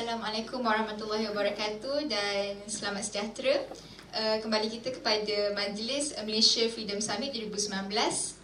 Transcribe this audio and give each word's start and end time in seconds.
Assalamualaikum 0.00 0.64
warahmatullahi 0.64 1.28
wabarakatuh 1.28 2.08
dan 2.08 2.56
selamat 2.64 3.04
sejahtera. 3.04 3.60
Uh, 4.16 4.40
kembali 4.40 4.72
kita 4.72 4.96
kepada 4.96 5.52
Majlis 5.52 6.16
Malaysia 6.24 6.64
Freedom 6.72 7.04
Summit 7.04 7.36
2019 7.36 7.68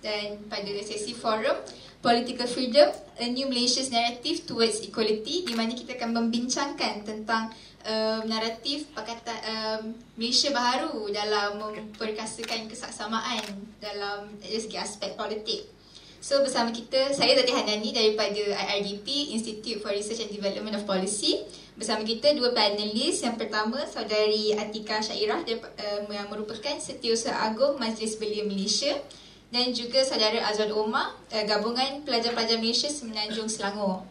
dan 0.04 0.36
pada 0.52 0.68
sesi 0.84 1.16
forum 1.16 1.56
Political 2.04 2.44
Freedom, 2.44 2.92
A 2.92 3.24
New 3.32 3.48
Malaysia's 3.48 3.88
Narrative 3.88 4.44
Towards 4.44 4.84
Equality 4.84 5.48
di 5.48 5.56
mana 5.56 5.72
kita 5.72 5.96
akan 5.96 6.28
membincangkan 6.28 7.08
tentang 7.08 7.48
um, 7.88 8.20
naratif 8.28 8.92
Pakatan 8.92 9.40
um, 9.48 9.96
Malaysia 10.20 10.52
baharu 10.52 11.08
dalam 11.08 11.56
memperkasakan 11.56 12.68
kesaksamaan 12.68 13.48
dalam 13.80 14.28
dari 14.44 14.60
segi 14.60 14.76
aspek 14.76 15.16
politik. 15.16 15.72
So 16.26 16.42
bersama 16.42 16.74
kita, 16.74 17.14
saya 17.14 17.38
Zati 17.38 17.54
Hanani 17.54 17.94
daripada 17.94 18.34
IRDP, 18.34 19.30
Institute 19.38 19.78
for 19.78 19.94
Research 19.94 20.26
and 20.26 20.34
Development 20.34 20.74
of 20.74 20.82
Policy. 20.82 21.38
Bersama 21.78 22.02
kita 22.02 22.34
dua 22.34 22.50
panelis. 22.50 23.22
Yang 23.22 23.46
pertama, 23.46 23.78
Saudari 23.86 24.50
Atika 24.58 24.98
Syairah 24.98 25.46
yang 25.46 26.26
merupakan 26.26 26.74
Setiausaha 26.82 27.30
Agung 27.30 27.78
Majlis 27.78 28.18
Belia 28.18 28.42
Malaysia. 28.42 28.98
Dan 29.54 29.70
juga 29.70 30.02
Saudara 30.02 30.42
Azwan 30.50 30.74
Omar, 30.74 31.14
uh, 31.30 31.44
Gabungan 31.46 32.02
Pelajar-Pelajar 32.02 32.58
Malaysia 32.58 32.90
Semenanjung 32.90 33.46
Selangor. 33.46 34.02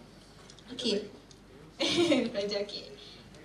Okey. 0.72 1.04
pelajar, 2.32 2.64
okey. 2.64 2.96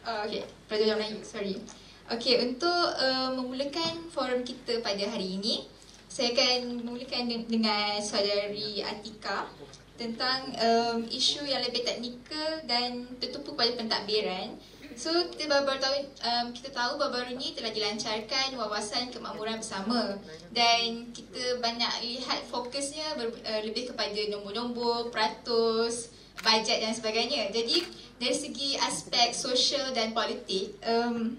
Uh, 0.07 0.31
okey, 0.31 0.47
Pelajar 0.71 0.95
Melayu, 0.95 1.19
sorry. 1.27 1.59
Okey, 2.07 2.39
untuk 2.47 2.87
uh, 3.03 3.35
memulakan 3.35 4.07
forum 4.15 4.47
kita 4.47 4.79
pada 4.79 5.03
hari 5.11 5.43
ini, 5.43 5.67
saya 6.11 6.35
akan 6.35 6.83
memulakan 6.83 7.47
dengan 7.47 8.03
saudari 8.03 8.83
Atika 8.83 9.47
tentang 9.95 10.51
um, 10.59 11.07
isu 11.07 11.47
yang 11.47 11.63
lebih 11.63 11.87
teknikal 11.87 12.67
dan 12.67 13.07
tertumpu 13.23 13.55
pada 13.55 13.71
pentadbiran. 13.79 14.59
So 14.99 15.15
kita 15.31 15.47
baru-baru 15.47 15.79
tahu 15.79 15.97
um, 16.27 16.47
kita 16.51 16.75
tahu 16.75 16.99
baru-baru 16.99 17.39
ini 17.39 17.55
telah 17.55 17.71
dilancarkan 17.71 18.59
wawasan 18.59 19.15
kemakmuran 19.15 19.63
bersama 19.63 20.19
dan 20.51 21.09
kita 21.15 21.63
banyak 21.63 21.89
lihat 22.03 22.43
fokusnya 22.51 23.15
ber, 23.15 23.31
uh, 23.47 23.63
lebih 23.63 23.95
kepada 23.95 24.19
nombor-nombor, 24.35 25.15
peratus, 25.15 26.11
bajet 26.43 26.83
dan 26.83 26.91
sebagainya. 26.91 27.55
Jadi 27.55 27.87
dari 28.19 28.35
segi 28.35 28.75
aspek 28.83 29.31
sosial 29.31 29.95
dan 29.95 30.11
politik 30.11 30.75
um, 30.83 31.39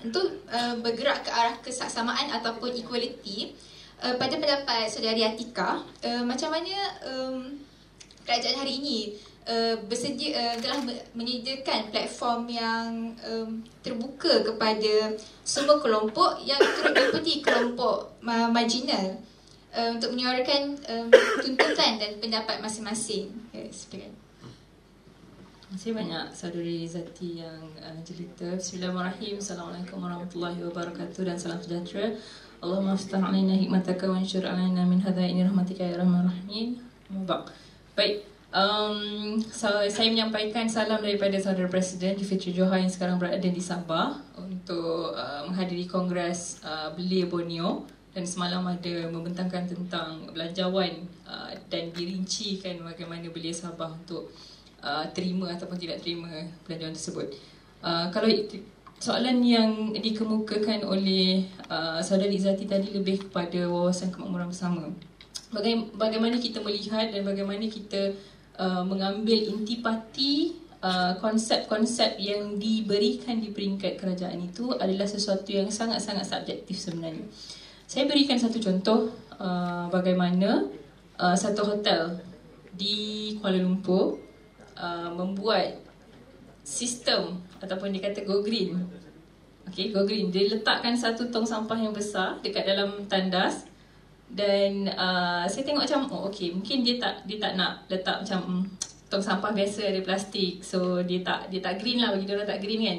untuk 0.00 0.42
uh, 0.48 0.74
bergerak 0.80 1.28
ke 1.28 1.30
arah 1.30 1.60
kesaksamaan 1.60 2.32
ataupun 2.34 2.72
equality 2.72 3.54
uh, 4.02 4.14
pada 4.16 4.34
pendapat 4.38 4.86
saudari 4.90 5.24
Atika 5.24 5.82
uh, 6.04 6.22
macam 6.22 6.54
mana 6.54 6.76
um, 7.06 7.58
kerajaan 8.22 8.60
hari 8.60 8.78
ini 8.82 8.98
uh, 9.48 9.80
bersedia 9.88 10.36
uh, 10.36 10.54
telah 10.60 10.84
menyediakan 11.16 11.88
platform 11.90 12.50
yang 12.52 13.16
um, 13.24 13.64
terbuka 13.80 14.44
kepada 14.44 15.16
semua 15.42 15.80
kelompok 15.80 16.38
yang 16.44 16.60
meliputi 16.84 17.40
kelompok 17.40 18.20
marginal 18.26 19.16
uh, 19.72 19.88
untuk 19.96 20.12
menyuarakan 20.12 20.76
um, 20.86 21.08
tuntutan 21.42 21.96
dan 21.96 22.20
pendapat 22.20 22.60
masing-masing. 22.60 23.32
Yes, 23.56 23.88
Terima 23.88 24.27
kasih 25.68 25.92
banyak 25.92 26.32
saudari 26.32 26.88
Zati 26.88 27.44
yang 27.44 27.60
uh, 27.84 28.00
cerita. 28.00 28.56
Bismillahirrahmanirrahim. 28.56 29.36
Assalamualaikum 29.36 30.00
warahmatullahi 30.00 30.64
wabarakatuh 30.64 31.28
dan 31.28 31.36
salam 31.36 31.60
sejahtera. 31.60 32.16
Allahumma 32.64 32.96
aftah 32.96 33.20
alaina 33.20 33.52
hikmataka 33.52 34.08
wa 34.08 34.16
ansyur 34.16 34.48
alaina 34.48 34.88
min 34.88 34.96
hadaini 34.96 35.44
rahmatika 35.44 35.84
ya 35.84 36.00
rahman 36.00 36.24
rahim. 36.24 36.80
Baik. 37.92 38.24
Um, 38.48 39.36
so, 39.44 39.68
saya 39.92 40.08
menyampaikan 40.08 40.64
salam 40.64 41.04
daripada 41.04 41.36
saudara 41.36 41.68
Presiden 41.68 42.16
Fitri 42.16 42.56
Johar 42.56 42.80
yang 42.80 42.88
sekarang 42.88 43.20
berada 43.20 43.44
di 43.44 43.60
Sabah 43.60 44.24
untuk 44.40 45.12
uh, 45.12 45.44
menghadiri 45.52 45.84
Kongres 45.84 46.64
uh, 46.64 46.96
Belia 46.96 47.28
Borneo 47.28 47.84
dan 48.16 48.24
semalam 48.24 48.64
ada 48.64 49.12
membentangkan 49.12 49.68
tentang 49.68 50.32
belanjawan 50.32 51.04
uh, 51.28 51.52
dan 51.68 51.92
dirincikan 51.92 52.80
bagaimana 52.80 53.28
Belia 53.28 53.52
Sabah 53.52 53.92
untuk 53.92 54.32
uh, 54.82 55.06
terima 55.14 55.52
ataupun 55.54 55.78
tidak 55.78 56.02
terima 56.02 56.30
belanjawan 56.66 56.94
tersebut. 56.94 57.28
Uh, 57.82 58.10
kalau 58.10 58.26
soalan 58.98 59.38
yang 59.46 59.94
dikemukakan 59.94 60.82
oleh 60.82 61.46
uh, 61.70 62.02
saudari 62.02 62.38
Zati 62.38 62.66
tadi 62.66 62.90
lebih 62.90 63.30
kepada 63.30 63.70
wawasan 63.70 64.10
kemakmuran 64.10 64.50
bersama. 64.50 64.90
Bagaimana 65.96 66.36
kita 66.36 66.60
melihat 66.60 67.08
dan 67.08 67.24
bagaimana 67.24 67.64
kita 67.70 68.12
uh, 68.58 68.84
mengambil 68.84 69.38
intipati 69.38 70.58
uh, 70.82 71.16
konsep-konsep 71.22 72.18
yang 72.20 72.58
diberikan 72.60 73.40
di 73.40 73.54
peringkat 73.54 73.96
kerajaan 73.96 74.44
itu 74.44 74.74
adalah 74.76 75.08
sesuatu 75.08 75.48
yang 75.48 75.70
sangat-sangat 75.72 76.26
subjektif 76.26 76.76
sebenarnya. 76.76 77.24
Saya 77.88 78.04
berikan 78.04 78.36
satu 78.36 78.60
contoh 78.60 79.08
uh, 79.40 79.88
bagaimana 79.88 80.68
uh, 81.16 81.36
satu 81.38 81.64
hotel 81.64 82.20
di 82.76 83.32
Kuala 83.40 83.56
Lumpur 83.56 84.20
uh, 84.78 85.10
membuat 85.10 85.74
sistem 86.62 87.42
ataupun 87.58 87.90
dikata 87.90 88.22
go 88.22 88.40
green. 88.40 88.78
Okay, 89.68 89.92
go 89.92 90.06
green. 90.06 90.32
Dia 90.32 90.48
letakkan 90.48 90.96
satu 90.96 91.28
tong 91.28 91.44
sampah 91.44 91.76
yang 91.76 91.92
besar 91.92 92.40
dekat 92.40 92.64
dalam 92.64 93.04
tandas 93.10 93.68
dan 94.28 94.88
uh, 94.92 95.44
saya 95.48 95.64
tengok 95.64 95.88
macam 95.88 96.00
oh 96.12 96.28
okay, 96.28 96.52
mungkin 96.52 96.84
dia 96.84 97.00
tak 97.00 97.24
dia 97.24 97.40
tak 97.40 97.56
nak 97.56 97.88
letak 97.88 98.20
macam 98.24 98.40
mm, 98.44 98.62
tong 99.08 99.24
sampah 99.24 99.52
biasa 99.52 99.88
ada 99.88 100.00
plastik. 100.04 100.60
So 100.64 101.04
dia 101.04 101.20
tak 101.20 101.48
dia 101.52 101.60
tak 101.60 101.80
green 101.80 102.00
lah 102.00 102.16
bagi 102.16 102.28
dia 102.28 102.44
tak 102.44 102.60
green 102.60 102.80
kan. 102.84 102.98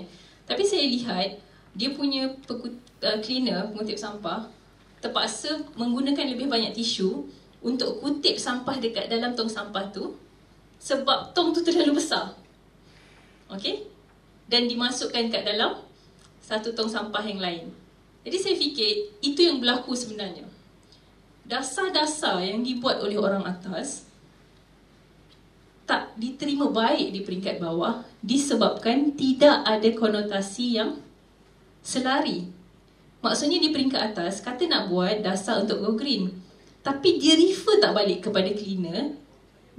Tapi 0.50 0.64
saya 0.66 0.86
lihat 0.90 1.38
dia 1.78 1.94
punya 1.94 2.26
pekut, 2.46 2.74
uh, 3.06 3.18
cleaner 3.22 3.70
pengutip 3.70 3.98
sampah 3.98 4.50
terpaksa 5.00 5.64
menggunakan 5.80 6.36
lebih 6.36 6.52
banyak 6.52 6.76
tisu 6.76 7.24
untuk 7.64 8.04
kutip 8.04 8.36
sampah 8.36 8.76
dekat 8.80 9.08
dalam 9.08 9.32
tong 9.36 9.48
sampah 9.48 9.88
tu 9.94 10.12
sebab 10.80 11.36
tong 11.36 11.52
tu 11.52 11.60
terlalu 11.62 12.00
besar. 12.00 12.34
Okay? 13.52 13.86
Dan 14.50 14.66
dimasukkan 14.66 15.30
kat 15.30 15.46
dalam 15.46 15.84
satu 16.42 16.74
tong 16.74 16.90
sampah 16.90 17.22
yang 17.22 17.38
lain. 17.38 17.70
Jadi 18.26 18.38
saya 18.40 18.56
fikir 18.58 19.22
itu 19.22 19.40
yang 19.46 19.62
berlaku 19.62 19.94
sebenarnya. 19.94 20.48
Dasar-dasar 21.46 22.42
yang 22.42 22.66
dibuat 22.66 23.04
oleh 23.04 23.20
orang 23.20 23.46
atas 23.46 24.10
tak 25.90 26.14
diterima 26.22 26.70
baik 26.70 27.10
di 27.10 27.26
peringkat 27.26 27.58
bawah 27.58 28.06
disebabkan 28.22 29.18
tidak 29.18 29.66
ada 29.66 29.90
konotasi 29.98 30.78
yang 30.78 31.02
selari. 31.82 32.46
Maksudnya 33.26 33.58
di 33.58 33.74
peringkat 33.74 34.14
atas 34.14 34.46
kata 34.46 34.70
nak 34.70 34.94
buat 34.94 35.26
dasar 35.26 35.66
untuk 35.66 35.82
go 35.82 35.98
green. 35.98 36.30
Tapi 36.86 37.18
dia 37.18 37.34
refer 37.34 37.82
tak 37.82 37.98
balik 37.98 38.30
kepada 38.30 38.54
cleaner 38.54 39.18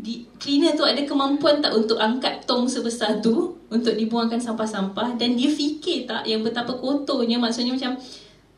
di 0.00 0.24
cleaner 0.40 0.72
tu 0.72 0.84
ada 0.88 1.04
kemampuan 1.04 1.60
tak 1.60 1.76
untuk 1.76 2.00
angkat 2.00 2.48
tong 2.48 2.64
sebesar 2.64 3.20
tu 3.20 3.60
untuk 3.68 3.92
dibuangkan 3.92 4.40
sampah-sampah 4.40 5.20
dan 5.20 5.36
dia 5.36 5.52
fikir 5.52 6.08
tak 6.08 6.24
yang 6.24 6.40
betapa 6.40 6.72
kotornya 6.80 7.36
maksudnya 7.36 7.76
macam 7.76 8.00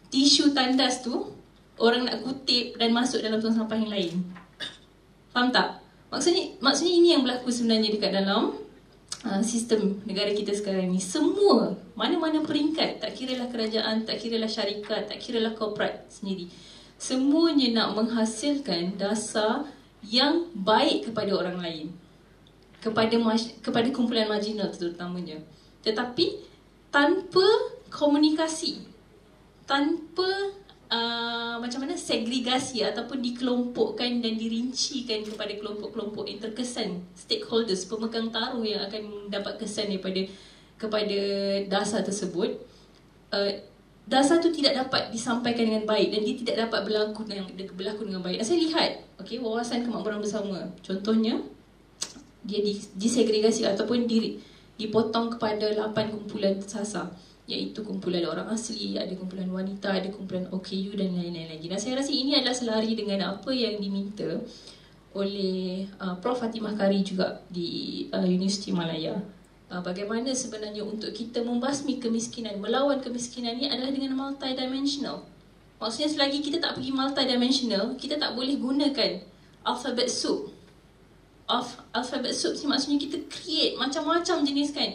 tisu 0.09 0.55
tandas 0.55 1.03
tu 1.03 1.35
orang 1.83 2.07
nak 2.07 2.23
kutip 2.23 2.79
dan 2.79 2.95
masuk 2.95 3.19
dalam 3.19 3.43
tong 3.43 3.59
sampah 3.59 3.75
yang 3.75 3.91
lain. 3.91 4.15
Faham 5.35 5.51
tak? 5.51 5.83
Maksudnya 6.15 6.55
maksudnya 6.63 6.95
ini 6.95 7.09
yang 7.19 7.27
berlaku 7.27 7.51
sebenarnya 7.51 7.91
dekat 7.91 8.13
dalam 8.15 8.55
uh, 9.27 9.43
sistem 9.43 9.99
negara 10.07 10.31
kita 10.31 10.55
sekarang 10.55 10.95
ni. 10.95 11.03
Semua 11.03 11.75
mana-mana 11.99 12.45
peringkat 12.47 13.03
tak 13.03 13.19
kira 13.19 13.35
lah 13.35 13.51
kerajaan, 13.51 14.07
tak 14.07 14.23
kira 14.23 14.39
lah 14.39 14.47
syarikat, 14.47 15.11
tak 15.11 15.19
kira 15.19 15.43
lah 15.43 15.57
korporat 15.59 16.07
sendiri. 16.07 16.47
Semuanya 17.03 17.83
nak 17.83 17.99
menghasilkan 17.99 18.95
dasar 18.95 19.67
yang 20.07 20.51
baik 20.55 21.11
kepada 21.11 21.31
orang 21.35 21.59
lain. 21.63 21.87
Kepada 22.83 23.15
kepada 23.63 23.89
kumpulan 23.95 24.27
marginal 24.27 24.71
terutamanya. 24.75 25.39
Tetapi 25.87 26.51
tanpa 26.91 27.47
komunikasi 27.93 28.93
tanpa 29.69 30.29
uh, 30.93 31.57
macam 31.57 31.87
mana 31.87 31.95
segregasi 31.97 32.85
ataupun 32.85 33.25
dikelompokkan 33.25 34.21
dan 34.21 34.35
dirincikan 34.37 35.25
kepada 35.25 35.57
kelompok-kelompok 35.57 36.29
yang 36.29 36.41
terkesan 36.43 37.01
stakeholders 37.17 37.89
pemegang 37.89 38.29
taruh 38.29 38.65
yang 38.65 38.85
akan 38.85 39.29
mendapat 39.29 39.57
kesan 39.57 39.89
daripada 39.89 40.29
kepada 40.77 41.21
dasar 41.71 42.03
tersebut 42.03 42.59
uh, 43.33 43.53
dasar 44.03 44.43
tu 44.43 44.51
tidak 44.51 44.75
dapat 44.75 45.15
disampaikan 45.15 45.63
dengan 45.63 45.85
baik 45.87 46.11
dan 46.11 46.21
dia 46.27 46.35
tidak 46.35 46.57
dapat 46.69 46.81
berlaku 46.85 47.23
dengan 47.23 47.47
berlaku 47.55 48.03
dengan 48.07 48.23
baik. 48.23 48.43
Dan 48.43 48.47
saya 48.47 48.59
lihat, 48.59 48.91
okey, 49.23 49.39
wawasan 49.39 49.87
kemakmuran 49.87 50.19
bersama. 50.19 50.59
Contohnya 50.83 51.39
dia 52.43 52.61
disegregasi 52.99 53.71
ataupun 53.71 54.11
diri 54.11 54.43
dipotong 54.75 55.39
kepada 55.39 55.71
8 55.71 55.95
kumpulan 56.11 56.59
tersasar 56.59 57.15
iaitu 57.47 57.83
kumpulan 57.83 58.23
orang 58.27 58.51
asli, 58.55 58.95
ada 58.99 59.11
kumpulan 59.19 59.51
wanita, 59.51 59.91
ada 59.91 60.09
kumpulan 60.11 60.47
OKU 60.51 60.95
dan 60.95 61.15
lain-lain 61.15 61.51
lagi. 61.59 61.67
Dan 61.67 61.79
saya 61.79 61.99
rasa 61.99 62.11
ini 62.15 62.39
adalah 62.39 62.55
selari 62.55 62.95
dengan 62.95 63.35
apa 63.39 63.51
yang 63.51 63.83
diminta 63.83 64.39
oleh 65.13 65.85
uh, 66.01 66.17
Prof 66.23 66.41
Fatimah 66.41 66.73
Kari 66.79 67.05
juga 67.05 67.43
di 67.51 68.03
uh, 68.09 68.25
Universiti 68.25 68.73
Malaya 68.73 69.19
bagaimana 69.81 70.37
sebenarnya 70.37 70.85
untuk 70.85 71.17
kita 71.17 71.41
membasmi 71.41 71.97
kemiskinan, 71.97 72.61
melawan 72.61 73.01
kemiskinan 73.01 73.57
ni 73.57 73.73
adalah 73.73 73.89
dengan 73.89 74.13
multidimensional. 74.13 75.25
Maksudnya 75.81 76.13
selagi 76.13 76.45
kita 76.45 76.61
tak 76.61 76.77
pergi 76.77 76.93
multidimensional, 76.93 77.97
kita 77.97 78.21
tak 78.21 78.37
boleh 78.37 78.61
gunakan 78.61 79.25
alphabet 79.65 80.13
soup. 80.13 80.53
Of 81.49 81.81
alphabet 81.97 82.37
soup 82.37 82.55
ni 82.61 82.69
maksudnya 82.69 83.01
kita 83.01 83.17
create 83.33 83.81
macam-macam 83.81 84.45
jenis 84.45 84.77
kan. 84.77 84.93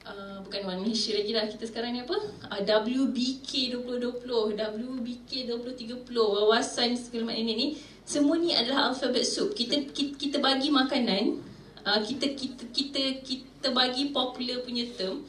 Uh, 0.00 0.42
bukan 0.42 0.64
Malaysia 0.66 1.14
lagi 1.14 1.30
lah 1.30 1.46
kita 1.46 1.68
sekarang 1.68 1.94
ni 1.94 2.00
apa 2.02 2.16
uh, 2.50 2.60
WBK 2.64 3.70
2020 3.78 4.56
WBK 4.56 5.46
2030 5.46 6.08
wawasan 6.10 6.96
segala 6.96 7.30
macam 7.30 7.38
ini 7.38 7.52
ni 7.52 7.66
semua 8.02 8.40
ni 8.40 8.56
adalah 8.56 8.90
alphabet 8.90 9.22
soup 9.22 9.52
kita 9.52 9.76
kita, 9.92 10.16
kita 10.16 10.36
bagi 10.40 10.72
makanan 10.72 11.44
uh, 11.84 12.00
kita 12.00 12.32
kita 12.32 12.64
kita 12.72 13.02
kita 13.22 13.49
bagi 13.68 14.08
popular 14.08 14.64
punya 14.64 14.88
term 14.96 15.20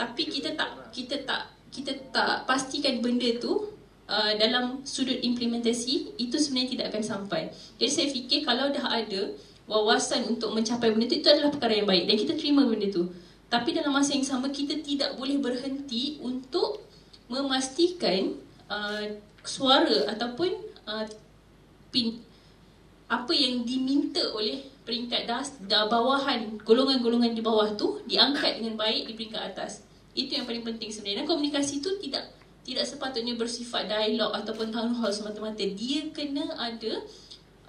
tapi 0.00 0.24
kita 0.32 0.56
tak 0.56 0.88
kita 0.96 1.20
tak 1.28 1.52
kita 1.68 1.92
tak 2.08 2.48
pastikan 2.48 3.04
benda 3.04 3.36
tu 3.36 3.68
uh, 4.10 4.32
dalam 4.40 4.82
sudut 4.82 5.20
implementasi 5.20 6.18
itu 6.18 6.36
sebenarnya 6.40 6.70
tidak 6.74 6.86
akan 6.90 7.04
sampai. 7.04 7.42
Jadi 7.78 7.90
saya 7.92 8.08
fikir 8.10 8.42
kalau 8.42 8.72
dah 8.72 8.90
ada 8.90 9.36
wawasan 9.70 10.26
untuk 10.26 10.50
mencapai 10.50 10.90
benda 10.90 11.06
tu 11.06 11.20
itu 11.20 11.28
adalah 11.30 11.54
perkara 11.54 11.78
yang 11.78 11.88
baik 11.88 12.10
dan 12.10 12.16
kita 12.18 12.32
terima 12.34 12.66
benda 12.66 12.90
tu. 12.90 13.12
Tapi 13.46 13.70
dalam 13.74 13.94
masa 13.94 14.16
yang 14.16 14.26
sama 14.26 14.50
kita 14.50 14.78
tidak 14.82 15.14
boleh 15.14 15.38
berhenti 15.38 16.18
untuk 16.22 16.82
memastikan 17.30 18.34
uh, 18.66 19.04
suara 19.46 20.10
ataupun 20.10 20.50
uh, 20.90 21.06
pin, 21.94 22.18
apa 23.06 23.30
yang 23.34 23.62
diminta 23.62 24.22
oleh 24.34 24.66
peringkat 24.90 25.30
das, 25.30 25.54
da, 25.70 25.86
bawahan, 25.86 26.58
golongan-golongan 26.66 27.30
di 27.30 27.38
bawah 27.38 27.78
tu 27.78 28.02
diangkat 28.10 28.58
dengan 28.58 28.74
baik 28.74 29.06
di 29.06 29.14
peringkat 29.14 29.54
atas. 29.54 29.86
Itu 30.18 30.34
yang 30.34 30.50
paling 30.50 30.66
penting 30.66 30.90
sebenarnya. 30.90 31.22
Dan 31.22 31.30
komunikasi 31.30 31.78
tu 31.78 31.94
tidak 32.02 32.26
tidak 32.66 32.82
sepatutnya 32.90 33.38
bersifat 33.38 33.86
dialog 33.86 34.34
ataupun 34.34 34.74
town 34.74 34.90
hall 34.98 35.14
semata-mata. 35.14 35.62
Dia 35.62 36.10
kena 36.10 36.58
ada 36.58 37.06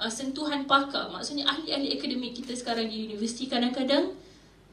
uh, 0.02 0.10
sentuhan 0.10 0.66
pakar. 0.66 1.14
Maksudnya 1.14 1.46
ahli-ahli 1.46 1.94
akademik 1.94 2.42
kita 2.42 2.58
sekarang 2.58 2.90
di 2.90 3.06
universiti 3.06 3.46
kadang-kadang 3.46 4.18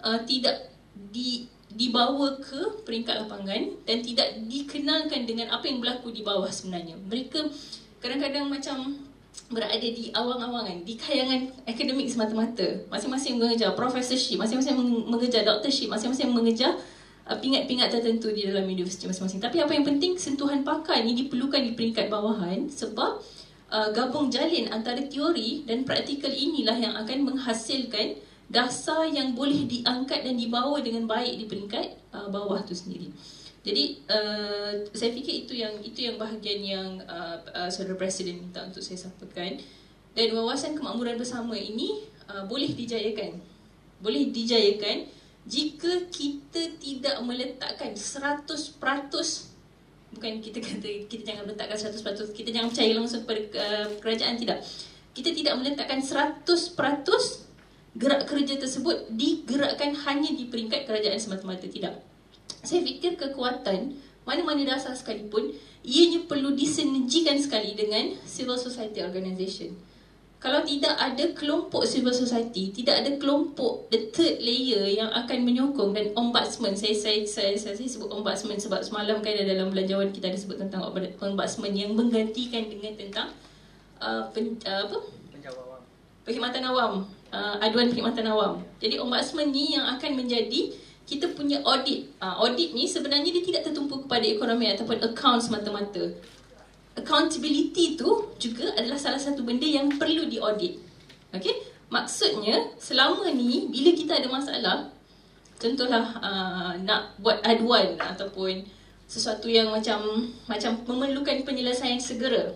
uh, 0.00 0.19
tidak 0.25 0.73
di 0.97 1.45
dibawa 1.69 2.41
ke 2.41 2.81
peringkat 2.89 3.29
lapangan 3.29 3.77
dan 3.85 4.00
tidak 4.00 4.41
dikenalkan 4.49 5.29
dengan 5.29 5.53
apa 5.53 5.69
yang 5.69 5.85
berlaku 5.85 6.09
di 6.09 6.25
bawah 6.25 6.49
sebenarnya. 6.49 6.97
Mereka 6.97 7.45
kadang-kadang 8.00 8.49
macam 8.49 8.97
berada 9.49 9.81
di 9.81 10.11
awang-awangan, 10.12 10.85
di 10.85 10.99
kayangan 10.99 11.49
akademik 11.64 12.11
semata-mata. 12.11 12.85
Masing-masing 12.93 13.40
mengejar 13.40 13.73
professorship, 13.73 14.37
masing-masing 14.37 14.76
mengejar 15.08 15.46
doctorship, 15.46 15.88
masing-masing 15.88 16.29
mengejar 16.35 16.76
uh, 17.25 17.37
pingat-pingat 17.38 17.88
tertentu 17.88 18.29
di 18.35 18.44
dalam 18.44 18.69
universiti 18.69 19.08
masing-masing. 19.08 19.40
Tapi 19.40 19.62
apa 19.62 19.73
yang 19.73 19.88
penting, 19.88 20.20
sentuhan 20.20 20.61
pakar 20.67 21.00
ini 21.00 21.14
diperlukan 21.25 21.64
di 21.64 21.73
peringkat 21.73 22.12
bawahan 22.12 22.69
sebab 22.69 23.25
uh, 23.73 23.88
gabung 23.96 24.29
jalin 24.29 24.69
antara 24.69 25.00
teori 25.05 25.64
dan 25.64 25.85
praktikal 25.88 26.32
inilah 26.32 26.76
yang 26.76 26.94
akan 26.96 27.32
menghasilkan 27.32 28.20
dasar 28.49 29.05
yang 29.12 29.37
boleh 29.37 29.69
diangkat 29.69 30.25
dan 30.25 30.35
dibawa 30.37 30.81
dengan 30.81 31.05
baik 31.05 31.37
di 31.37 31.44
peringkat 31.44 31.87
uh, 32.17 32.29
bawah 32.32 32.64
tu 32.64 32.73
sendiri. 32.73 33.12
Jadi 33.69 34.00
uh, 34.09 34.73
saya 34.97 35.12
fikir 35.12 35.44
itu 35.44 35.61
yang 35.61 35.76
itu 35.85 36.09
yang 36.09 36.17
bahagian 36.17 36.61
yang 36.65 36.88
uh, 37.05 37.37
uh, 37.53 37.69
saudara 37.69 38.00
presiden 38.00 38.41
minta 38.41 38.65
untuk 38.65 38.81
saya 38.81 38.97
sampaikan 38.97 39.61
dan 40.17 40.32
wawasan 40.32 40.73
kemakmuran 40.73 41.20
bersama 41.20 41.53
ini 41.53 42.09
uh, 42.32 42.49
boleh 42.49 42.73
dijayakan. 42.73 43.37
Boleh 44.00 44.32
dijayakan 44.32 45.05
jika 45.44 46.09
kita 46.09 46.81
tidak 46.81 47.20
meletakkan 47.20 47.93
100% 47.93 48.49
bukan 50.17 50.32
kita 50.41 50.64
kata 50.64 50.88
kita 51.05 51.23
jangan 51.29 51.44
letakkan 51.53 51.76
100% 51.76 52.32
kita 52.32 52.49
jangan 52.49 52.73
percaya 52.73 52.93
langsung 52.97 53.21
kepada 53.29 53.41
uh, 53.53 53.88
kerajaan 54.00 54.41
tidak. 54.41 54.64
Kita 55.12 55.29
tidak 55.37 55.61
meletakkan 55.61 56.00
100% 56.00 56.73
gerak 58.00 58.25
kerja 58.25 58.55
tersebut 58.56 59.12
digerakkan 59.12 59.93
hanya 60.09 60.32
di 60.32 60.49
peringkat 60.49 60.88
kerajaan 60.88 61.21
semata-mata 61.21 61.69
tidak. 61.69 62.07
Saya 62.62 62.82
fikir 62.82 63.14
kekuatan 63.14 63.94
mana-mana 64.28 64.76
dasar 64.76 64.93
sekalipun 64.93 65.56
ianya 65.81 66.28
perlu 66.28 66.52
disinergikan 66.52 67.40
sekali 67.40 67.72
dengan 67.72 68.12
civil 68.28 68.60
society 68.60 69.00
organisation. 69.00 69.72
Kalau 70.38 70.62
tidak 70.62 70.94
ada 70.94 71.34
kelompok 71.34 71.82
civil 71.82 72.14
society, 72.14 72.70
tidak 72.70 73.02
ada 73.02 73.10
kelompok 73.19 73.90
the 73.90 74.06
third 74.14 74.38
layer 74.38 74.87
yang 74.87 75.10
akan 75.10 75.43
menyokong 75.43 75.90
dan 75.90 76.14
ombudsman 76.14 76.78
saya 76.78 76.94
saya 76.94 77.26
saya, 77.26 77.58
saya, 77.58 77.75
saya 77.75 77.88
sebut 77.90 78.06
ombudsman 78.06 78.55
sebab 78.55 78.78
semalam 78.87 79.19
kan 79.19 79.34
dalam 79.34 79.75
belanjawan 79.75 80.14
kita 80.14 80.31
ada 80.31 80.38
sebut 80.38 80.62
tentang 80.62 80.87
ombudsman 81.19 81.75
yang 81.75 81.90
menggantikan 81.99 82.70
dengan 82.70 82.94
tentang 82.94 83.34
uh, 83.99 84.31
pen, 84.31 84.54
uh, 84.62 84.87
apa? 84.87 84.99
Penjawab 85.34 85.82
Perkhidmatan 86.22 86.62
awam 86.70 87.08
uh, 87.32 87.56
aduan 87.58 87.90
perkhidmatan 87.90 88.28
awam. 88.31 88.62
Jadi 88.78 89.00
ombudsman 89.00 89.50
ni 89.50 89.75
yang 89.75 89.90
akan 89.96 90.12
menjadi 90.14 90.70
kita 91.08 91.32
punya 91.32 91.64
audit. 91.64 92.12
Uh, 92.20 92.37
audit 92.44 92.76
ni 92.76 92.84
sebenarnya 92.84 93.32
dia 93.32 93.40
tidak 93.40 93.72
tertumpu 93.72 94.05
kepada 94.05 94.28
ekonomi 94.28 94.69
ataupun 94.69 95.00
account 95.00 95.40
semata-mata. 95.40 96.12
Accountability 96.93 97.96
tu 97.96 98.28
juga 98.37 98.76
adalah 98.76 99.00
salah 99.00 99.16
satu 99.16 99.40
benda 99.40 99.64
yang 99.64 99.88
perlu 99.96 100.28
diaudit. 100.28 100.76
Okay? 101.32 101.64
Maksudnya 101.88 102.76
selama 102.76 103.32
ni 103.32 103.72
bila 103.72 103.96
kita 103.96 104.20
ada 104.20 104.28
masalah 104.28 104.93
contohlah 105.56 106.05
uh, 106.20 106.72
nak 106.84 107.16
buat 107.19 107.40
aduan 107.40 107.96
ataupun 107.96 108.69
sesuatu 109.08 109.49
yang 109.49 109.72
macam 109.72 110.28
macam 110.44 110.84
memerlukan 110.84 111.43
penyelesaian 111.43 111.96
segera 111.96 112.52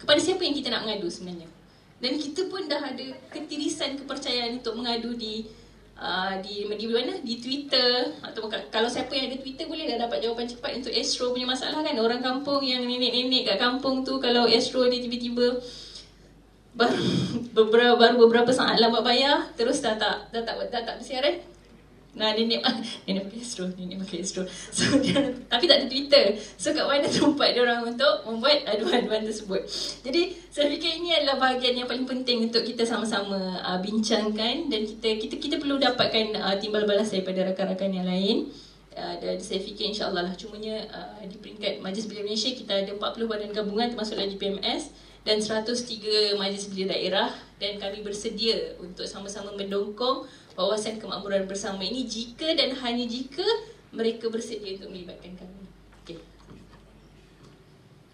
kepada 0.00 0.16
siapa 0.16 0.40
yang 0.40 0.56
kita 0.56 0.72
nak 0.72 0.88
mengadu 0.88 1.06
sebenarnya 1.06 1.46
dan 2.00 2.16
kita 2.16 2.48
pun 2.48 2.64
dah 2.64 2.80
ada 2.80 3.06
ketirisan 3.28 4.00
kepercayaan 4.00 4.58
untuk 4.58 4.80
mengadu 4.80 5.12
di 5.14 5.44
uh, 6.00 6.34
di 6.40 6.66
di 6.66 6.86
mana? 6.88 7.20
Di 7.20 7.38
Twitter. 7.38 8.08
Atau 8.24 8.48
kalau 8.48 8.88
siapa 8.88 9.12
yang 9.12 9.30
ada 9.30 9.38
Twitter 9.38 9.68
boleh 9.68 9.84
dah 9.84 10.08
dapat 10.08 10.24
jawapan 10.24 10.48
cepat. 10.48 10.70
Untuk 10.80 10.92
Astro 10.96 11.30
punya 11.36 11.46
masalah 11.46 11.84
kan 11.84 11.94
orang 12.00 12.24
kampung 12.24 12.64
yang 12.64 12.82
nenek-nenek 12.88 13.46
kat 13.46 13.58
kampung 13.60 14.02
tu 14.02 14.16
kalau 14.18 14.48
Astro 14.48 14.88
dia 14.88 14.98
tiba-tiba 14.98 15.60
baru 16.70 16.96
beberapa 17.56 17.94
baru 17.98 18.14
beberapa 18.26 18.50
saat 18.54 18.78
lambat 18.78 19.02
bayar 19.02 19.42
terus 19.58 19.82
dah 19.82 19.98
tak 19.98 20.30
dah 20.30 20.42
tak 20.46 20.54
dah 20.70 20.82
tak 20.86 21.02
bersiaran 21.02 21.34
Nah, 22.10 22.34
nenek 22.34 22.58
nenek 23.06 23.30
pakai 23.30 23.38
Astro, 23.38 23.70
nenek 23.78 24.02
pakai 24.02 24.18
Astro. 24.26 24.42
So 24.76 24.98
dia 24.98 25.30
tapi 25.46 25.70
tak 25.70 25.76
ada 25.82 25.86
Twitter. 25.86 26.34
So 26.58 26.74
kat 26.74 26.82
mana 26.82 27.06
tempat 27.14 27.54
dia 27.54 27.62
orang 27.62 27.86
untuk 27.86 28.26
membuat 28.26 28.66
aduan-aduan 28.66 29.22
tersebut. 29.22 29.62
Jadi 30.02 30.34
saya 30.50 30.66
fikir 30.66 30.98
ini 30.98 31.14
adalah 31.14 31.38
bahagian 31.38 31.78
yang 31.78 31.86
paling 31.86 32.06
penting 32.06 32.50
untuk 32.50 32.66
kita 32.66 32.82
sama-sama 32.82 33.62
uh, 33.62 33.78
bincangkan 33.78 34.66
dan 34.66 34.80
kita 34.82 35.22
kita 35.22 35.34
kita 35.38 35.56
perlu 35.62 35.78
dapatkan 35.78 36.34
uh, 36.34 36.56
timbal 36.58 36.82
balas 36.82 37.14
daripada 37.14 37.46
rakan-rakan 37.46 37.90
yang 37.94 38.06
lain. 38.10 38.50
Uh, 38.90 39.14
dan 39.22 39.38
saya 39.38 39.62
fikir 39.62 39.94
insyaAllah 39.94 40.26
lah 40.26 40.34
cumanya 40.34 40.82
uh, 40.90 41.22
di 41.22 41.38
peringkat 41.38 41.78
Majlis 41.78 42.10
Belia 42.10 42.26
Malaysia 42.26 42.50
kita 42.50 42.74
ada 42.74 42.90
40 42.90 43.30
badan 43.30 43.54
gabungan 43.54 43.86
termasuk 43.86 44.18
lagi 44.18 44.34
PMS 44.34 44.90
dan 45.22 45.38
103 45.38 46.34
Majlis 46.34 46.66
Belia 46.74 46.90
Daerah 46.90 47.30
dan 47.62 47.78
kami 47.78 48.02
bersedia 48.02 48.74
untuk 48.82 49.06
sama-sama 49.06 49.54
mendongkong 49.54 50.26
wawasan 50.60 51.00
kemakmuran 51.00 51.48
bersama 51.48 51.80
ini 51.80 52.04
jika 52.04 52.52
dan 52.52 52.76
hanya 52.76 53.08
jika 53.08 53.44
mereka 53.96 54.28
bersedia 54.28 54.76
untuk 54.76 54.92
melibatkan 54.92 55.32
kami. 55.40 55.60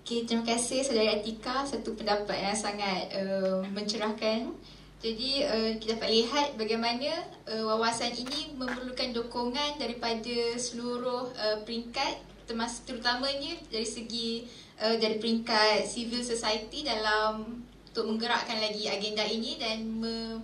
Okey, 0.07 0.23
terima 0.23 0.47
kasih 0.47 0.87
saudara 0.87 1.19
Atika 1.19 1.67
satu 1.67 1.99
pendapat 1.99 2.39
yang 2.39 2.55
sangat 2.55 3.11
uh, 3.11 3.59
mencerahkan. 3.75 4.55
Jadi 5.03 5.43
uh, 5.43 5.75
kita 5.83 5.99
dapat 5.99 6.11
lihat 6.15 6.47
bagaimana 6.55 7.27
uh, 7.51 7.67
wawasan 7.75 8.15
ini 8.15 8.55
memerlukan 8.55 9.11
dokongan 9.11 9.83
daripada 9.83 10.55
seluruh 10.55 11.27
uh, 11.35 11.59
peringkat 11.67 12.23
termasuk 12.47 12.87
terutamanya 12.87 13.59
dari 13.67 13.83
segi 13.83 14.47
uh, 14.79 14.95
dari 14.95 15.19
peringkat 15.19 15.83
civil 15.91 16.23
society 16.23 16.87
dalam 16.87 17.67
untuk 17.91 18.07
menggerakkan 18.07 18.63
lagi 18.63 18.87
agenda 18.87 19.27
ini 19.27 19.59
dan 19.59 19.91
me, 19.91 20.39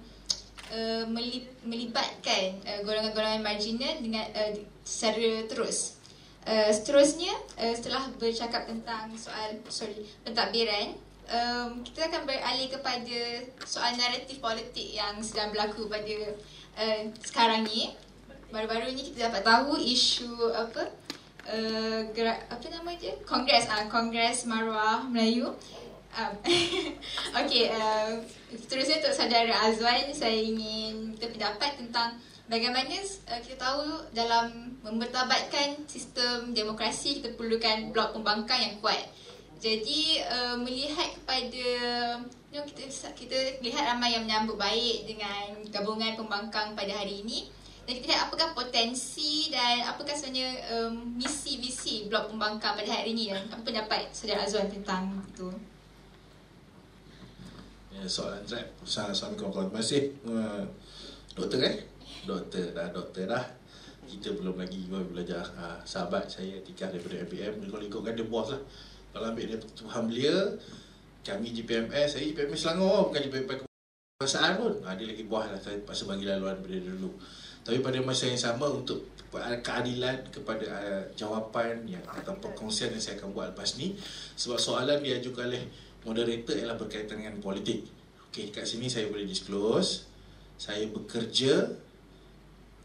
uh, 0.73 1.05
melibatkan 1.63 2.59
uh, 2.65 2.81
golongan-golongan 2.83 3.45
marginal 3.45 3.95
dengan 4.01 4.25
uh, 4.33 4.53
secara 4.83 5.45
terus. 5.47 6.01
Uh, 6.43 6.75
seterusnya 6.75 7.31
uh, 7.61 7.71
setelah 7.71 8.11
bercakap 8.19 8.67
tentang 8.67 9.15
soal 9.15 9.55
sorry 9.71 10.03
pentadbiran 10.27 10.91
um, 11.31 11.87
kita 11.87 12.11
akan 12.11 12.27
beralih 12.27 12.69
kepada 12.73 13.19
soal 13.63 13.95
naratif 13.95 14.43
politik 14.43 14.91
yang 14.91 15.23
sedang 15.23 15.55
berlaku 15.55 15.87
pada 15.87 16.35
uh, 16.79 17.03
sekarang 17.23 17.63
ni. 17.67 17.95
Baru-baru 18.53 18.93
ni 18.93 19.09
kita 19.09 19.33
dapat 19.33 19.49
tahu 19.49 19.81
isu 19.81 20.53
apa 20.53 20.85
uh, 21.49 22.01
gerak 22.13 22.45
apa 22.53 22.65
nama 22.69 22.93
dia? 23.01 23.17
Kongres 23.25 23.65
ah 23.73 23.81
uh, 23.81 23.85
kongres 23.89 24.45
marwah 24.45 25.09
Melayu 25.09 25.57
um, 26.17 26.33
Okay, 27.45 27.73
uh, 27.73 28.21
seterusnya 28.53 29.01
untuk 29.05 29.15
saudara 29.17 29.55
Azwan 29.69 30.13
Saya 30.13 30.37
ingin 30.37 31.17
minta 31.17 31.29
pendapat 31.29 31.81
tentang 31.81 32.21
bagaimana 32.47 32.97
uh, 33.33 33.41
kita 33.41 33.57
tahu 33.57 34.13
dalam 34.13 34.77
mempertabatkan 34.85 35.89
sistem 35.89 36.53
demokrasi 36.53 37.23
kita 37.23 37.33
perlukan 37.39 37.95
blok 37.95 38.13
pembangkang 38.13 38.61
yang 38.61 38.77
kuat. 38.85 39.09
Jadi 39.63 40.19
uh, 40.27 40.59
melihat 40.59 41.15
kepada 41.23 41.67
you 42.51 42.59
know, 42.59 42.67
kita 42.67 43.15
kita 43.15 43.63
lihat 43.63 43.95
ramai 43.95 44.13
yang 44.19 44.27
menyambut 44.27 44.59
baik 44.59 45.07
dengan 45.07 45.55
gabungan 45.71 46.19
pembangkang 46.19 46.75
pada 46.75 46.93
hari 46.93 47.23
ini. 47.23 47.47
Dan 47.83 47.99
kita 47.99 48.15
lihat 48.15 48.31
apakah 48.31 48.55
potensi 48.55 49.51
dan 49.51 49.83
apakah 49.83 50.15
sebenarnya 50.15 50.55
um, 50.71 51.19
misi 51.19 51.59
visi 51.59 52.07
blok 52.07 52.31
pembangkang 52.31 52.79
pada 52.79 52.87
hari 52.87 53.11
ini 53.11 53.35
apa 53.35 53.59
pendapat 53.59 54.07
Saudara 54.15 54.47
Azwan 54.47 54.71
tentang 54.71 55.19
itu? 55.27 55.51
Soalan 58.01 58.41
saya. 58.49 58.65
Assalamualaikum 58.81 59.53
warahmatullahi. 59.53 60.17
Uh, 60.25 60.65
doktor 61.37 61.61
eh? 61.61 61.85
Doktor 62.25 62.73
dah, 62.73 62.89
doktor 62.89 63.29
dah. 63.29 63.45
Kita 64.09 64.33
belum 64.33 64.57
lagi 64.57 64.89
belajar. 64.89 65.45
Uh, 65.53 65.77
sahabat 65.85 66.25
saya 66.25 66.57
Tika 66.65 66.89
daripada 66.89 67.21
MPM. 67.29 67.61
Kalau 67.69 67.85
ikutkan 67.85 68.17
dia 68.17 68.25
bos 68.25 68.49
lah. 68.49 68.63
Kalau 69.13 69.29
ambil 69.29 69.45
dia 69.45 69.59
Tuhan 69.61 70.09
belia, 70.09 70.37
kami 71.21 71.53
GPMS, 71.53 72.17
saya 72.17 72.25
GPMS 72.33 72.65
Selangor 72.65 73.13
bukan 73.13 73.21
GPMS 73.29 73.61
Kebangsaan 73.69 74.53
pun. 74.57 74.75
Ha, 74.89 74.97
dia 74.97 75.07
lagi 75.13 75.25
buah 75.29 75.53
lah, 75.53 75.61
saya 75.61 75.77
pasal 75.85 76.09
bagi 76.09 76.25
laluan 76.25 76.57
daripada 76.65 76.81
dulu. 76.89 77.13
Tapi 77.63 77.79
pada 77.85 77.99
masa 78.01 78.25
yang 78.25 78.41
sama 78.41 78.73
untuk 78.73 79.05
keadilan 79.37 80.29
kepada 80.33 80.65
uh, 80.69 81.05
jawapan 81.13 81.85
yang 81.85 82.03
atau 82.09 82.37
perkongsian 82.41 82.93
yang 82.93 83.01
saya 83.05 83.21
akan 83.21 83.33
buat 83.33 83.57
lepas 83.57 83.81
ni 83.81 83.97
sebab 84.37 84.61
soalan 84.61 85.01
dia 85.01 85.17
juga 85.25 85.49
oleh 85.49 85.65
moderator 86.07 86.55
ialah 86.59 86.77
berkaitan 86.79 87.23
dengan 87.23 87.39
politik. 87.39 87.87
Okey, 88.31 88.51
kat 88.51 88.65
sini 88.65 88.89
saya 88.89 89.11
boleh 89.13 89.29
disclose 89.29 90.13
saya 90.63 90.87
bekerja 90.95 91.75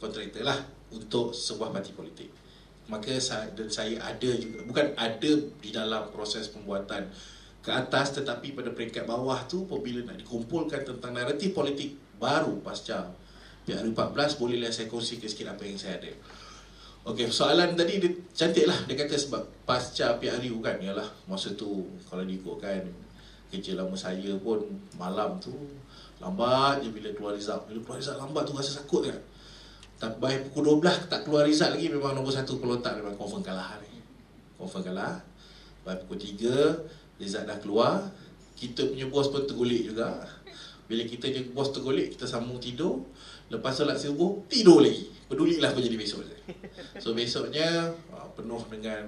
kontraktor 0.01 0.41
lah 0.41 0.57
untuk 0.89 1.29
sebuah 1.29 1.69
parti 1.69 1.93
politik. 1.93 2.33
Maka 2.89 3.21
saya, 3.21 3.53
saya 3.69 4.01
ada 4.01 4.31
juga 4.33 4.65
bukan 4.65 4.97
ada 4.97 5.31
di 5.37 5.69
dalam 5.69 6.09
proses 6.09 6.49
pembuatan 6.49 7.05
ke 7.61 7.69
atas 7.69 8.17
tetapi 8.17 8.57
pada 8.57 8.71
peringkat 8.73 9.03
bawah 9.03 9.43
tu 9.45 9.67
apabila 9.67 10.07
nak 10.07 10.17
dikumpulkan 10.23 10.87
tentang 10.87 11.11
naratif 11.13 11.51
politik 11.51 11.93
baru 12.17 12.63
pasca 12.63 13.11
PR14 13.67 14.39
bolehlah 14.39 14.71
saya 14.71 14.87
kongsikan 14.87 15.27
sikit 15.27 15.51
apa 15.53 15.67
yang 15.67 15.77
saya 15.77 15.99
ada. 15.99 16.11
Okey, 17.07 17.29
soalan 17.29 17.77
tadi 17.77 18.01
dia 18.01 18.11
cantik 18.33 18.65
lah. 18.65 18.79
Dia 18.89 18.95
kata 18.99 19.15
sebab 19.15 19.43
pasca 19.69 20.17
PRU 20.17 20.59
kan, 20.63 20.79
ialah 20.79 21.07
masa 21.29 21.53
tu 21.53 21.87
kalau 22.07 22.23
diikutkan 22.23 22.83
kerja 23.47 23.79
lama 23.79 23.95
saya 23.95 24.35
pun 24.39 24.63
malam 24.99 25.39
tu 25.39 25.55
lambat 26.19 26.83
je 26.83 26.89
bila 26.91 27.09
keluar 27.15 27.33
result. 27.37 27.67
Bila 27.69 27.79
keluar 27.83 27.99
result 27.99 28.17
lambat 28.19 28.43
tu 28.47 28.53
rasa 28.55 28.71
sakut 28.81 29.07
kan. 29.07 29.17
Tak 29.97 30.21
baik 30.21 30.51
pukul 30.51 30.77
12 30.81 31.09
tak 31.09 31.25
keluar 31.25 31.47
result 31.47 31.73
lagi 31.73 31.89
memang 31.89 32.13
nombor 32.13 32.29
satu 32.35 32.61
pelontar 32.61 32.97
memang 32.99 33.17
confirm 33.17 33.41
kalah 33.41 33.79
ni. 33.81 34.01
Confirm 34.59 34.93
kalah. 34.93 35.21
Baik 35.87 36.05
pukul 36.05 36.19
3 36.19 37.21
result 37.23 37.45
dah 37.47 37.57
keluar. 37.61 37.93
Kita 38.57 38.89
punya 38.89 39.05
bos 39.09 39.29
pun 39.29 39.45
tergulik 39.45 39.93
juga. 39.93 40.25
Bila 40.87 41.03
kita 41.03 41.27
je 41.27 41.51
bos 41.51 41.69
tergulik, 41.75 42.15
kita 42.15 42.23
sambung 42.23 42.57
tidur. 42.63 43.03
Lepas 43.51 43.79
solat 43.79 43.99
subuh, 43.99 44.47
tidur 44.47 44.79
lagi. 44.79 45.11
Pedulilah 45.27 45.75
apa 45.75 45.83
jadi 45.83 45.99
besok. 45.99 46.23
So 47.03 47.11
besoknya, 47.11 47.91
ah, 48.15 48.27
penuh 48.31 48.63
dengan 48.71 49.03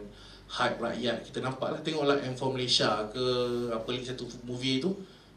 hype 0.50 0.78
rakyat. 0.82 1.24
Kita 1.30 1.40
nampak 1.46 1.70
lah, 1.72 1.80
tengoklah 1.86 2.18
M4 2.26 2.44
Malaysia 2.50 3.06
ke 3.14 3.26
apa 3.70 3.88
lagi 3.94 4.06
satu 4.10 4.26
movie 4.44 4.82
tu. 4.82 4.92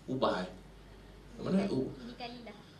Ubah 0.08 0.42
eh. 0.42 0.50
Mana? 1.42 1.68
Uh. 1.68 1.86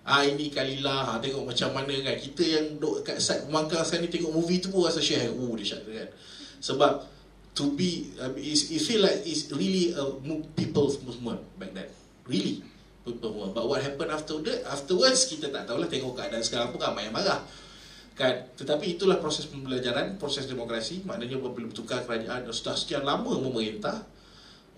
Ah 0.02 0.26
ini 0.26 0.50
kalilah 0.50 1.14
ha, 1.14 1.22
tengok 1.22 1.46
macam 1.46 1.78
mana 1.78 1.94
kan 2.02 2.18
kita 2.18 2.42
yang 2.42 2.66
duk 2.82 3.06
kat 3.06 3.22
side 3.22 3.46
pemangkang 3.46 3.86
sekarang 3.86 4.10
ni 4.10 4.10
tengok 4.10 4.34
movie 4.34 4.58
tu 4.58 4.74
pun 4.74 4.82
rasa 4.82 4.98
share 4.98 5.30
oh 5.30 5.54
dia 5.54 5.62
syat 5.62 5.86
kan 5.86 6.10
sebab 6.58 7.06
to 7.54 7.70
be 7.78 8.10
uh, 8.18 8.34
it 8.34 8.82
feel 8.82 8.98
like 8.98 9.22
it's 9.22 9.46
really 9.54 9.94
a 9.94 10.04
people's 10.58 10.98
movement 11.06 11.38
back 11.54 11.70
then 11.70 11.86
really 12.26 12.66
perform. 13.06 13.50
But 13.54 13.66
what 13.66 13.82
happened 13.82 14.10
after 14.14 14.38
that? 14.46 14.62
Afterwards 14.66 15.26
kita 15.26 15.50
tak 15.50 15.66
tahulah 15.66 15.90
tengok 15.90 16.14
keadaan 16.14 16.42
sekarang 16.42 16.70
pun 16.70 16.78
ramai 16.78 17.10
yang 17.10 17.14
marah. 17.14 17.42
Kan? 18.12 18.52
Tetapi 18.56 19.00
itulah 19.00 19.16
proses 19.18 19.48
pembelajaran, 19.48 20.20
proses 20.20 20.44
demokrasi. 20.44 21.00
Maknanya 21.08 21.40
bila 21.40 21.68
bertukar 21.68 22.04
kerajaan 22.04 22.44
sudah 22.52 22.76
sekian 22.76 23.02
lama 23.08 23.32
memerintah 23.40 24.04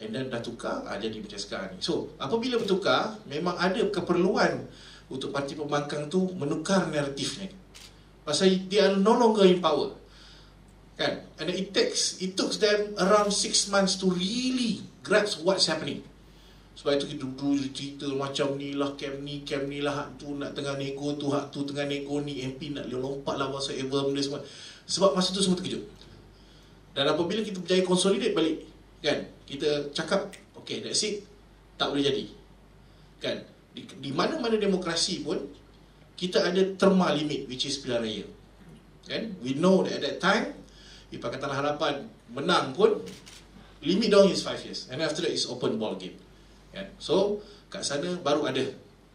and 0.02 0.10
then 0.10 0.26
dah 0.26 0.42
tukar 0.42 0.82
ah, 0.86 0.98
jadi 0.98 1.22
macam 1.22 1.38
sekarang 1.38 1.68
ni. 1.74 1.78
So, 1.78 2.14
apabila 2.18 2.58
bertukar, 2.58 3.18
memang 3.30 3.54
ada 3.58 3.78
keperluan 3.90 4.66
untuk 5.06 5.30
parti 5.30 5.54
pembangkang 5.54 6.10
tu 6.10 6.34
menukar 6.34 6.90
naratifnya. 6.90 7.52
Pasal 8.24 8.66
dia 8.66 8.88
are 8.90 8.96
no 8.96 9.14
longer 9.14 9.44
in 9.44 9.60
power. 9.60 9.94
Kan? 10.96 11.26
And 11.38 11.50
it 11.50 11.74
takes 11.74 12.22
it 12.22 12.38
took 12.38 12.54
them 12.56 12.94
around 12.96 13.34
six 13.34 13.68
months 13.68 13.98
to 14.00 14.08
really 14.10 14.82
grasp 15.04 15.42
what's 15.44 15.68
happening. 15.68 16.06
Sebab 16.84 17.00
itu 17.00 17.16
kita 17.16 17.24
dulu 17.24 17.64
cerita 17.72 18.06
macam 18.12 18.60
ni 18.60 18.76
lah, 18.76 18.92
camp 18.92 19.24
ni, 19.24 19.40
camp 19.40 19.72
ni 19.72 19.80
lah, 19.80 20.04
hak 20.04 20.20
tu 20.20 20.36
nak 20.36 20.52
tengah 20.52 20.76
nego 20.76 21.16
tu, 21.16 21.32
hak 21.32 21.48
tu 21.48 21.64
tengah 21.64 21.88
nego 21.88 22.20
ni, 22.20 22.44
MP 22.44 22.76
nak 22.76 22.92
lompat 22.92 23.40
lah 23.40 23.48
whatsoever 23.48 24.04
benda 24.04 24.20
semua. 24.20 24.44
Sebab 24.84 25.16
masa 25.16 25.32
tu 25.32 25.40
semua 25.40 25.56
terkejut. 25.56 25.80
Dan 26.92 27.08
apabila 27.08 27.40
kita 27.40 27.64
berjaya 27.64 27.80
consolidate 27.88 28.36
balik, 28.36 28.68
kan, 29.00 29.24
kita 29.48 29.96
cakap, 29.96 30.28
okay, 30.60 30.84
that's 30.84 31.00
it, 31.08 31.24
tak 31.80 31.88
boleh 31.88 32.04
jadi. 32.04 32.28
Kan, 33.16 33.48
di, 33.72 33.88
di 34.04 34.12
mana-mana 34.12 34.60
demokrasi 34.60 35.24
pun, 35.24 35.40
kita 36.20 36.44
ada 36.44 36.68
terma 36.76 37.16
limit, 37.16 37.48
which 37.48 37.64
is 37.64 37.80
pilihan 37.80 38.04
raya. 38.04 38.26
Kan, 39.08 39.40
we 39.40 39.56
know 39.56 39.80
that 39.88 40.04
at 40.04 40.04
that 40.04 40.16
time, 40.20 40.52
if 41.08 41.16
Pakatan 41.16 41.48
Harapan 41.48 42.12
menang 42.28 42.76
pun, 42.76 43.00
limit 43.80 44.12
down 44.12 44.28
is 44.28 44.44
5 44.44 44.68
years. 44.68 44.84
And 44.92 45.00
after 45.00 45.24
that, 45.24 45.32
it's 45.32 45.48
open 45.48 45.80
ball 45.80 45.96
game 45.96 46.20
kan? 46.74 46.86
So 46.98 47.40
kat 47.70 47.86
sana 47.86 48.18
baru 48.18 48.50
ada 48.50 48.62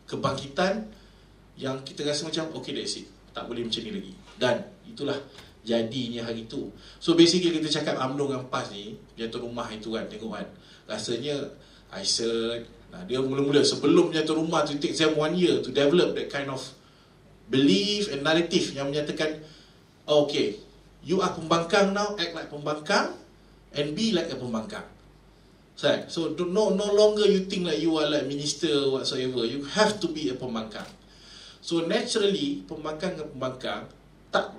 kebangkitan 0.07 0.87
yang 1.59 1.83
kita 1.83 2.07
rasa 2.07 2.25
macam 2.31 2.55
okay 2.55 2.71
that's 2.73 2.97
it. 2.97 3.07
Tak 3.35 3.45
boleh 3.45 3.67
macam 3.67 3.81
ni 3.83 3.91
lagi. 3.91 4.13
Dan 4.39 4.55
itulah 4.87 5.19
jadinya 5.61 6.25
hari 6.25 6.47
tu. 6.47 6.71
So 6.97 7.13
basically 7.13 7.59
kita 7.59 7.69
cakap 7.69 7.99
UMNO 7.99 8.23
dengan 8.31 8.43
PAS 8.47 8.71
ni 8.71 8.95
jatuh 9.19 9.43
rumah 9.43 9.67
itu 9.69 9.91
kan 9.91 10.07
tengok 10.07 10.31
kan. 10.39 10.47
Rasanya 10.87 11.35
I 11.89 12.05
said 12.05 12.65
nah, 12.93 13.01
dia 13.05 13.21
mula-mula 13.21 13.61
sebelum 13.65 14.13
jatuh 14.13 14.37
rumah 14.37 14.65
tu 14.65 14.77
take 14.77 14.97
them 14.97 15.17
one 15.17 15.33
year 15.37 15.61
to 15.61 15.69
develop 15.69 16.13
that 16.17 16.29
kind 16.29 16.49
of 16.49 16.61
belief 17.49 18.13
and 18.13 18.21
narrative 18.21 18.77
yang 18.77 18.93
menyatakan 18.93 19.41
oh, 20.05 20.29
okay 20.29 20.57
you 21.01 21.17
are 21.21 21.33
pembangkang 21.33 21.93
now 21.93 22.13
act 22.17 22.33
like 22.37 22.49
pembangkang 22.49 23.17
and 23.73 23.97
be 23.97 24.13
like 24.13 24.29
a 24.29 24.37
pembangkang 24.37 24.85
Right? 25.79 26.11
So 26.11 26.35
do, 26.35 26.51
no 26.51 26.75
no 26.75 26.91
longer 26.91 27.23
you 27.23 27.47
think 27.47 27.63
like 27.63 27.79
you 27.79 27.95
are 27.95 28.11
like 28.11 28.27
minister 28.27 28.91
whatsoever. 28.91 29.47
You 29.47 29.63
have 29.79 30.03
to 30.03 30.11
be 30.11 30.27
a 30.27 30.35
pembangkang. 30.35 30.87
So 31.63 31.87
naturally 31.87 32.67
pembangkang 32.67 33.15
dengan 33.15 33.31
pembangkang 33.31 33.81
tak 34.27 34.51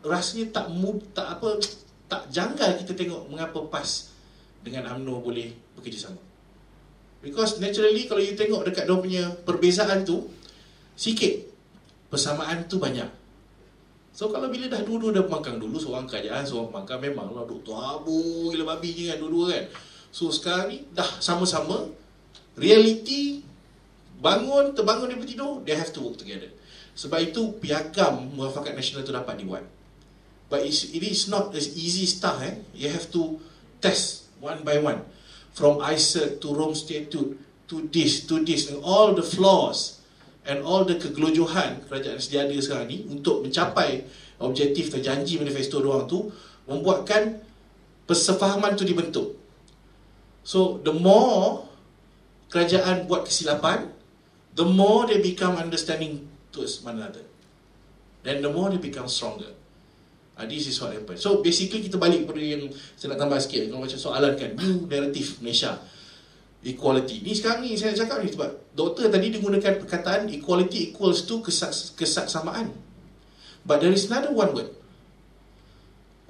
rasanya 0.00 0.48
tak 0.50 0.66
move, 0.72 1.04
tak 1.12 1.38
apa 1.38 1.60
tak 2.08 2.28
janggal 2.32 2.80
kita 2.80 2.92
tengok 2.96 3.28
mengapa 3.28 3.60
PAS 3.68 4.12
dengan 4.64 4.88
AMNO 4.96 5.20
boleh 5.20 5.52
bekerjasama. 5.76 6.20
Because 7.20 7.60
naturally 7.60 8.08
kalau 8.08 8.24
you 8.24 8.32
tengok 8.32 8.64
dekat 8.66 8.88
dia 8.88 8.96
punya 8.96 9.24
perbezaan 9.44 10.08
tu 10.08 10.24
sikit 10.96 11.36
persamaan 12.08 12.64
tu 12.64 12.80
banyak. 12.80 13.08
So 14.12 14.28
kalau 14.28 14.52
bila 14.52 14.68
dah 14.68 14.84
dua-dua 14.84 15.20
dah 15.20 15.24
pembangkang 15.24 15.56
dulu 15.56 15.80
seorang 15.80 16.04
kerajaan 16.04 16.44
seorang 16.44 16.68
pembangkang 16.68 17.00
memanglah 17.00 17.44
duk 17.48 17.64
tu 17.64 17.72
abu 17.72 18.52
gila 18.52 18.76
babi 18.76 18.90
je 18.92 19.02
kan 19.12 19.20
dua-dua 19.20 19.46
kan. 19.52 19.64
So 20.12 20.28
sekarang 20.28 20.68
ni 20.68 20.78
dah 20.92 21.08
sama-sama 21.24 21.88
reality 22.54 23.40
bangun 24.20 24.76
terbangun 24.76 25.08
daripada 25.08 25.32
tidur 25.32 25.64
they 25.64 25.72
have 25.72 25.88
to 25.90 26.04
work 26.04 26.20
together. 26.20 26.52
Sebab 26.92 27.32
itu 27.32 27.56
piagam 27.56 28.36
muafakat 28.36 28.76
nasional 28.76 29.02
itu 29.02 29.10
dapat 29.16 29.40
dibuat. 29.40 29.64
But 30.52 30.68
it 30.68 31.00
is 31.00 31.32
not 31.32 31.56
as 31.56 31.72
easy 31.72 32.04
stuff 32.04 32.44
eh. 32.44 32.60
You 32.76 32.92
have 32.92 33.08
to 33.16 33.40
test 33.80 34.28
one 34.36 34.60
by 34.60 34.84
one 34.84 35.00
from 35.56 35.80
ICER 35.80 36.36
to 36.44 36.48
Rome 36.52 36.76
Statute 36.76 37.40
to 37.72 37.76
this 37.88 38.28
to 38.28 38.44
this 38.44 38.68
and 38.68 38.84
all 38.84 39.16
the 39.16 39.24
flaws 39.24 40.04
and 40.44 40.60
all 40.60 40.84
the 40.84 41.00
kegelojohan 41.00 41.88
kerajaan 41.88 42.20
sedia 42.20 42.44
ada 42.44 42.52
sekarang 42.60 42.92
ni 42.92 43.08
untuk 43.08 43.40
mencapai 43.40 44.04
objektif 44.44 44.92
terjanji 44.92 45.40
manifesto 45.40 45.80
doang 45.80 46.04
tu 46.04 46.28
membuatkan 46.68 47.40
persefahaman 48.04 48.76
tu 48.76 48.84
dibentuk 48.84 49.41
So 50.42 50.82
the 50.82 50.94
more 50.94 51.70
kerajaan 52.50 53.06
buat 53.06 53.26
kesilapan, 53.26 53.88
the 54.58 54.66
more 54.66 55.08
they 55.08 55.22
become 55.22 55.56
understanding 55.56 56.28
towards 56.52 56.82
one 56.84 57.00
another. 57.00 57.24
Then 58.22 58.44
the 58.44 58.52
more 58.52 58.70
they 58.70 58.78
become 58.78 59.08
stronger. 59.08 59.50
Uh, 60.36 60.46
this 60.48 60.68
is 60.68 60.78
what 60.80 60.92
happen. 60.92 61.16
So 61.18 61.44
basically 61.44 61.84
kita 61.86 62.00
balik 62.00 62.24
pada 62.24 62.40
yang 62.40 62.70
saya 62.96 63.14
nak 63.14 63.18
tambah 63.26 63.38
sikit. 63.42 63.68
Kalau 63.68 63.82
macam 63.84 63.98
soalan 63.98 64.32
kan, 64.36 64.50
new 64.56 64.86
narrative 64.88 65.38
Malaysia. 65.44 65.76
Equality. 66.62 67.26
Ni 67.26 67.34
sekarang 67.34 67.66
ni 67.66 67.74
saya 67.74 67.90
cakap 67.90 68.22
ni 68.22 68.30
sebab 68.30 68.70
doktor 68.70 69.10
tadi 69.10 69.34
dia 69.34 69.42
gunakan 69.42 69.82
perkataan 69.82 70.30
equality 70.30 70.94
equals 70.94 71.26
to 71.26 71.42
kesaksamaan. 71.98 72.70
But 73.66 73.82
there 73.82 73.90
is 73.90 74.06
another 74.06 74.30
one 74.30 74.54
word. 74.54 74.70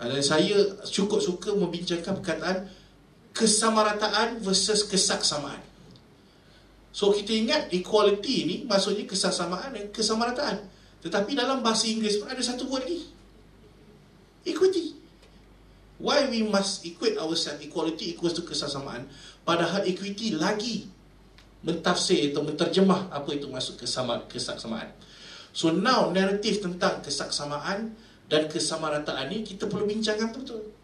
Dan 0.01 0.25
saya 0.25 0.73
cukup 0.89 1.21
suka 1.21 1.53
membincangkan 1.53 2.19
perkataan 2.19 2.67
kesamarataan 3.33 4.41
versus 4.45 4.85
kesaksamaan. 4.87 5.61
So 6.93 7.09
kita 7.11 7.33
ingat 7.33 7.73
equality 7.73 8.37
ni 8.45 8.57
maksudnya 8.69 9.09
kesaksamaan 9.09 9.73
dan 9.73 9.89
kesamarataan. 9.89 10.69
Tetapi 11.03 11.35
dalam 11.35 11.65
bahasa 11.65 11.89
Inggeris 11.89 12.21
pun 12.21 12.29
ada 12.29 12.39
satu 12.45 12.69
word 12.69 12.85
lagi. 12.87 13.09
Equity. 14.45 14.95
Why 16.03 16.29
we 16.29 16.45
must 16.45 16.85
equate 16.85 17.17
ourselves 17.17 17.63
equality 17.65 18.13
equals 18.13 18.35
to 18.37 18.43
kesamaan 18.43 19.07
padahal 19.47 19.87
equity 19.87 20.35
lagi 20.35 20.91
mentafsir 21.63 22.35
atau 22.35 22.43
menterjemah 22.43 23.09
apa 23.15 23.31
itu 23.39 23.47
maksud 23.47 23.79
kesama, 23.79 24.27
kesaksamaan. 24.27 24.91
So 25.55 25.71
now 25.71 26.11
narrative 26.11 26.59
tentang 26.59 27.07
kesaksamaan 27.07 27.95
dan 28.27 28.51
kesamarataan 28.51 29.31
ni 29.31 29.47
kita 29.47 29.71
perlu 29.71 29.87
bincangkan 29.87 30.35
betul. 30.35 30.75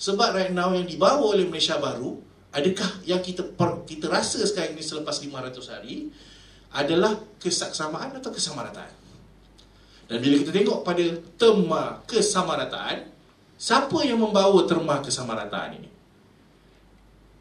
Sebab 0.00 0.32
right 0.32 0.52
now 0.56 0.72
yang 0.72 0.88
dibawa 0.88 1.36
oleh 1.36 1.44
Malaysia 1.44 1.76
baru 1.76 2.16
adakah 2.56 3.04
yang 3.04 3.20
kita 3.20 3.44
per, 3.44 3.84
kita 3.84 4.08
rasa 4.08 4.40
sekarang 4.48 4.72
ini 4.72 4.82
selepas 4.82 5.20
500 5.20 5.60
hari 5.76 6.08
adalah 6.72 7.20
kesaksamaan 7.36 8.16
atau 8.16 8.32
kesamarataan. 8.32 8.96
Dan 10.08 10.18
bila 10.24 10.40
kita 10.40 10.50
tengok 10.56 10.82
pada 10.82 11.04
tema 11.36 12.00
kesamarataan, 12.08 13.20
Siapa 13.60 14.00
yang 14.08 14.24
membawa 14.24 14.64
terma 14.64 15.04
kesamarataan 15.04 15.84
ini? 15.84 15.92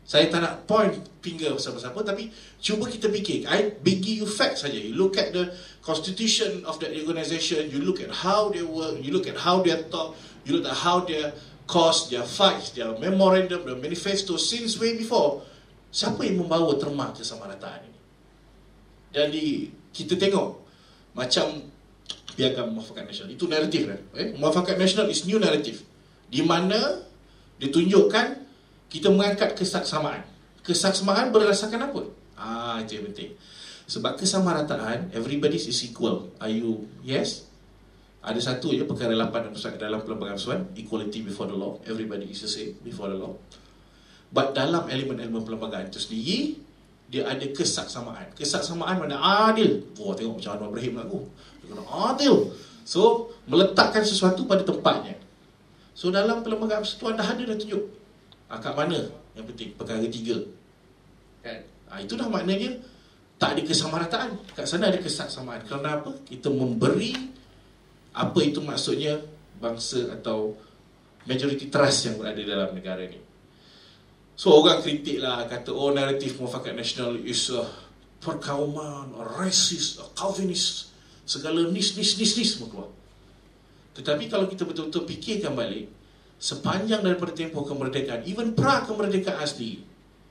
Saya 0.04 0.28
tak 0.28 0.44
nak 0.44 0.68
point 0.68 1.00
finger 1.24 1.56
siapa-siapa 1.56 1.96
tapi 2.04 2.28
cuba 2.60 2.92
kita 2.92 3.08
fikir. 3.08 3.48
I 3.48 3.72
bagi 3.80 4.20
you 4.20 4.28
fact 4.28 4.60
saja. 4.60 4.76
You 4.76 5.00
look 5.00 5.16
at 5.16 5.32
the 5.32 5.56
constitution 5.80 6.68
of 6.68 6.76
the 6.84 6.92
organisation, 7.08 7.72
you 7.72 7.80
look 7.80 8.04
at 8.04 8.12
how 8.12 8.52
they 8.52 8.66
work, 8.68 9.00
you 9.00 9.16
look 9.16 9.32
at 9.32 9.40
how 9.40 9.64
they 9.64 9.72
talk, 9.88 10.20
you 10.44 10.60
look 10.60 10.68
at 10.68 10.76
how 10.76 11.08
their 11.08 11.32
cause, 11.70 12.10
their 12.10 12.26
fights, 12.26 12.74
their 12.74 12.90
memorandum, 12.98 13.62
their 13.62 13.78
manifesto 13.78 14.42
since 14.42 14.82
way 14.82 14.98
before. 14.98 15.46
Siapa 15.94 16.26
yang 16.26 16.42
membawa 16.42 16.74
terma 16.82 17.14
kesamarataan 17.14 17.86
ini? 17.86 18.00
Dan 19.14 19.30
di, 19.30 19.70
kita 19.94 20.18
tengok 20.18 20.66
macam 21.14 21.70
piagam 22.34 22.74
muafakat 22.74 23.06
nasional. 23.06 23.30
Itu 23.34 23.46
naratif 23.46 23.86
kan? 23.86 24.02
Eh? 24.18 24.34
Muafakat 24.38 24.82
nasional 24.82 25.10
is 25.14 25.26
new 25.30 25.38
narrative 25.38 25.86
di 26.30 26.42
mana 26.46 27.06
ditunjukkan 27.62 28.28
kita 28.90 29.14
mengangkat 29.14 29.54
kesaksamaan. 29.54 30.26
Kesaksamaan 30.66 31.30
berdasarkan 31.30 31.90
apa? 31.90 32.02
Ah, 32.38 32.78
itu 32.82 33.02
yang 33.02 33.14
penting. 33.14 33.34
Sebab 33.90 34.22
kesamarataan, 34.22 35.10
everybody 35.18 35.58
is 35.58 35.82
equal. 35.82 36.30
Are 36.38 36.50
you 36.50 36.86
yes? 37.02 37.49
Ada 38.20 38.40
satu 38.52 38.76
je 38.76 38.84
perkara 38.84 39.16
8 39.16 39.32
dan 39.32 39.52
pusat 39.56 39.80
dalam 39.80 40.04
pelbagai 40.04 40.36
suan, 40.36 40.68
equality 40.76 41.24
before 41.24 41.48
the 41.48 41.56
law. 41.56 41.80
Everybody 41.88 42.28
is 42.28 42.44
the 42.44 42.52
same 42.52 42.76
before 42.84 43.08
the 43.08 43.16
law. 43.16 43.32
But 44.30 44.54
dalam 44.54 44.92
elemen-elemen 44.92 45.42
pelbagai 45.48 45.90
itu 45.90 46.00
sendiri, 46.04 46.40
dia 47.08 47.26
ada 47.26 47.46
kesaksamaan. 47.48 48.36
Kesaksamaan 48.36 49.00
mana 49.00 49.18
adil. 49.50 49.88
Wah, 49.98 50.14
tengok 50.14 50.38
macam 50.38 50.52
Anwar 50.60 50.70
Ibrahim 50.76 50.96
aku. 51.00 51.20
Dia 51.64 51.68
kena 51.74 51.84
adil. 52.12 52.52
So, 52.84 53.32
meletakkan 53.48 54.04
sesuatu 54.04 54.44
pada 54.46 54.62
tempatnya. 54.68 55.20
So 56.00 56.08
dalam 56.16 56.40
perlembagaan 56.48 56.80
persatuan 56.80 57.20
dah 57.20 57.28
ada 57.28 57.44
dah 57.44 57.60
tunjuk 57.60 57.84
ha, 58.48 58.56
Kat 58.56 58.72
mana 58.72 59.04
yang 59.36 59.44
penting 59.44 59.76
Perkara 59.76 60.00
tiga 60.08 60.40
kan? 61.44 61.60
ha, 61.92 62.00
Itu 62.00 62.16
dah 62.16 62.32
maknanya 62.32 62.80
Tak 63.36 63.60
ada 63.60 63.62
kesamarataan 63.68 64.30
Kat 64.56 64.64
sana 64.64 64.88
ada 64.88 64.96
kesaksamaan 65.04 65.60
Kerana 65.68 66.00
apa? 66.00 66.16
Kita 66.24 66.48
memberi 66.48 67.12
Apa 68.16 68.40
itu 68.42 68.60
maksudnya 68.64 69.22
Bangsa 69.60 70.16
atau 70.16 70.56
Majority 71.28 71.68
trust 71.68 72.10
yang 72.10 72.16
berada 72.18 72.42
dalam 72.42 72.72
negara 72.74 73.04
ni? 73.06 73.20
So 74.40 74.56
orang 74.56 74.80
kritik 74.80 75.20
lah 75.20 75.46
Kata 75.46 75.76
oh 75.76 75.92
naratif 75.92 76.40
mufakat 76.40 76.74
nasional 76.74 77.20
Is 77.22 77.52
a 77.52 77.68
perkauman 78.20 79.16
A 79.16 79.24
racist 79.40 80.00
A 80.00 80.06
Calvinist. 80.16 80.92
Segala 81.30 81.70
nis 81.70 81.94
nis 81.94 82.18
nis 82.18 82.34
nis 82.36 82.50
semua 82.58 82.68
keluar. 82.74 82.90
Tetapi 83.94 84.32
kalau 84.32 84.48
kita 84.48 84.64
betul-betul 84.66 85.04
fikirkan 85.06 85.54
balik, 85.54 85.92
sepanjang 86.40 87.04
daripada 87.04 87.36
tempoh 87.36 87.68
kemerdekaan, 87.68 88.24
even 88.24 88.56
pra 88.56 88.88
kemerdekaan 88.88 89.44
asli, 89.44 89.84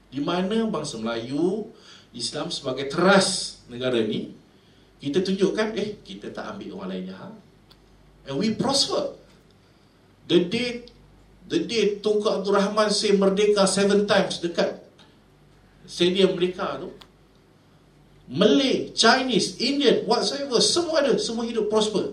di 0.08 0.20
mana 0.24 0.64
bangsa 0.66 0.96
Melayu, 0.96 1.68
Islam 2.16 2.48
sebagai 2.48 2.88
teras 2.88 3.60
negara 3.68 4.00
ni, 4.00 4.32
kita 4.98 5.20
tunjukkan, 5.20 5.76
eh, 5.76 6.00
kita 6.00 6.32
tak 6.32 6.56
ambil 6.56 6.80
orang 6.80 6.88
lain 6.96 7.04
jahat. 7.12 7.34
And 8.28 8.36
we 8.36 8.52
prosper. 8.52 9.16
The 10.28 10.44
day, 10.44 10.84
the 11.48 11.64
day 11.64 11.96
Tunku 12.04 12.28
Abdul 12.28 12.52
Rahman 12.52 12.92
say 12.92 13.16
merdeka 13.16 13.64
seven 13.64 14.04
times 14.04 14.44
dekat 14.44 14.84
stadium 15.88 16.36
mereka 16.36 16.76
tu, 16.76 16.92
Malay, 18.28 18.92
Chinese, 18.92 19.56
Indian, 19.56 20.04
whatsoever, 20.04 20.60
semua 20.60 21.00
ada, 21.00 21.16
semua 21.16 21.48
hidup 21.48 21.72
prosper 21.72 22.12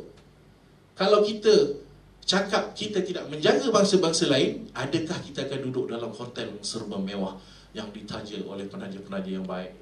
kalau 0.95 1.19
kita 1.27 1.75
cakap 2.23 2.71
kita 2.71 3.03
tidak 3.03 3.27
menjaga 3.27 3.67
bangsa-bangsa 3.67 4.31
lain, 4.31 4.71
adakah 4.71 5.19
kita 5.21 5.43
akan 5.43 5.59
duduk 5.69 5.91
dalam 5.91 6.09
hotel 6.15 6.55
serba 6.63 6.95
mewah 6.95 7.35
yang 7.75 7.91
ditaja 7.91 8.39
oleh 8.47 8.65
penaja-penaja 8.65 9.29
yang 9.29 9.43
baik? 9.43 9.75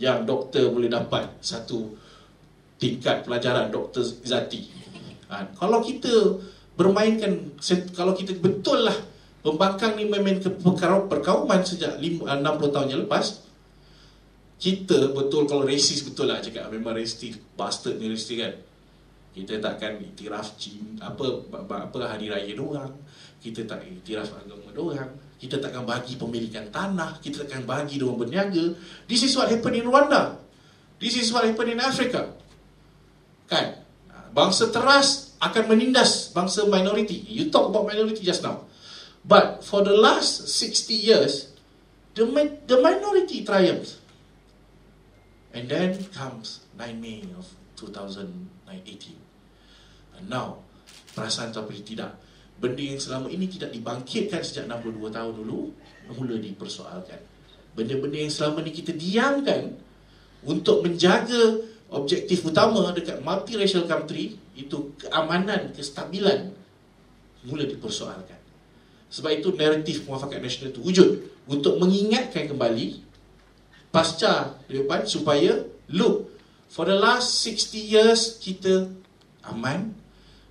Yang 0.00 0.18
doktor 0.24 0.64
boleh 0.72 0.88
dapat 0.88 1.28
satu 1.42 1.92
tingkat 2.80 3.26
pelajaran 3.26 3.68
doktor 3.68 4.00
zati. 4.00 4.79
Ha, 5.30 5.46
kalau 5.54 5.78
kita 5.78 6.42
bermainkan, 6.74 7.54
kalau 7.94 8.12
kita 8.18 8.34
betul 8.34 8.82
lah 8.82 8.98
pembangkang 9.46 9.94
ni 9.94 10.10
memain 10.10 10.36
perkauman 11.06 11.62
sejak 11.62 12.02
60 12.02 12.26
tahun 12.42 12.86
yang 12.90 13.00
lepas, 13.06 13.46
kita 14.60 15.14
betul 15.14 15.46
kalau 15.46 15.64
racist 15.64 16.10
betul 16.10 16.28
lah 16.28 16.42
cakap 16.42 16.68
memang 16.68 16.98
racist 16.98 17.38
bastard 17.54 18.02
ni 18.02 18.10
racist 18.10 18.34
kan. 18.34 18.54
Kita 19.30 19.62
takkan 19.62 20.02
iktiraf 20.02 20.58
Cina, 20.58 21.14
apa 21.14 21.46
apa 21.54 21.96
hari 22.02 22.26
raya 22.26 22.50
doang 22.50 22.90
kita 23.38 23.62
tak 23.62 23.86
iktiraf 23.86 24.26
agama 24.34 24.74
doang 24.74 25.30
kita 25.40 25.56
takkan 25.56 25.88
bagi 25.88 26.20
pemilikan 26.20 26.68
tanah. 26.68 27.16
Kita 27.24 27.48
takkan 27.48 27.64
bagi 27.64 27.96
doang 27.96 28.20
berniaga. 28.20 28.76
This 29.08 29.24
is 29.24 29.32
what 29.32 29.48
happened 29.48 29.80
in 29.80 29.88
Rwanda. 29.88 30.36
This 31.00 31.16
is 31.16 31.32
what 31.32 31.48
happened 31.48 31.72
in 31.72 31.80
Africa. 31.80 32.36
Kan 33.48 33.79
bangsa 34.30 34.70
teras 34.70 35.34
akan 35.40 35.72
menindas 35.72 36.30
bangsa 36.30 36.68
minority 36.68 37.24
you 37.26 37.48
talk 37.48 37.70
about 37.70 37.86
minority 37.86 38.22
just 38.22 38.44
now. 38.44 38.66
But 39.20 39.60
for 39.60 39.84
the 39.84 39.92
last 39.92 40.48
60 40.48 40.96
years 40.96 41.52
the 42.16 42.24
the 42.66 42.78
minority 42.80 43.44
triumphs. 43.44 43.98
And 45.50 45.66
then 45.66 45.98
comes 46.14 46.62
9 46.78 47.02
May 47.02 47.26
of 47.34 47.50
2018 47.74 49.20
now 50.28 50.60
perasaan 51.16 51.54
tapi 51.54 51.80
tidak. 51.80 52.18
Benda 52.60 52.82
yang 52.84 53.00
selama 53.00 53.32
ini 53.32 53.48
tidak 53.48 53.72
dibangkitkan 53.72 54.44
sejak 54.44 54.68
62 54.68 55.08
tahun 55.08 55.32
dulu 55.32 55.60
mula 56.12 56.36
dipersoalkan. 56.36 57.20
Benda-benda 57.72 58.18
yang 58.20 58.32
selama 58.34 58.60
ini 58.60 58.72
kita 58.74 58.92
diamkan 58.92 59.80
untuk 60.44 60.84
menjaga 60.84 61.64
objektif 61.90 62.46
utama 62.46 62.94
dekat 62.94 63.22
multiracial 63.22 63.86
country 63.86 64.38
itu 64.54 64.94
keamanan, 64.98 65.74
kestabilan 65.74 66.54
mula 67.46 67.66
dipersoalkan. 67.66 68.38
Sebab 69.10 69.30
itu 69.34 69.50
naratif 69.58 70.06
muafakat 70.06 70.38
nasional 70.38 70.70
itu 70.70 70.80
wujud 70.86 71.08
untuk 71.50 71.82
mengingatkan 71.82 72.46
kembali 72.46 73.02
pasca 73.90 74.54
depan 74.70 75.02
supaya 75.02 75.66
look 75.90 76.30
for 76.70 76.86
the 76.86 76.94
last 76.94 77.42
60 77.42 77.74
years 77.74 78.38
kita 78.38 78.86
aman 79.42 79.90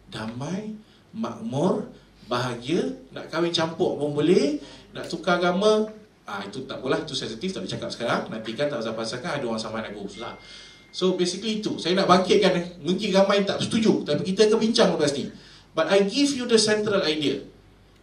damai, 0.10 0.76
makmur, 1.14 1.88
bahagia, 2.26 2.98
nak 3.14 3.30
kahwin 3.30 3.54
campur 3.54 3.96
pun 3.96 4.14
boleh, 4.14 4.58
nak 4.92 5.06
tukar 5.06 5.38
agama, 5.38 5.90
ah 6.26 6.42
itu 6.46 6.66
tak 6.66 6.82
boleh, 6.82 6.98
itu 7.02 7.14
sensitif, 7.14 7.54
tak 7.54 7.66
boleh 7.66 7.74
cakap 7.78 7.90
sekarang, 7.94 8.22
nanti 8.30 8.52
kan 8.58 8.70
tak 8.70 8.82
usah 8.82 8.94
pasangkan 8.98 9.40
ada 9.40 9.46
orang 9.46 9.62
sama 9.62 9.82
aku, 9.86 10.10
susah. 10.10 10.34
So 10.90 11.14
basically 11.14 11.62
itu, 11.62 11.78
saya 11.78 11.94
nak 11.94 12.10
bangkitkan, 12.10 12.82
mungkin 12.82 13.14
ramai 13.14 13.46
tak 13.46 13.62
setuju, 13.62 14.02
tapi 14.06 14.26
kita 14.26 14.50
akan 14.50 14.58
bincang 14.58 14.90
lepas 14.98 15.14
ni. 15.14 15.30
But 15.78 15.94
I 15.94 16.02
give 16.06 16.34
you 16.34 16.50
the 16.50 16.58
central 16.58 17.06
idea. 17.06 17.46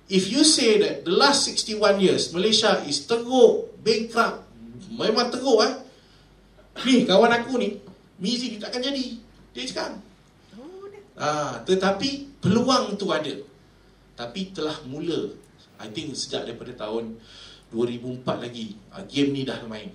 If 0.07 0.31
you 0.31 0.47
say 0.47 0.79
that 0.79 1.03
the 1.03 1.11
last 1.11 1.51
61 1.51 1.99
years, 1.99 2.31
Malaysia 2.31 2.79
is 2.87 3.03
teruk, 3.11 3.75
bankrupt, 3.83 4.47
memang 4.95 5.35
teruk 5.35 5.67
eh. 5.67 5.73
Ni 6.87 7.03
kawan 7.03 7.35
aku 7.35 7.59
ni, 7.59 7.83
Mizi 8.23 8.55
ni 8.55 8.63
takkan 8.63 8.81
jadi. 8.81 9.19
Dia 9.51 9.67
cakap, 9.67 9.99
Ah, 11.17 11.65
tetapi 11.65 12.41
peluang 12.45 12.93
itu 12.93 13.09
ada. 13.09 13.35
Tapi 14.15 14.53
telah 14.53 14.77
mula. 14.85 15.33
I 15.81 15.89
think 15.89 16.13
sejak 16.13 16.45
daripada 16.45 16.77
tahun 16.77 17.17
2004 17.73 18.45
lagi 18.45 18.77
uh, 18.93 19.05
game 19.09 19.33
ni 19.33 19.43
dah 19.49 19.61
main. 19.65 19.93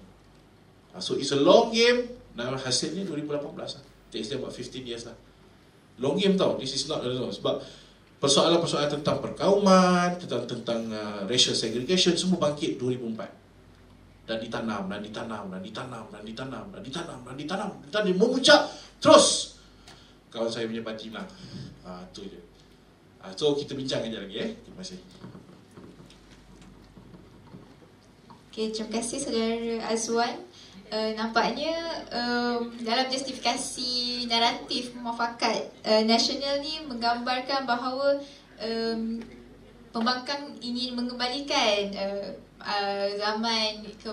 Uh, 0.93 1.01
so 1.01 1.17
it's 1.17 1.33
a 1.33 1.37
long 1.37 1.69
game 1.69 2.09
dan 2.35 2.55
hasilnya 2.55 3.03
2018 3.07 3.55
lah. 3.57 3.83
Takes 4.11 4.27
them 4.31 4.43
about 4.43 4.55
15 4.55 4.87
years 4.87 5.03
lah. 5.07 5.15
Long 5.99 6.15
game 6.19 6.35
tau. 6.35 6.55
This 6.59 6.75
is 6.75 6.87
not 6.87 7.03
no, 7.03 7.31
sebab 7.31 7.63
persoalan-persoalan 8.21 9.01
tentang 9.01 9.17
perkauman, 9.19 10.15
tentang 10.19 10.45
tentang 10.45 10.81
uh, 10.93 11.25
racial 11.25 11.57
segregation 11.57 12.13
semua 12.13 12.37
bangkit 12.49 12.77
2004 12.77 13.41
dan 14.29 14.37
ditanam 14.37 14.85
dan 14.87 15.01
ditanam 15.01 15.43
dan 15.49 15.59
ditanam 15.59 16.05
dan 16.13 16.21
ditanam 16.23 16.65
dan 16.71 16.81
ditanam 16.85 17.19
dan 17.25 17.35
ditanam 17.35 17.69
dan 17.81 17.87
ditanam 17.89 18.15
memuncak 18.15 18.61
terus 19.01 19.57
kawan 20.31 20.47
saya 20.47 20.69
punya 20.69 20.85
parti 20.85 21.11
menang. 21.11 21.27
Ah 21.83 22.05
tu 22.15 22.23
je. 22.23 22.39
Ah 23.19 23.33
so 23.35 23.57
kita 23.57 23.75
bincang 23.75 24.05
kejap 24.05 24.23
lagi 24.23 24.37
eh. 24.39 24.49
Terima 24.63 24.79
kasih. 24.79 24.99
Okay, 28.51 28.67
terima 28.71 28.91
kasih 28.99 29.17
saudara 29.19 29.75
Azwan. 29.91 30.35
Uh, 30.91 31.15
nampaknya 31.15 31.71
um, 32.11 32.67
dalam 32.83 33.07
justifikasi 33.07 34.27
naratif 34.27 34.91
muafakat 34.99 35.71
uh, 35.87 36.03
nasional 36.03 36.59
ni 36.59 36.83
menggambarkan 36.83 37.63
bahawa 37.63 38.19
um, 38.59 39.23
pembangkang 39.95 40.51
ingin 40.59 40.99
mengembalikan 40.99 41.95
uh, 41.95 42.27
uh, 42.59 43.07
zaman 43.15 43.87
ke 44.03 44.11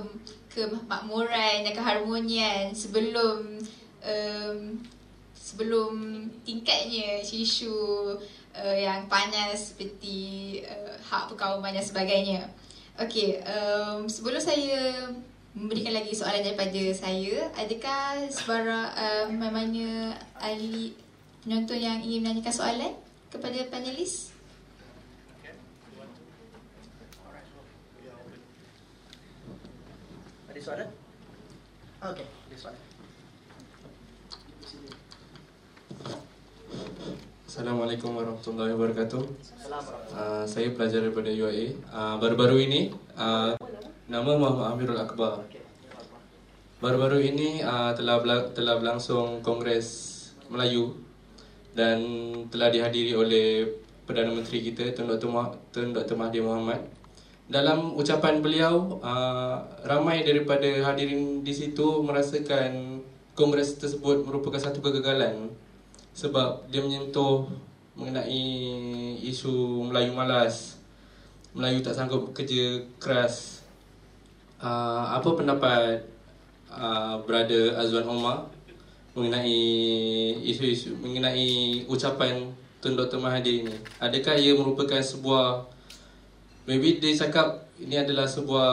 kemakmuran 0.55 1.67
dan 1.67 1.75
keharmonian 1.75 2.71
sebelum 2.71 3.59
um, 3.99 4.79
sebelum 5.35 6.31
tingkatnya 6.47 7.27
isu 7.27 7.75
uh, 8.55 8.77
yang 8.79 9.11
panas 9.11 9.75
seperti 9.75 10.63
uh, 10.63 10.95
hak 11.11 11.35
perkauman 11.35 11.75
dan 11.75 11.83
sebagainya. 11.83 12.47
Okey, 12.99 13.43
um, 13.47 14.07
sebelum 14.11 14.43
saya 14.43 15.11
memberikan 15.57 15.95
lagi 15.97 16.13
soalan 16.13 16.45
daripada 16.45 16.83
saya. 16.93 17.49
Adakah 17.57 18.29
sebara 18.29 18.93
uh, 18.93 19.27
mana 19.33 20.13
ahli 20.37 20.93
penonton 21.45 21.79
yang 21.81 21.99
ingin 22.05 22.25
menanyakan 22.25 22.53
soalan 22.53 22.93
kepada 23.33 23.65
panelis? 23.73 24.33
Ada 30.49 30.61
soalan? 30.61 30.89
Okey, 31.99 32.27
ada 32.27 32.57
soalan. 32.57 32.83
Assalamualaikum 37.49 38.13
warahmatullahi 38.13 38.77
wabarakatuh. 38.77 39.25
Uh, 40.13 40.45
saya 40.45 40.69
pelajar 40.77 41.01
daripada 41.01 41.33
UAE. 41.33 41.81
Uh, 41.89 42.21
baru-baru 42.21 42.69
ini 42.69 42.93
uh, 43.17 43.57
nama 44.05 44.37
Muhammad 44.37 44.77
Amirul 44.77 45.01
Akbar. 45.01 45.49
Baru-baru 46.85 47.25
ini 47.25 47.65
uh, 47.65 47.97
telah 47.97 48.21
telah 48.53 48.77
berlangsung 48.77 49.41
Kongres 49.41 49.89
Melayu 50.53 50.93
dan 51.73 52.05
telah 52.53 52.69
dihadiri 52.69 53.17
oleh 53.17 53.65
Perdana 54.05 54.29
Menteri 54.29 54.69
kita 54.69 54.93
Tun 54.93 55.09
Dr. 55.09 55.33
Mah- 55.33 55.57
Tun 55.73 55.97
Dr. 55.97 56.21
Mahathir 56.21 56.45
Mohamad. 56.45 56.85
Dalam 57.49 57.97
ucapan 57.97 58.45
beliau, 58.45 59.01
uh, 59.01 59.57
ramai 59.89 60.21
daripada 60.21 60.69
hadirin 60.85 61.41
di 61.41 61.57
situ 61.57 62.05
merasakan 62.05 63.01
kongres 63.33 63.81
tersebut 63.81 64.29
merupakan 64.29 64.61
satu 64.61 64.85
kegagalan 64.85 65.49
sebab 66.19 66.67
dia 66.67 66.83
menyentuh 66.83 67.47
mengenai 67.95 68.43
isu 69.23 69.87
Melayu 69.87 70.11
malas, 70.11 70.83
Melayu 71.55 71.79
tak 71.79 71.95
sanggup 71.95 72.27
bekerja 72.27 72.83
keras. 72.99 73.63
Uh, 74.59 75.15
apa 75.15 75.39
pendapat 75.39 76.03
uh, 76.67 77.23
Brother 77.23 77.79
Azwan 77.79 78.11
Omar 78.11 78.51
mengenai 79.15 79.55
isu-isu 80.43 80.99
mengenai 80.99 81.87
ucapan 81.87 82.51
Tun 82.83 82.99
Dr. 82.99 83.23
Mahathir 83.23 83.63
ini? 83.63 83.75
Adakah 84.03 84.35
ia 84.35 84.59
merupakan 84.59 84.99
sebuah 84.99 85.63
maybe 86.67 86.99
dia 86.99 87.15
cakap 87.15 87.71
ini 87.79 88.03
adalah 88.03 88.27
sebuah 88.27 88.71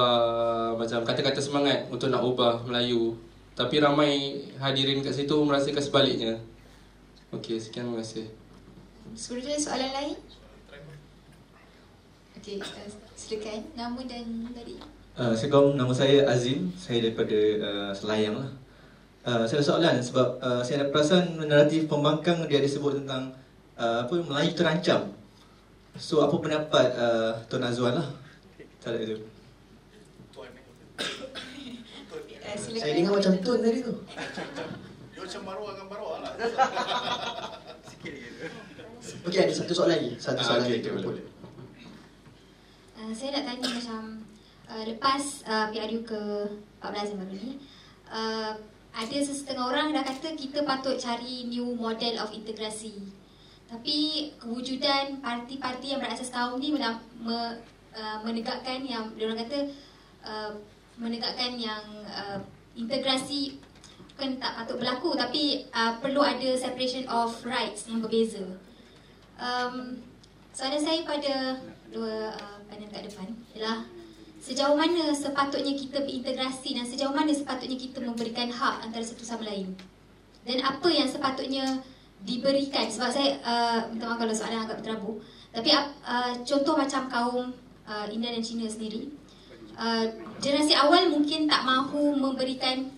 macam 0.74 1.06
kata-kata 1.06 1.38
semangat 1.38 1.86
untuk 1.94 2.10
nak 2.10 2.26
ubah 2.26 2.66
Melayu 2.66 3.14
tapi 3.54 3.78
ramai 3.78 4.42
hadirin 4.58 5.06
kat 5.06 5.14
situ 5.14 5.38
merasakan 5.46 5.86
sebaliknya. 5.86 6.42
Okey, 7.36 7.60
sekian 7.60 7.92
terima 7.92 8.00
kasih. 8.00 8.32
Ada 9.12 9.60
soalan 9.60 9.92
lain? 9.92 10.16
Okey, 12.40 12.64
uh, 12.64 12.88
silakan 13.12 13.60
nama 13.76 14.00
dan 14.08 14.48
dari. 14.56 14.80
Uh, 15.20 15.36
Assalamualaikum, 15.36 15.76
nama 15.76 15.92
saya 15.92 16.24
Azim, 16.32 16.72
saya 16.80 17.04
daripada 17.04 17.36
uh, 17.60 17.92
Selayang 17.92 18.40
lah. 18.40 18.48
Uh, 19.28 19.44
saya 19.44 19.60
ada 19.60 19.68
soalan 19.68 19.96
sebab 20.00 20.40
uh, 20.40 20.64
saya 20.64 20.80
ada 20.80 20.96
perasan 20.96 21.36
naratif 21.44 21.92
pembangkang 21.92 22.48
dia 22.48 22.64
ada 22.64 22.72
sebut 22.72 23.04
tentang 23.04 23.36
uh, 23.76 24.08
apa 24.08 24.16
Melayu 24.16 24.56
terancam. 24.56 25.12
So 26.00 26.24
apa 26.24 26.40
pendapat 26.40 26.88
uh, 26.96 27.36
Tuan 27.52 27.68
Azwan 27.68 28.00
lah 28.00 28.08
terhadap 28.80 29.12
itu? 29.12 29.16
Uh, 30.40 30.48
silakan. 32.56 32.80
Saya 32.80 32.96
dengar 32.96 33.20
macam 33.20 33.34
tun 33.44 33.60
tadi 33.60 33.84
tu. 33.84 33.92
Macam 35.26 35.42
maruah 35.42 35.72
dengan 35.74 35.90
maruah 35.90 36.18
lah. 36.22 36.34
Okey, 39.26 39.40
ada 39.42 39.54
satu 39.54 39.74
soalan 39.74 39.98
lagi. 39.98 40.12
Satu 40.22 40.38
Ah, 40.38 40.46
soalan 40.46 40.70
lagi. 40.70 40.86
okey, 40.86 40.92
boleh, 40.94 41.06
boleh. 41.18 41.26
Uh, 42.96 43.10
saya 43.10 43.34
nak 43.34 43.44
tanya 43.50 43.68
macam 43.74 44.02
uh, 44.70 44.84
lepas 44.86 45.24
uh, 45.50 45.66
PRU 45.74 46.00
ke 46.06 46.22
14 46.82 47.12
yang 47.14 47.20
baru 47.22 47.36
ni 47.38 47.52
uh, 48.08 48.54
ada 48.96 49.18
sesetengah 49.20 49.68
orang 49.68 49.92
dah 49.92 50.02
kata 50.02 50.32
kita 50.34 50.64
patut 50.64 50.96
cari 50.96 51.44
new 51.52 51.76
model 51.76 52.16
of 52.24 52.32
integrasi 52.32 52.96
tapi 53.68 54.30
kewujudan 54.40 55.20
parti-parti 55.20 55.92
yang 55.92 56.00
berasas 56.00 56.32
kaum 56.32 56.56
ni 56.58 56.72
menam, 56.72 57.04
me, 57.20 57.60
uh, 57.92 58.18
menegakkan 58.24 58.80
yang 58.88 59.12
dia 59.20 59.28
orang 59.28 59.44
kata 59.44 59.60
uh, 60.24 60.56
menegakkan 60.96 61.60
yang 61.60 61.84
uh, 62.08 62.40
integrasi 62.80 63.60
bukan 64.16 64.40
tak 64.40 64.56
patut 64.56 64.80
berlaku 64.80 65.12
tapi 65.20 65.68
uh, 65.76 66.00
perlu 66.00 66.24
ada 66.24 66.56
separation 66.56 67.04
of 67.12 67.36
rights 67.44 67.92
yang 67.92 68.00
berbeza. 68.00 68.48
Um, 69.36 70.00
soalan 70.56 70.80
saya 70.80 71.04
pada 71.04 71.60
dua 71.92 72.32
uh, 72.32 72.58
panel 72.72 72.88
kat 72.88 73.12
depan 73.12 73.28
ialah 73.52 73.84
sejauh 74.40 74.80
mana 74.80 75.12
sepatutnya 75.12 75.76
kita 75.76 76.00
berintegrasi 76.08 76.80
dan 76.80 76.88
sejauh 76.88 77.12
mana 77.12 77.36
sepatutnya 77.36 77.76
kita 77.76 78.00
memberikan 78.00 78.48
hak 78.48 78.88
antara 78.88 79.04
satu 79.04 79.28
sama 79.28 79.52
lain? 79.52 79.76
Dan 80.48 80.64
apa 80.64 80.88
yang 80.88 81.12
sepatutnya 81.12 81.84
diberikan? 82.24 82.88
Sebab 82.88 83.12
saya 83.12 83.36
uh, 83.44 83.80
minta 83.92 84.08
maaf 84.08 84.24
kalau 84.24 84.32
soalan 84.32 84.64
agak 84.64 84.80
berterabur 84.80 85.20
tapi 85.56 85.72
uh, 85.76 86.32
contoh 86.44 86.76
macam 86.76 87.08
kaum 87.12 87.46
uh, 87.88 88.08
India 88.12 88.32
dan 88.32 88.44
Cina 88.44 88.68
sendiri. 88.68 89.08
Uh, 89.76 90.08
generasi 90.40 90.72
awal 90.72 91.12
mungkin 91.12 91.52
tak 91.52 91.68
mahu 91.68 92.16
memberikan 92.16 92.95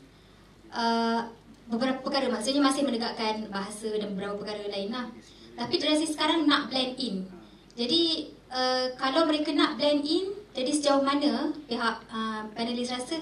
uh, 0.77 1.25
beberapa 1.67 1.99
perkara. 2.05 2.29
Maksudnya 2.29 2.61
masih 2.61 2.85
menegakkan 2.85 3.49
bahasa 3.49 3.89
dan 3.97 4.13
beberapa 4.13 4.37
perkara 4.37 4.69
lain 4.69 4.93
lah. 4.93 5.09
Tapi 5.57 5.73
generasi 5.81 6.05
sekarang 6.13 6.45
nak 6.45 6.69
blend 6.69 6.93
in. 7.01 7.25
Jadi 7.73 8.29
uh, 8.53 8.93
kalau 8.95 9.25
mereka 9.25 9.49
nak 9.57 9.81
blend 9.81 10.05
in 10.05 10.37
jadi 10.53 10.71
sejauh 10.73 11.01
mana 11.01 11.53
pihak 11.65 11.97
uh, 12.09 12.41
panelis 12.53 12.89
rasa 12.89 13.21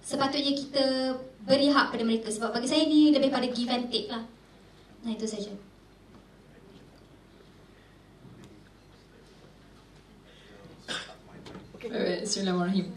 sepatutnya 0.00 0.52
kita 0.56 1.16
beri 1.44 1.68
hak 1.68 1.92
pada 1.92 2.04
mereka. 2.04 2.32
Sebab 2.32 2.56
bagi 2.56 2.68
saya 2.68 2.88
ni 2.88 3.12
lebih 3.12 3.28
pada 3.28 3.48
give 3.48 3.68
and 3.68 3.92
take 3.92 4.08
lah. 4.08 4.24
Nah 5.04 5.12
itu 5.12 5.28
saja. 5.28 5.52
Alright, 11.80 12.22
Bismillahirrahmanirrahim. 12.22 12.92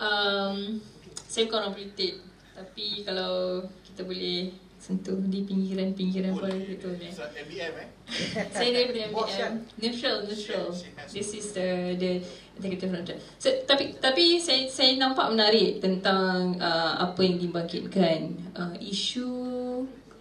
Um, 0.00 0.80
saya 1.28 1.46
bukan 1.46 1.58
orang 1.62 1.74
politik 1.76 2.31
tapi 2.62 3.02
kalau 3.02 3.66
kita 3.82 4.06
boleh 4.06 4.54
sentuh 4.82 5.18
di 5.30 5.46
pinggiran-pinggiran 5.46 6.34
politik 6.34 6.82
tu 6.82 6.90
ni. 6.98 7.06
MBM 7.10 7.74
eh? 7.78 7.88
Saya 8.54 8.70
daripada 8.74 9.14
Bos, 9.14 9.30
kan? 9.30 9.62
MBM. 9.62 9.78
Neutral, 9.78 10.16
neutral. 10.26 10.66
This 11.06 11.38
is 11.38 11.54
the 11.54 11.94
the 11.98 12.18
executive 12.58 12.90
neutral. 12.90 13.18
So, 13.38 13.50
tapi 13.62 13.94
tapi 14.02 14.42
saya 14.42 14.66
saya 14.66 14.98
nampak 14.98 15.30
menarik 15.30 15.78
tentang 15.78 16.58
uh, 16.58 16.98
apa 16.98 17.20
yang 17.22 17.38
dibangkitkan 17.38 18.34
uh, 18.58 18.74
isu 18.82 19.30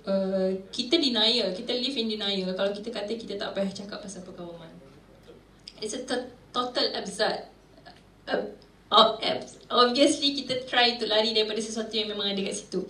uh, 0.05 0.49
kita 0.69 1.01
denial, 1.01 1.49
kita 1.57 1.73
live 1.73 1.97
in 1.97 2.13
denial 2.13 2.53
kalau 2.53 2.69
kita 2.69 2.93
kata 2.93 3.17
kita 3.17 3.41
tak 3.41 3.57
payah 3.57 3.73
cakap 3.73 3.97
pasal 4.01 4.21
perkawaman. 4.21 4.69
It's 5.81 5.97
a 5.97 6.05
to- 6.05 6.29
total 6.53 6.85
absurd. 6.93 7.49
Uh, 8.29 8.45
obviously 9.71 10.35
kita 10.43 10.67
try 10.67 10.99
to 10.99 11.07
lari 11.07 11.31
daripada 11.31 11.63
sesuatu 11.63 11.95
yang 11.95 12.11
memang 12.11 12.35
ada 12.35 12.41
kat 12.43 12.55
situ. 12.59 12.83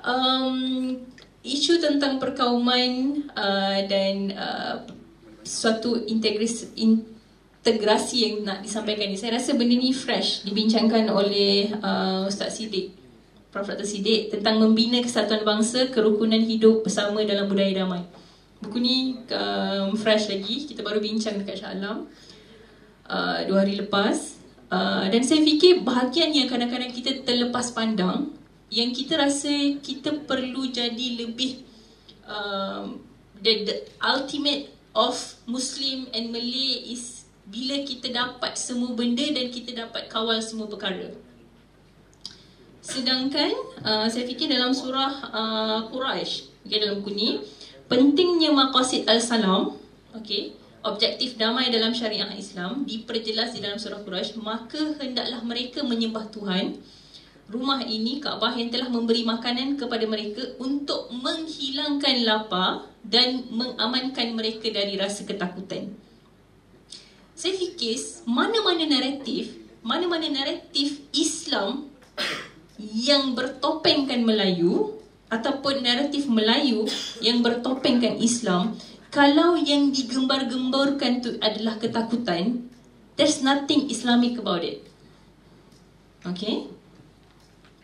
Um, 0.00 1.02
isu 1.42 1.82
tentang 1.82 2.22
perkauman 2.22 3.24
uh, 3.34 3.78
dan 3.90 4.32
uh, 4.32 4.76
suatu 5.42 5.98
integris, 6.06 6.70
integrasi 6.78 8.16
yang 8.22 8.34
nak 8.46 8.58
disampaikan 8.62 9.10
ni. 9.10 9.18
Saya 9.18 9.36
rasa 9.36 9.58
benda 9.58 9.74
ni 9.76 9.90
fresh 9.90 10.46
dibincangkan 10.46 11.10
oleh 11.10 11.74
uh, 11.80 12.30
Ustaz 12.30 12.60
Siddiq, 12.60 12.94
Prof. 13.50 13.66
Dr. 13.66 13.82
Siddiq 13.82 14.30
tentang 14.30 14.62
membina 14.62 15.02
kesatuan 15.02 15.42
bangsa, 15.42 15.90
kerukunan 15.90 16.40
hidup 16.40 16.86
bersama 16.86 17.26
dalam 17.26 17.50
budaya 17.50 17.82
damai. 17.82 18.06
buku 18.60 18.76
ni 18.76 19.16
um, 19.32 19.96
fresh 19.96 20.28
lagi. 20.28 20.68
Kita 20.68 20.84
baru 20.84 21.00
bincang 21.00 21.40
dekat 21.40 21.64
Shah 21.64 21.72
Alam 21.72 22.06
uh, 23.08 23.38
dua 23.48 23.64
hari 23.64 23.80
lepas. 23.80 24.39
Uh, 24.70 25.10
dan 25.10 25.26
saya 25.26 25.42
fikir 25.42 25.82
bahagian 25.82 26.30
yang 26.30 26.46
kadang-kadang 26.46 26.94
kita 26.94 27.26
terlepas 27.26 27.74
pandang 27.74 28.30
yang 28.70 28.94
kita 28.94 29.18
rasa 29.18 29.50
kita 29.82 30.22
perlu 30.30 30.70
jadi 30.70 31.26
lebih 31.26 31.66
um, 32.22 33.02
the, 33.42 33.66
the 33.66 33.76
ultimate 33.98 34.70
of 34.94 35.18
Muslim 35.50 36.06
and 36.14 36.30
Malay 36.30 36.94
is 36.94 37.26
bila 37.50 37.82
kita 37.82 38.14
dapat 38.14 38.54
semua 38.54 38.94
benda 38.94 39.26
dan 39.26 39.50
kita 39.50 39.74
dapat 39.74 40.06
kawal 40.06 40.38
semua 40.38 40.70
perkara. 40.70 41.10
Sedangkan 42.78 43.50
uh, 43.82 44.06
saya 44.06 44.22
fikir 44.22 44.46
dalam 44.46 44.70
surah 44.70 45.12
uh, 45.34 45.78
Quraisy, 45.90 46.62
okay, 46.62 46.78
dalam 46.78 47.02
buku 47.02 47.10
ni, 47.10 47.28
pentingnya 47.90 48.54
maqasid 48.54 49.02
al-salam, 49.10 49.74
okay, 50.14 50.54
objektif 50.80 51.36
damai 51.36 51.68
dalam 51.68 51.92
syariah 51.92 52.30
Islam 52.32 52.88
diperjelas 52.88 53.52
di 53.52 53.60
dalam 53.60 53.76
surah 53.76 54.00
Quraisy, 54.00 54.40
maka 54.40 54.96
hendaklah 55.00 55.44
mereka 55.44 55.84
menyembah 55.84 56.32
Tuhan 56.32 56.80
rumah 57.50 57.82
ini 57.82 58.22
Kaabah 58.22 58.54
yang 58.54 58.70
telah 58.70 58.86
memberi 58.86 59.26
makanan 59.26 59.74
kepada 59.74 60.06
mereka 60.06 60.54
untuk 60.62 61.10
menghilangkan 61.10 62.22
lapar 62.22 62.86
dan 63.02 63.42
mengamankan 63.50 64.38
mereka 64.38 64.70
dari 64.70 64.94
rasa 64.94 65.26
ketakutan. 65.26 65.90
Saya 67.34 67.58
fikir 67.58 67.98
mana-mana 68.28 68.86
naratif, 68.86 69.50
mana-mana 69.82 70.30
naratif 70.30 71.02
Islam 71.10 71.90
yang 72.78 73.34
bertopengkan 73.34 74.22
Melayu 74.22 75.02
ataupun 75.26 75.82
naratif 75.82 76.30
Melayu 76.30 76.86
yang 77.18 77.42
bertopengkan 77.42 78.14
Islam 78.22 78.78
kalau 79.10 79.58
yang 79.58 79.90
digembar-gemborkan 79.90 81.20
tu 81.22 81.34
adalah 81.42 81.76
ketakutan 81.76 82.70
there's 83.18 83.44
nothing 83.44 83.90
Islamic 83.90 84.38
about 84.40 84.64
it. 84.64 84.86
Okay? 86.24 86.70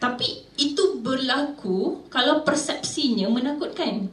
Tapi 0.01 0.49
itu 0.57 1.03
berlaku 1.03 2.09
kalau 2.09 2.41
persepsinya 2.47 3.29
menakutkan. 3.29 4.09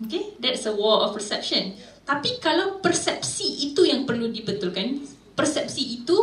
Okay? 0.00 0.38
That's 0.40 0.64
a 0.64 0.72
war 0.72 1.04
of 1.04 1.12
perception. 1.12 1.76
Tapi 2.04 2.40
kalau 2.40 2.80
persepsi 2.80 3.68
itu 3.72 3.88
yang 3.88 4.04
perlu 4.04 4.28
dibetulkan 4.28 5.00
persepsi 5.34 6.00
itu 6.00 6.16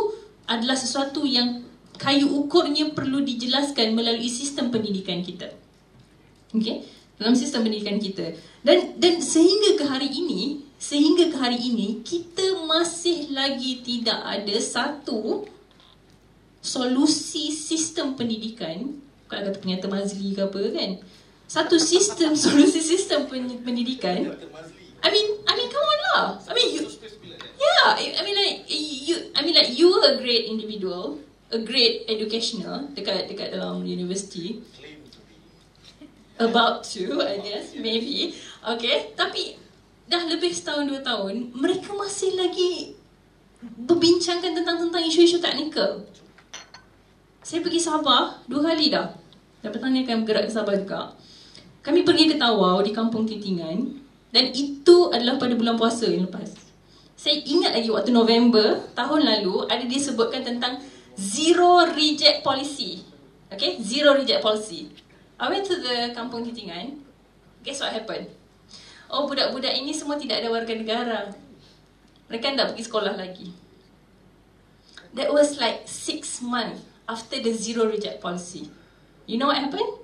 adalah 0.48 0.74
sesuatu 0.74 1.22
yang 1.22 1.62
kayu 2.00 2.26
ukurnya 2.26 2.90
perlu 2.96 3.22
dijelaskan 3.22 3.94
melalui 3.94 4.26
sistem 4.26 4.74
pendidikan 4.74 5.22
kita. 5.22 5.54
Okey, 6.52 6.84
dalam 7.18 7.34
sistem 7.36 7.66
pendidikan 7.66 7.98
kita. 7.98 8.36
Dan 8.62 8.96
dan 9.00 9.18
sehingga 9.18 9.80
ke 9.80 9.84
hari 9.88 10.08
ini, 10.08 10.62
sehingga 10.78 11.32
ke 11.32 11.36
hari 11.36 11.58
ini 11.58 12.00
kita 12.06 12.62
masih 12.64 13.32
lagi 13.34 13.82
tidak 13.82 14.20
ada 14.22 14.56
satu 14.60 15.48
solusi 16.62 17.50
sistem 17.50 18.14
pendidikan 18.14 19.02
kalau 19.26 19.48
kata 19.48 19.58
penyata 19.58 19.86
mazli 19.88 20.36
ke 20.36 20.44
apa 20.44 20.60
kan. 20.72 20.90
Satu 21.48 21.76
sistem 21.76 22.36
solusi 22.44 22.80
sistem 22.80 23.28
pendidikan. 23.64 24.36
I 25.02 25.08
mean, 25.10 25.26
I 25.44 25.52
mean 25.58 25.68
come 25.68 25.82
on 25.82 26.00
lah. 26.14 26.22
I 26.46 26.52
mean 26.54 26.68
you 26.78 26.86
Yeah, 27.62 27.94
I 27.94 28.22
mean 28.26 28.34
like 28.34 28.66
you 28.66 29.16
I 29.38 29.40
mean 29.46 29.54
like 29.54 29.70
you 29.78 29.86
are 29.94 30.14
a 30.14 30.16
great 30.18 30.50
individual 30.50 31.22
a 31.52 31.60
great 31.62 32.08
educational 32.08 32.90
dekat 32.96 33.28
dekat 33.30 33.54
dalam 33.54 33.84
university 33.84 34.58
about 36.42 36.82
to 36.82 37.22
I 37.22 37.38
guess 37.38 37.74
maybe. 37.78 38.34
Okay 38.62 39.14
tapi 39.14 39.58
dah 40.10 40.26
lebih 40.28 40.50
setahun 40.52 40.90
dua 40.90 41.00
tahun 41.00 41.54
mereka 41.54 41.94
masih 41.94 42.36
lagi 42.36 42.98
berbincangkan 43.62 44.58
tentang 44.58 44.76
tentang 44.88 45.02
isu-isu 45.06 45.38
teknikal. 45.38 46.02
Saya 47.42 47.62
pergi 47.62 47.80
Sabah 47.82 48.42
dua 48.50 48.60
kali 48.72 48.90
dah. 48.90 49.14
Petang 49.62 49.94
ni 49.94 50.02
akan 50.02 50.26
bergerak 50.26 50.50
ke 50.50 50.52
Sabah 50.52 50.74
juga. 50.74 51.14
Kami 51.82 52.02
pergi 52.02 52.30
ke 52.30 52.36
Tawau 52.38 52.82
di 52.82 52.90
kampung 52.90 53.26
Titingan 53.26 53.78
dan 54.34 54.50
itu 54.50 55.10
adalah 55.10 55.38
pada 55.38 55.54
bulan 55.54 55.78
puasa 55.78 56.06
yang 56.10 56.26
lepas. 56.26 56.50
Saya 57.14 57.38
ingat 57.46 57.78
lagi 57.78 57.90
waktu 57.90 58.10
November 58.10 58.82
tahun 58.98 59.22
lalu 59.22 59.70
ada 59.70 59.86
disebutkan 59.86 60.42
tentang 60.42 60.82
zero 61.14 61.86
reject 61.94 62.42
policy. 62.42 63.02
Okay, 63.52 63.78
zero 63.78 64.18
reject 64.18 64.42
policy. 64.42 64.90
I 65.40 65.46
went 65.48 65.64
to 65.68 65.76
the 65.80 66.12
kampung 66.12 66.44
Kitingan. 66.44 67.00
Guess 67.62 67.80
what 67.80 67.94
happened? 67.94 68.28
Oh, 69.12 69.28
budak-budak 69.28 69.76
ini 69.76 69.92
semua 69.92 70.16
tidak 70.16 70.40
ada 70.40 70.48
warga 70.48 70.72
negara. 70.72 71.20
Mereka 72.32 72.56
tidak 72.56 72.72
pergi 72.72 72.84
sekolah 72.88 73.14
lagi. 73.14 73.48
That 75.12 75.28
was 75.28 75.60
like 75.60 75.84
six 75.84 76.40
months 76.40 76.80
after 77.04 77.36
the 77.36 77.52
zero 77.52 77.84
reject 77.84 78.24
policy. 78.24 78.72
You 79.28 79.36
know 79.36 79.52
what 79.52 79.60
happened? 79.60 80.00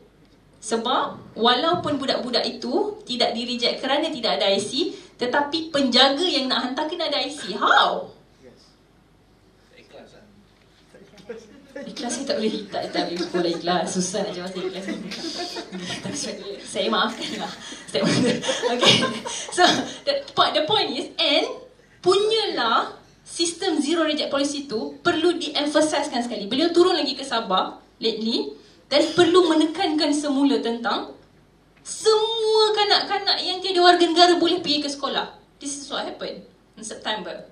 Sebab 0.61 1.39
walaupun 1.39 1.97
budak-budak 1.97 2.45
itu 2.45 3.01
tidak 3.07 3.33
di 3.33 3.49
reject 3.49 3.81
kerana 3.81 4.11
tidak 4.13 4.43
ada 4.43 4.53
IC, 4.53 4.93
tetapi 5.17 5.73
penjaga 5.73 6.27
yang 6.27 6.51
nak 6.51 6.69
hantar 6.69 6.91
kena 6.91 7.09
ada 7.09 7.23
IC. 7.25 7.57
How? 7.57 8.18
Ikhlas 11.87 12.11
saya 12.11 12.25
tak 12.35 12.37
boleh 12.43 12.67
tak, 12.67 12.83
tak 12.91 13.03
boleh 13.07 13.27
boleh 13.31 13.53
ikhlas 13.55 13.95
susah 13.95 14.27
nak 14.27 14.33
jawab 14.35 14.51
saya 14.51 14.65
ikhlas 14.67 14.87
saya 16.67 16.87
maafkan 16.91 17.31
lah. 17.39 17.53
Okay. 18.75 18.95
So 19.55 19.63
the 20.03 20.27
point 20.35 20.53
the 20.59 20.65
point 20.67 20.91
is 20.97 21.15
and 21.15 21.47
punyalah 22.03 22.99
sistem 23.23 23.79
zero 23.79 24.09
reject 24.09 24.33
policy 24.33 24.67
tu 24.67 24.99
perlu 25.05 25.37
di-emphasizekan 25.37 26.25
sekali. 26.25 26.51
Beliau 26.51 26.73
turun 26.73 26.97
lagi 26.97 27.15
ke 27.15 27.23
Sabah 27.23 27.79
lately 28.03 28.57
dan 28.89 29.05
perlu 29.13 29.53
menekankan 29.53 30.11
semula 30.17 30.59
tentang 30.65 31.13
semua 31.85 32.65
kanak-kanak 32.77 33.39
yang 33.45 33.61
tiada 33.65 33.81
warga 33.81 34.05
negara 34.05 34.37
boleh 34.37 34.61
pergi 34.61 34.85
ke 34.85 34.89
sekolah. 34.89 35.37
This 35.61 35.77
is 35.81 35.89
what 35.93 36.05
happened 36.05 36.45
in 36.77 36.85
September. 36.85 37.49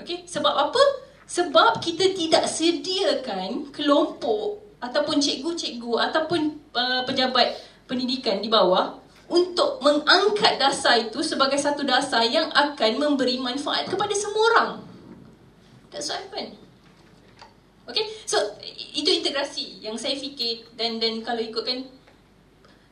Okay? 0.00 0.24
Sebab 0.24 0.52
apa 0.52 0.82
sebab 1.30 1.78
kita 1.78 2.10
tidak 2.10 2.50
sediakan 2.50 3.70
kelompok 3.70 4.58
ataupun 4.82 5.22
cikgu-cikgu 5.22 6.10
ataupun 6.10 6.58
uh, 6.74 7.06
pejabat 7.06 7.54
pendidikan 7.86 8.42
di 8.42 8.50
bawah 8.50 8.98
untuk 9.30 9.78
mengangkat 9.78 10.58
dasar 10.58 10.98
itu 10.98 11.22
sebagai 11.22 11.54
satu 11.54 11.86
dasar 11.86 12.26
yang 12.26 12.50
akan 12.50 12.98
memberi 12.98 13.38
manfaat 13.38 13.86
kepada 13.86 14.10
semua 14.10 14.42
orang. 14.50 14.70
That's 15.94 16.10
what 16.10 16.18
happened. 16.18 16.58
Okay, 17.86 18.10
so 18.26 18.38
itu 18.94 19.06
integrasi 19.06 19.78
yang 19.86 19.94
saya 19.94 20.18
fikir 20.18 20.66
dan 20.74 20.98
dan 20.98 21.22
kalau 21.22 21.42
ikutkan 21.42 21.86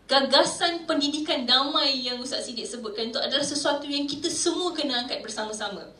gagasan 0.07 0.87
pendidikan 0.87 1.43
damai 1.43 2.07
yang 2.07 2.23
Ustaz 2.23 2.47
Siddiq 2.47 2.71
sebutkan 2.71 3.11
itu 3.11 3.19
adalah 3.19 3.43
sesuatu 3.43 3.87
yang 3.87 4.07
kita 4.07 4.31
semua 4.31 4.71
kena 4.71 5.07
angkat 5.07 5.23
bersama-sama 5.23 5.98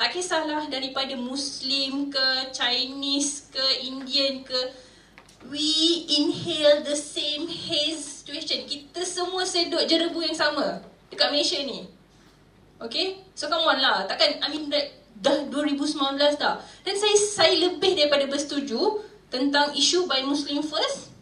tak 0.00 0.16
kisahlah 0.16 0.64
daripada 0.72 1.12
Muslim 1.12 2.08
ke 2.08 2.26
Chinese 2.56 3.52
ke 3.52 3.84
Indian 3.84 4.40
ke. 4.40 4.88
We 5.40 6.04
inhale 6.20 6.84
the 6.84 6.96
same 6.96 7.48
haze 7.48 8.24
situation. 8.24 8.64
Kita 8.64 9.04
semua 9.04 9.44
sedut 9.44 9.84
jerebu 9.84 10.20
yang 10.24 10.36
sama 10.36 10.80
dekat 11.12 11.28
Malaysia 11.32 11.60
ni. 11.64 11.84
Okay? 12.80 13.24
So 13.36 13.52
come 13.52 13.64
on 13.64 13.80
lah. 13.80 14.08
Takkan 14.08 14.40
I 14.40 14.48
mean 14.48 14.72
that, 14.72 14.88
Dah 15.20 15.36
2019 15.52 16.40
dah. 16.40 16.56
Dan 16.80 16.96
saya 16.96 17.16
saya 17.20 17.54
lebih 17.68 17.92
daripada 17.92 18.24
bersetuju 18.24 19.04
Tentang 19.28 19.76
isu 19.76 20.08
by 20.08 20.24
Muslim 20.24 20.64
first. 20.64 21.12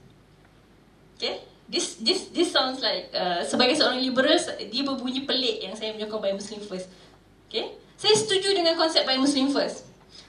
Okay? 1.18 1.42
This 1.66 1.98
this 1.98 2.30
this 2.30 2.54
sounds 2.54 2.78
like 2.78 3.10
uh, 3.10 3.42
Sebagai 3.42 3.74
seorang 3.74 3.98
liberal 3.98 4.38
Dia 4.70 4.82
berbunyi 4.86 5.26
pelik 5.26 5.66
Yang 5.66 5.82
saya 5.82 5.90
menyokong 5.98 6.22
by 6.22 6.34
Muslim 6.34 6.62
first. 6.62 6.86
Okay 7.50 7.87
saya 7.98 8.14
setuju 8.14 8.54
dengan 8.54 8.78
konsep 8.78 9.02
by 9.02 9.18
Muslim 9.18 9.50
first. 9.50 9.82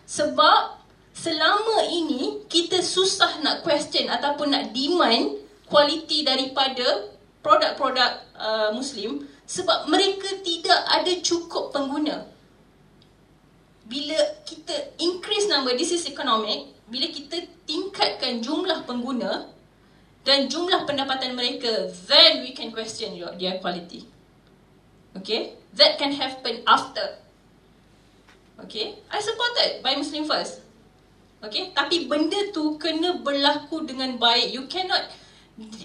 Sebab 0.10 0.82
selama 1.14 1.86
ini 1.86 2.42
kita 2.50 2.82
susah 2.82 3.46
nak 3.46 3.62
question 3.62 4.10
ataupun 4.10 4.50
nak 4.50 4.74
demand 4.74 5.38
kualiti 5.70 6.26
daripada 6.26 7.14
produk-produk 7.46 8.12
uh, 8.34 8.70
Muslim 8.74 9.22
sebab 9.46 9.86
mereka 9.86 10.42
tidak 10.42 10.82
ada 10.90 11.14
cukup 11.22 11.70
pengguna. 11.70 12.26
Bila 13.86 14.18
kita 14.50 14.98
increase 14.98 15.46
number, 15.46 15.78
this 15.78 15.94
is 15.94 16.10
economic, 16.10 16.74
bila 16.90 17.06
kita 17.06 17.46
tingkatkan 17.70 18.42
jumlah 18.42 18.86
pengguna 18.90 19.46
dan 20.26 20.50
jumlah 20.50 20.90
pendapatan 20.90 21.38
mereka, 21.38 21.90
then 22.10 22.42
we 22.42 22.54
can 22.54 22.74
question 22.74 23.14
your, 23.14 23.34
their 23.38 23.62
quality. 23.62 24.10
Okay? 25.18 25.54
That 25.78 26.02
can 26.02 26.18
happen 26.18 26.66
after 26.66 27.29
Okay, 28.66 29.00
I 29.08 29.20
supported 29.24 29.80
by 29.80 29.96
Muslim 29.96 30.28
first. 30.28 30.66
Okay, 31.40 31.72
tapi 31.72 32.12
benda 32.12 32.52
tu 32.52 32.76
kena 32.76 33.24
berlaku 33.24 33.88
dengan 33.88 34.20
baik. 34.20 34.52
You 34.52 34.68
cannot 34.68 35.08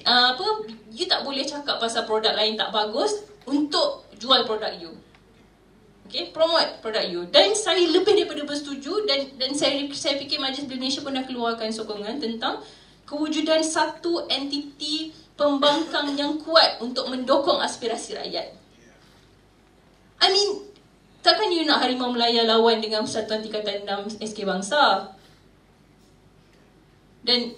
uh, 0.03 0.35
apa 0.35 0.47
you 0.91 1.07
tak 1.07 1.23
boleh 1.23 1.47
cakap 1.47 1.79
pasal 1.79 2.03
produk 2.07 2.35
lain 2.35 2.59
tak 2.59 2.75
bagus 2.75 3.23
untuk 3.47 4.11
jual 4.19 4.43
produk 4.43 4.75
you. 4.75 4.91
Okay, 6.11 6.35
promote 6.35 6.83
produk 6.83 7.07
you. 7.07 7.23
Dan 7.31 7.55
saya 7.55 7.81
lebih 7.87 8.19
daripada 8.19 8.43
bersetuju 8.43 9.07
dan 9.07 9.31
dan 9.39 9.55
saya 9.55 9.79
saya 9.95 10.19
fikir 10.19 10.43
Majlis 10.43 10.67
Malaysia 10.67 11.01
pun 11.07 11.15
dah 11.15 11.23
keluarkan 11.23 11.71
sokongan 11.71 12.19
tentang 12.19 12.59
kewujudan 13.07 13.63
satu 13.63 14.27
entiti 14.27 15.15
pembangkang 15.39 16.15
yang 16.19 16.39
kuat 16.43 16.83
untuk 16.83 17.07
mendokong 17.11 17.63
aspirasi 17.63 18.19
rakyat. 18.19 18.55
I 20.23 20.29
mean, 20.31 20.51
takkan 21.25 21.49
you 21.49 21.65
nak 21.65 21.81
Harimau 21.81 22.13
Melaya 22.13 22.45
lawan 22.45 22.85
dengan 22.85 23.01
Persatuan 23.09 23.41
Tingkatan 23.41 23.89
6 23.89 24.21
SK 24.21 24.45
Bangsa? 24.45 25.09
Dan 27.25 27.57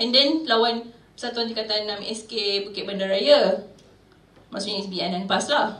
and 0.00 0.10
then 0.10 0.48
lawan 0.48 0.88
Persatuan 1.12 1.52
Tingkatan 1.52 1.84
6 2.00 2.24
SK 2.24 2.32
Bukit 2.64 2.88
Bandaraya. 2.88 3.68
Maksudnya 4.48 4.80
SBN 4.88 5.12
dan 5.12 5.24
PAS 5.28 5.52
lah. 5.52 5.76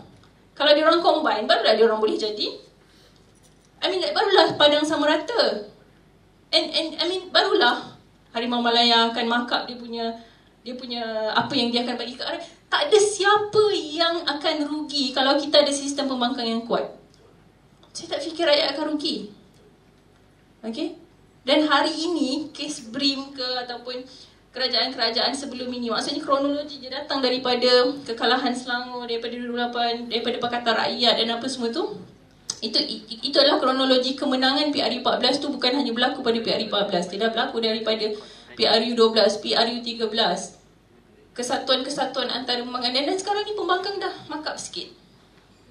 Kalau 0.52 0.76
dia 0.76 0.84
orang 0.84 1.00
combine, 1.00 1.48
barulah 1.48 1.72
dia 1.72 1.88
orang 1.88 2.04
boleh 2.04 2.20
jadi. 2.20 2.60
I 3.80 3.86
mean, 3.88 4.04
like, 4.04 4.12
barulah 4.12 4.52
Padang 4.60 4.84
sama 4.84 5.08
rata. 5.08 5.64
And, 6.52 6.66
and 6.68 6.88
I 7.00 7.08
mean, 7.08 7.32
barulah 7.32 7.96
Harimau 8.36 8.60
Malaya 8.60 9.08
akan 9.08 9.24
markup 9.24 9.64
dia 9.64 9.80
punya 9.80 10.12
dia 10.68 10.76
punya 10.76 11.32
apa 11.32 11.48
yang 11.56 11.72
dia 11.72 11.80
akan 11.80 11.96
bagi 11.96 12.12
ke 12.12 12.20
orang. 12.20 12.44
Tak 12.68 12.92
ada 12.92 12.98
siapa 13.00 13.72
yang 13.72 14.20
akan 14.28 14.68
rugi 14.68 15.16
kalau 15.16 15.40
kita 15.40 15.64
ada 15.64 15.72
sistem 15.72 16.12
pembangkang 16.12 16.44
yang 16.44 16.60
kuat. 16.68 16.92
Saya 17.96 18.12
tak 18.12 18.28
fikir 18.28 18.44
rakyat 18.44 18.76
akan 18.76 18.84
rugi. 18.92 19.32
Okay? 20.60 21.00
Dan 21.48 21.64
hari 21.64 21.96
ini, 21.96 22.52
kes 22.52 22.92
BRIM 22.92 23.32
ke 23.32 23.48
ataupun 23.64 24.04
kerajaan-kerajaan 24.52 25.32
sebelum 25.32 25.72
ini. 25.72 25.88
Maksudnya 25.88 26.20
kronologi 26.20 26.84
dia 26.84 27.00
datang 27.00 27.24
daripada 27.24 27.88
kekalahan 28.04 28.52
Selangor, 28.52 29.08
daripada 29.08 29.40
2008, 29.40 30.12
daripada 30.12 30.36
Pakatan 30.36 30.74
Rakyat 30.84 31.14
dan 31.24 31.28
apa 31.32 31.48
semua 31.48 31.72
tu. 31.72 31.96
Itu 32.60 32.76
itu 33.08 33.36
adalah 33.40 33.56
kronologi 33.56 34.12
kemenangan 34.12 34.68
PRU 34.68 35.00
14 35.00 35.40
tu 35.40 35.48
bukan 35.48 35.80
hanya 35.80 35.96
berlaku 35.96 36.20
pada 36.20 36.36
PRU 36.44 36.68
14. 36.68 37.08
Dia 37.16 37.18
dah 37.24 37.30
berlaku 37.32 37.56
daripada 37.64 38.04
PRU 38.52 38.92
12, 38.92 39.40
PRU 39.40 39.76
13. 39.80 40.57
Kesatuan-kesatuan 41.38 42.26
antara 42.34 42.66
pembangkang 42.66 42.90
dan 42.90 43.14
sekarang 43.14 43.46
ni 43.46 43.54
pembangkang 43.54 44.02
dah 44.02 44.10
markup 44.26 44.58
sikit. 44.58 44.90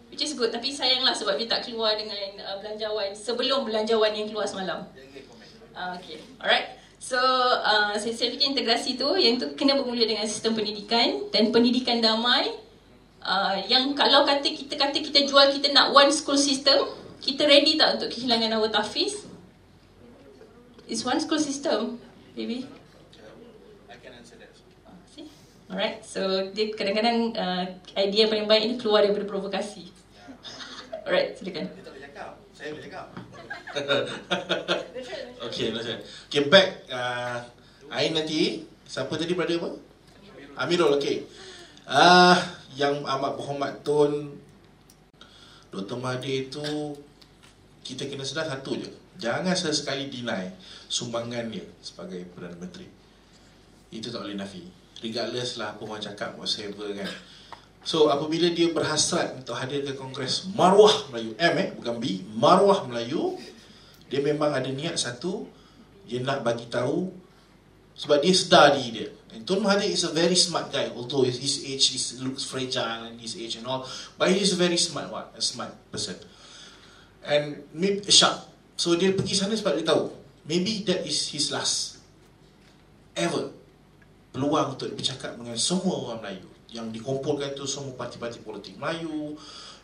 Which 0.08 0.24
is 0.24 0.32
good 0.32 0.56
tapi 0.56 0.72
sayanglah 0.72 1.12
sebab 1.12 1.36
dia 1.36 1.52
tak 1.52 1.68
keluar 1.68 1.92
dengan 2.00 2.40
uh, 2.40 2.56
belanjawan 2.64 3.12
sebelum 3.12 3.68
belanjawan 3.68 4.16
yang 4.16 4.32
keluar 4.32 4.48
semalam. 4.48 4.88
Uh, 5.76 6.00
okay, 6.00 6.24
alright. 6.40 6.80
So, 7.04 7.20
uh, 7.20 8.00
saya, 8.00 8.16
saya 8.16 8.32
fikir 8.32 8.56
integrasi 8.56 8.96
tu 8.96 9.12
yang 9.20 9.36
tu 9.36 9.52
kena 9.60 9.76
bermula 9.76 10.08
dengan 10.08 10.24
sistem 10.24 10.56
pendidikan 10.56 11.28
dan 11.36 11.52
pendidikan 11.52 12.00
damai. 12.00 12.48
Uh, 13.20 13.60
yang 13.68 13.92
kalau 13.92 14.24
kata 14.24 14.48
kita 14.48 14.80
kata 14.80 15.04
kita 15.04 15.28
jual 15.28 15.52
kita 15.52 15.76
nak 15.76 15.92
one 15.92 16.16
school 16.16 16.40
system, 16.40 16.88
kita 17.20 17.44
ready 17.44 17.76
tak 17.76 18.00
untuk 18.00 18.08
kehilangan 18.08 18.56
our 18.56 18.72
tahfiz? 18.72 19.28
It's 20.88 21.04
one 21.04 21.20
school 21.20 21.44
system, 21.44 22.00
baby. 22.32 22.77
Alright, 25.68 26.00
so 26.00 26.48
dia 26.56 26.72
kadang-kadang 26.72 27.36
uh, 27.36 27.68
idea 28.00 28.24
yang 28.24 28.32
paling 28.32 28.48
baik 28.48 28.64
ni 28.72 28.76
keluar 28.80 29.04
daripada 29.04 29.28
provokasi. 29.28 29.92
Alright, 31.04 31.36
silakan. 31.36 31.68
Dia 31.68 31.84
tak 31.84 31.92
boleh 31.92 32.04
cakap. 32.08 32.32
Saya 32.56 32.70
boleh 32.72 32.86
cakap. 32.88 33.06
okay, 35.48 35.68
okay. 35.76 35.96
Okay, 36.32 36.42
back. 36.48 36.88
Uh, 36.88 37.44
Ain 37.92 38.16
nanti. 38.16 38.64
Siapa 38.88 39.12
tadi 39.20 39.36
brother 39.36 39.60
apa? 39.60 39.70
Amirul, 40.64 40.96
okay. 40.96 41.28
Uh, 41.84 42.40
yang 42.80 43.04
amat 43.04 43.36
berhormat 43.36 43.84
Tun 43.84 44.40
Dr. 45.68 46.00
Mahathir 46.00 46.48
itu 46.48 46.96
kita 47.84 48.08
kena 48.08 48.24
sedar 48.24 48.48
satu 48.48 48.80
je. 48.80 48.88
Jangan 49.20 49.52
sesekali 49.52 50.08
deny 50.08 50.48
sumbangan 50.88 51.52
dia 51.52 51.68
sebagai 51.84 52.24
Perdana 52.32 52.56
Menteri. 52.56 52.88
Itu 53.92 54.08
tak 54.08 54.24
boleh 54.24 54.40
nafi. 54.40 54.77
Regardless 55.02 55.62
lah 55.62 55.78
apa 55.78 55.82
orang 55.86 56.02
cakap 56.02 56.34
whatsoever 56.38 56.90
kan. 56.94 57.10
So 57.88 58.12
apabila 58.12 58.52
dia 58.52 58.76
berhasrat 58.76 59.40
untuk 59.40 59.56
hadir 59.56 59.80
ke 59.88 59.96
Kongres 59.96 60.52
Marwah 60.52 61.08
Melayu 61.08 61.32
M 61.40 61.56
eh 61.56 61.70
bukan 61.72 61.96
B, 62.04 62.20
Marwah 62.36 62.84
Melayu, 62.84 63.40
dia 64.12 64.20
memang 64.20 64.52
ada 64.52 64.68
niat 64.68 65.00
satu 65.00 65.48
dia 66.04 66.20
nak 66.20 66.44
bagi 66.44 66.68
tahu 66.68 67.08
sebab 67.96 68.20
dia 68.20 68.36
sedar 68.36 68.76
diri 68.76 68.90
dia. 68.92 69.08
And 69.32 69.48
Tun 69.48 69.64
Mahathir 69.64 69.92
is 69.92 70.04
a 70.04 70.12
very 70.12 70.36
smart 70.36 70.68
guy 70.68 70.92
although 70.92 71.24
his 71.24 71.64
age 71.64 71.96
is, 71.96 72.20
looks 72.20 72.44
fragile 72.44 73.08
and 73.08 73.20
his 73.24 73.40
age 73.40 73.56
and 73.56 73.64
all 73.64 73.88
but 74.20 74.32
he 74.36 74.44
is 74.44 74.52
a 74.52 74.60
very 74.60 74.76
smart 74.76 75.08
one, 75.08 75.28
a 75.32 75.40
smart 75.40 75.72
person. 75.88 76.20
And 77.24 77.72
maybe 77.72 78.04
sharp. 78.12 78.52
So 78.76 79.00
dia 79.00 79.16
pergi 79.16 79.32
sana 79.32 79.56
sebab 79.56 79.80
dia 79.80 79.88
tahu 79.88 80.12
maybe 80.44 80.84
that 80.92 81.08
is 81.08 81.32
his 81.32 81.56
last 81.56 82.04
ever 83.16 83.57
peluang 84.32 84.76
untuk 84.76 84.92
bercakap 84.94 85.36
dengan 85.40 85.58
semua 85.58 85.96
orang 86.08 86.20
Melayu 86.24 86.50
yang 86.72 86.92
dikumpulkan 86.92 87.56
tu 87.56 87.64
semua 87.64 87.96
parti-parti 87.96 88.44
politik 88.44 88.76
Melayu, 88.76 89.36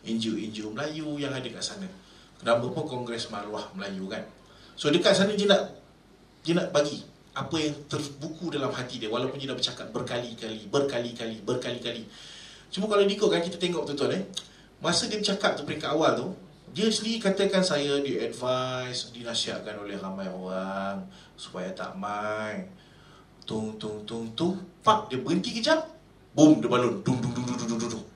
NGO-NGO 0.04 0.68
Melayu 0.72 1.16
yang 1.16 1.32
ada 1.32 1.48
kat 1.48 1.64
sana. 1.64 1.88
Kenapa 2.36 2.68
pun 2.68 2.84
Kongres 2.84 3.32
Maruah 3.32 3.72
Melayu 3.72 4.04
kan. 4.06 4.20
So 4.76 4.92
dekat 4.92 5.16
sana 5.16 5.32
dia 5.32 5.48
nak 5.48 5.72
dia 6.44 6.52
nak 6.52 6.68
bagi 6.76 7.00
apa 7.34 7.56
yang 7.56 7.74
terbuku 7.88 8.52
dalam 8.52 8.70
hati 8.70 9.00
dia 9.00 9.08
walaupun 9.08 9.40
dia 9.40 9.48
dah 9.50 9.56
bercakap 9.56 9.90
berkali-kali, 9.90 10.68
berkali-kali, 10.68 11.40
berkali-kali. 11.42 12.04
Cuma 12.68 12.86
kalau 12.86 13.02
diikutkan 13.08 13.40
kita 13.42 13.56
tengok 13.56 13.88
betul-betul 13.88 14.12
eh. 14.14 14.22
Masa 14.84 15.08
dia 15.08 15.16
bercakap 15.16 15.56
tu 15.56 15.64
peringkat 15.64 15.88
awal 15.88 16.12
tu, 16.20 16.28
dia 16.76 16.90
sendiri 16.92 17.22
katakan 17.22 17.64
saya 17.64 17.96
di 18.04 18.20
advise, 18.20 19.08
dinasihatkan 19.16 19.80
oleh 19.80 19.96
ramai 19.96 20.28
orang 20.28 21.08
supaya 21.38 21.72
tak 21.72 21.96
main 21.96 22.83
tung 23.44 23.76
tung 23.80 24.04
tung 24.08 24.26
tung. 24.36 24.54
Pak 24.84 25.08
dia 25.12 25.20
berhenti 25.20 25.54
kejap. 25.54 25.84
Boom 26.36 26.60
dia 26.60 26.68
balon. 26.68 27.00
Dung 27.00 27.20
dung 27.20 27.32
dung 27.32 27.46
dung 27.46 27.56
dung 27.56 27.78
dung 27.78 27.92
dung. 28.00 28.06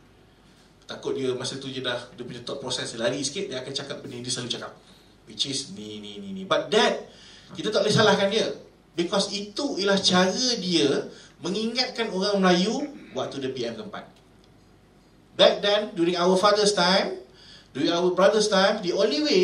Takut 0.89 1.13
dia 1.17 1.33
masa 1.37 1.61
tu 1.61 1.69
je 1.69 1.85
dah 1.85 1.97
dia 2.17 2.25
punya 2.25 2.41
thought 2.45 2.61
process 2.61 2.97
lari 2.97 3.21
sikit 3.21 3.53
dia 3.53 3.61
akan 3.61 3.73
cakap 3.73 3.97
benda 4.01 4.19
yang 4.19 4.25
dia 4.25 4.33
selalu 4.33 4.51
cakap. 4.53 4.73
Which 5.29 5.45
is 5.49 5.77
ni 5.77 6.01
ni 6.01 6.19
ni 6.19 6.33
ni. 6.33 6.43
But 6.49 6.73
that 6.73 7.09
kita 7.53 7.69
tak 7.73 7.85
boleh 7.85 7.95
salahkan 7.95 8.29
dia. 8.33 8.49
Because 8.99 9.31
itu 9.31 9.79
ialah 9.79 10.01
cara 10.03 10.49
dia 10.59 11.07
mengingatkan 11.45 12.11
orang 12.11 12.43
Melayu 12.43 12.89
waktu 13.15 13.39
dia 13.45 13.53
PM 13.55 13.79
keempat. 13.79 14.05
Back 15.39 15.63
then 15.63 15.95
during 15.95 16.19
our 16.19 16.35
father's 16.35 16.75
time 16.75 17.29
during 17.79 17.93
our 17.93 18.11
brother's 18.11 18.49
time 18.49 18.81
the 18.83 18.91
only 18.91 19.23
way 19.23 19.43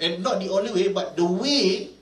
and 0.00 0.18
not 0.24 0.40
the 0.40 0.48
only 0.48 0.72
way 0.72 0.90
but 0.90 1.14
the 1.14 1.22
way 1.22 1.92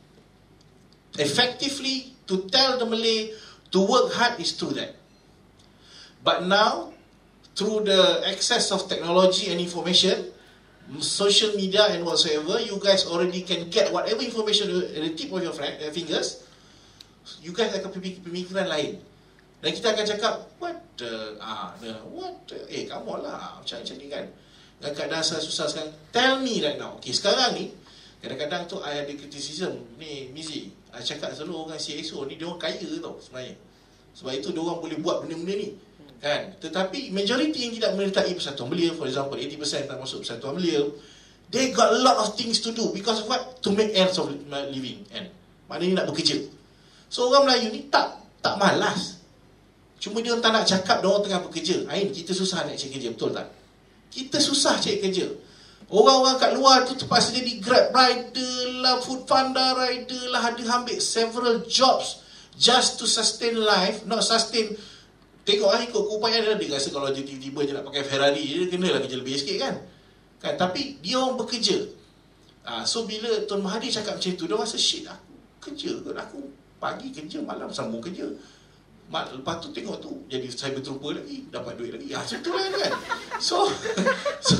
effectively 1.19 2.15
to 2.31 2.47
tell 2.47 2.79
the 2.79 2.87
Malay 2.87 3.35
to 3.75 3.79
work 3.83 4.15
hard 4.15 4.39
is 4.39 4.55
through 4.55 4.79
that. 4.79 4.95
But 6.23 6.47
now, 6.47 6.95
through 7.59 7.91
the 7.91 8.23
access 8.31 8.71
of 8.71 8.87
technology 8.87 9.51
and 9.51 9.59
information, 9.59 10.31
social 11.03 11.55
media 11.59 11.91
and 11.91 12.07
whatsoever, 12.07 12.63
you 12.63 12.79
guys 12.79 13.07
already 13.07 13.43
can 13.43 13.67
get 13.71 13.91
whatever 13.91 14.23
information 14.23 14.71
at 14.71 14.95
the 14.95 15.13
tip 15.19 15.35
of 15.35 15.43
your 15.43 15.55
fingers. 15.91 16.47
You 17.43 17.51
guys 17.51 17.75
akan 17.75 17.91
pemikiran 18.23 18.71
lain. 18.71 19.03
Dan 19.61 19.77
kita 19.77 19.93
akan 19.93 20.05
cakap, 20.09 20.35
what 20.57 20.77
the, 20.97 21.37
ah, 21.37 21.77
the, 21.85 21.93
what 22.09 22.49
the, 22.49 22.65
eh, 22.73 22.89
kamu 22.89 23.21
lah, 23.21 23.61
macam-macam 23.61 23.95
ni 24.01 24.07
kan. 24.09 24.25
Dan 24.81 24.91
keadaan 24.97 25.21
susah 25.21 25.69
sekarang, 25.69 25.93
tell 26.09 26.41
me 26.41 26.65
right 26.65 26.81
now. 26.81 26.97
Okay, 26.97 27.13
sekarang 27.13 27.61
ni, 27.61 27.77
kadang-kadang 28.25 28.65
tu 28.65 28.81
I 28.81 29.05
ada 29.05 29.13
criticism, 29.13 29.85
ni, 30.01 30.33
Mizi, 30.33 30.73
I 30.91 31.01
cakap 31.03 31.31
selalu 31.35 31.71
orang 31.71 31.79
CXO 31.79 32.27
ni, 32.27 32.35
dia 32.35 32.47
orang 32.51 32.59
kaya 32.59 32.83
tau 32.99 33.17
sebenarnya. 33.23 33.55
Sebab 34.15 34.33
itu 34.35 34.49
dia 34.51 34.61
orang 34.61 34.79
boleh 34.83 34.99
buat 34.99 35.23
benda-benda 35.23 35.55
ni. 35.55 35.69
Kan? 36.21 36.53
Tetapi 36.61 37.15
majoriti 37.15 37.65
yang 37.65 37.73
tidak 37.79 37.91
menyertai 37.97 38.33
Persatuan 38.37 38.69
Belia, 38.69 38.93
for 38.93 39.09
example, 39.09 39.39
80% 39.39 39.89
tak 39.89 39.97
masuk 39.97 40.27
Persatuan 40.27 40.59
Belia, 40.59 40.83
they 41.49 41.73
got 41.73 41.95
a 41.95 41.99
lot 42.03 42.21
of 42.21 42.37
things 42.37 42.61
to 42.61 42.75
do 42.75 42.93
because 42.93 43.23
of 43.23 43.27
what? 43.31 43.63
To 43.65 43.73
make 43.73 43.95
ends 43.97 44.19
of 44.21 44.29
living. 44.75 45.07
Kan? 45.09 45.31
Maknanya 45.71 46.05
nak 46.05 46.07
bekerja. 46.11 46.43
So 47.07 47.31
orang 47.31 47.47
Melayu 47.47 47.71
ni 47.71 47.87
tak 47.89 48.21
tak 48.41 48.57
malas. 48.59 49.21
Cuma 50.01 50.25
dia 50.25 50.33
tak 50.41 50.53
nak 50.53 50.65
cakap 50.65 51.05
dia 51.05 51.09
orang 51.09 51.25
tengah 51.25 51.41
bekerja. 51.45 51.77
Ain, 51.93 52.09
kita 52.09 52.33
susah 52.33 52.65
nak 52.65 52.75
cari 52.75 52.91
kerja, 52.91 53.09
betul 53.13 53.31
tak? 53.37 53.47
Kita 54.09 54.41
susah 54.41 54.81
cari 54.81 54.97
kerja. 54.99 55.29
Orang-orang 55.91 56.39
kat 56.39 56.53
luar 56.55 56.87
tu 56.87 56.95
terpaksa 56.95 57.35
jadi 57.35 57.59
grab 57.59 57.91
rider 57.91 58.79
lah, 58.79 59.03
food 59.03 59.27
panda 59.27 59.75
rider 59.75 60.31
lah, 60.31 60.55
ada 60.55 60.63
ambil 60.63 61.03
several 61.03 61.67
jobs 61.67 62.23
just 62.55 63.03
to 63.03 63.11
sustain 63.11 63.59
life, 63.59 64.07
not 64.07 64.23
sustain 64.23 64.79
Tengok 65.41 65.73
lah 65.73 65.81
ikut 65.83 66.03
keupayaan 66.05 66.61
dia, 66.61 66.69
dia 66.69 66.77
rasa 66.77 66.93
kalau 66.93 67.09
dia 67.11 67.25
tiba-tiba 67.25 67.65
je 67.65 67.73
nak 67.73 67.85
pakai 67.89 68.05
Ferrari, 68.05 68.45
dia 68.45 68.69
kena 68.69 68.93
lah 68.93 69.01
kerja 69.01 69.17
lebih 69.19 69.35
sikit 69.41 69.57
kan. 69.57 69.75
kan? 70.37 70.55
Tapi 70.55 71.01
dia 71.01 71.17
orang 71.17 71.41
bekerja. 71.41 71.81
Ha, 72.69 72.85
so 72.85 73.09
bila 73.09 73.49
Tuan 73.49 73.65
Mahathir 73.65 73.89
cakap 73.89 74.21
macam 74.21 74.37
tu, 74.37 74.45
dia 74.45 74.55
rasa 74.55 74.77
shit 74.77 75.09
lah. 75.09 75.17
Kerja 75.59 75.97
ke? 76.05 76.13
Aku 76.13 76.53
pagi 76.77 77.09
kerja, 77.09 77.41
malam 77.41 77.73
sambung 77.73 78.05
kerja 78.05 78.29
Mak, 79.11 79.43
lepas 79.43 79.59
tu 79.59 79.75
tengok 79.75 79.99
tu 79.99 80.23
jadi 80.31 80.47
cyber 80.47 80.79
trooper 80.87 81.19
lagi 81.19 81.43
dapat 81.51 81.75
duit 81.75 81.99
lagi. 81.99 82.15
Ah 82.15 82.23
macam 82.23 82.39
tu 82.47 82.51
lah 82.55 82.63
kan. 82.71 82.93
So 83.43 83.67
so, 84.47 84.55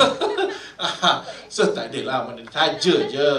so 1.55 1.63
tak 1.71 1.95
adalah 1.95 2.27
mana 2.27 2.43
saja 2.51 2.95
je. 3.07 3.31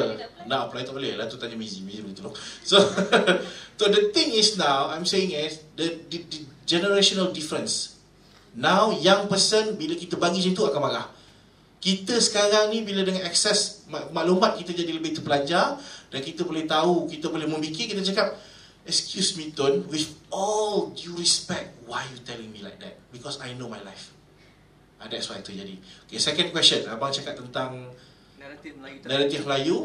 Nak 0.47 0.71
apply 0.71 0.87
tak 0.87 0.95
boleh 0.95 1.19
lah 1.19 1.27
tu 1.27 1.35
tanya 1.35 1.59
Mizi. 1.59 1.83
Mizi 1.83 1.99
boleh 1.99 2.15
tolong. 2.15 2.31
So 2.63 2.79
so 3.79 3.91
the 3.91 4.15
thing 4.15 4.31
is 4.31 4.55
now 4.55 4.87
I'm 4.87 5.03
saying 5.03 5.35
is 5.35 5.59
the, 5.75 5.99
the, 6.07 6.23
the 6.31 6.47
generational 6.63 7.35
difference. 7.35 7.99
Now 8.55 8.95
young 8.95 9.27
person 9.27 9.75
bila 9.75 9.99
kita 9.99 10.15
bagi 10.15 10.39
macam 10.39 10.53
tu 10.55 10.63
akan 10.63 10.79
marah. 10.79 11.07
Kita 11.83 12.23
sekarang 12.23 12.71
ni 12.71 12.87
bila 12.87 13.03
dengan 13.03 13.27
akses 13.27 13.83
mak- 13.91 14.15
maklumat 14.15 14.55
kita 14.63 14.71
jadi 14.71 14.95
lebih 14.95 15.19
terpelajar 15.19 15.75
dan 16.07 16.19
kita 16.23 16.47
boleh 16.47 16.63
tahu 16.63 17.11
kita 17.11 17.27
boleh 17.27 17.51
memikir 17.51 17.91
kita 17.91 17.99
cakap 17.99 18.31
Excuse 18.81 19.37
me, 19.37 19.53
Tun, 19.53 19.85
with 19.87 20.09
all 20.33 20.89
due 20.97 21.13
respect, 21.13 21.69
why 21.85 22.01
you 22.09 22.17
telling 22.25 22.49
me 22.49 22.65
like 22.65 22.81
that? 22.81 22.97
Because 23.13 23.37
I 23.37 23.53
know 23.53 23.69
my 23.69 23.81
life. 23.85 24.09
Ah, 24.97 25.09
that's 25.09 25.29
why 25.29 25.41
itu 25.41 25.53
jadi. 25.53 25.75
Okay, 26.09 26.17
second 26.17 26.49
question. 26.53 26.85
Abang 26.89 27.13
cakap 27.13 27.37
tentang 27.37 27.89
Naratif 28.41 28.73
Melayu 28.77 28.97
naratif 29.05 29.39
Melayu. 29.45 29.77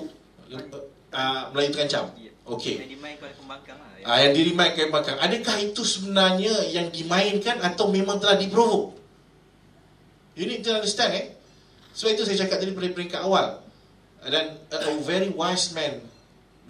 Uh, 1.12 1.42
Melayu 1.52 1.70
terancam. 1.72 2.12
Ya. 2.16 2.32
Okay. 2.46 2.78
Yang 2.78 2.90
dimain 2.96 3.16
oleh 3.18 3.36
pembangkang 3.36 3.78
lah. 3.80 3.90
Ah, 4.06 4.22
yang 4.22 4.32
dimainkan 4.38 4.88
bakang. 4.94 5.18
Adakah 5.18 5.56
itu 5.58 5.82
sebenarnya 5.82 6.54
yang 6.70 6.88
dimainkan 6.94 7.58
atau 7.58 7.90
memang 7.90 8.22
telah 8.22 8.38
diprovok? 8.38 8.94
You 10.38 10.46
need 10.46 10.62
to 10.62 10.78
understand 10.78 11.10
eh. 11.16 11.26
Sebab 11.96 12.14
itu 12.14 12.22
saya 12.22 12.46
cakap 12.46 12.62
tadi 12.62 12.70
pada 12.76 12.92
peringkat 12.92 13.20
awal. 13.24 13.64
Dan 14.22 14.62
a, 14.70 14.78
a 14.78 14.92
very 15.02 15.32
wise 15.32 15.74
man 15.74 15.98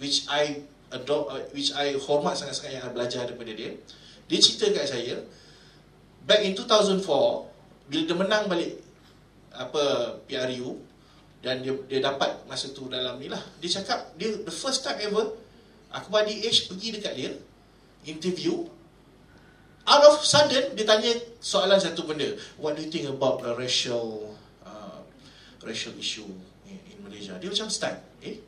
which 0.01 0.25
I 0.31 0.65
adopt, 0.93 1.25
uh, 1.33 1.41
which 1.51 1.75
I 1.75 1.95
hormat 1.99 2.39
sangat-sangat 2.39 2.79
yang 2.79 2.83
I 2.87 2.91
belajar 2.91 3.27
daripada 3.27 3.51
dia. 3.51 3.75
Dia 4.27 4.39
cerita 4.39 4.71
kat 4.71 4.87
saya 4.87 5.23
back 6.27 6.43
in 6.43 6.55
2004 6.55 7.03
bila 7.87 8.01
dia 8.03 8.15
menang 8.15 8.45
balik 8.51 8.83
apa 9.55 9.83
PRU 10.27 10.75
dan 11.39 11.63
dia 11.63 11.71
dia 11.87 11.99
dapat 12.03 12.43
masa 12.45 12.75
tu 12.75 12.91
dalam 12.91 13.15
ni 13.19 13.31
lah. 13.31 13.39
Dia 13.63 13.79
cakap 13.79 14.15
dia 14.19 14.35
the 14.43 14.51
first 14.51 14.83
time 14.83 14.99
ever 14.99 15.31
Akbar 15.87 16.27
DH 16.27 16.67
pergi 16.67 16.99
dekat 16.99 17.13
dia 17.15 17.31
interview 18.07 18.67
out 19.87 20.03
of 20.03 20.19
sudden 20.23 20.75
dia 20.75 20.83
tanya 20.83 21.11
soalan 21.39 21.79
satu 21.79 22.03
benda 22.03 22.35
what 22.59 22.75
do 22.75 22.83
you 22.83 22.91
think 22.91 23.07
about 23.07 23.39
the 23.39 23.51
racial 23.55 24.35
uh, 24.67 24.99
racial 25.63 25.95
issue 25.95 26.27
in, 26.67 26.75
in 26.91 26.97
Malaysia 27.03 27.35
dia 27.39 27.47
macam 27.47 27.71
stun 27.71 27.95
eh 28.23 28.39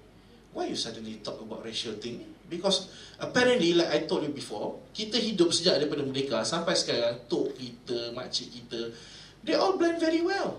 why 0.53 0.65
you 0.65 0.77
suddenly 0.77 1.21
talk 1.21 1.37
about 1.41 1.61
racial 1.61 1.93
thing? 1.97 2.25
Because 2.49 2.89
apparently 3.21 3.77
like 3.77 3.93
I 3.93 3.99
told 4.09 4.25
you 4.25 4.33
before 4.33 4.81
kita 4.91 5.21
hidup 5.21 5.53
sejak 5.53 5.77
daripada 5.77 6.01
merdeka 6.01 6.41
sampai 6.41 6.73
sekarang 6.73 7.29
tok 7.29 7.53
kita 7.53 8.09
makcik 8.17 8.49
kita 8.49 8.89
they 9.45 9.53
all 9.53 9.77
blend 9.77 10.01
very 10.01 10.25
well. 10.25 10.57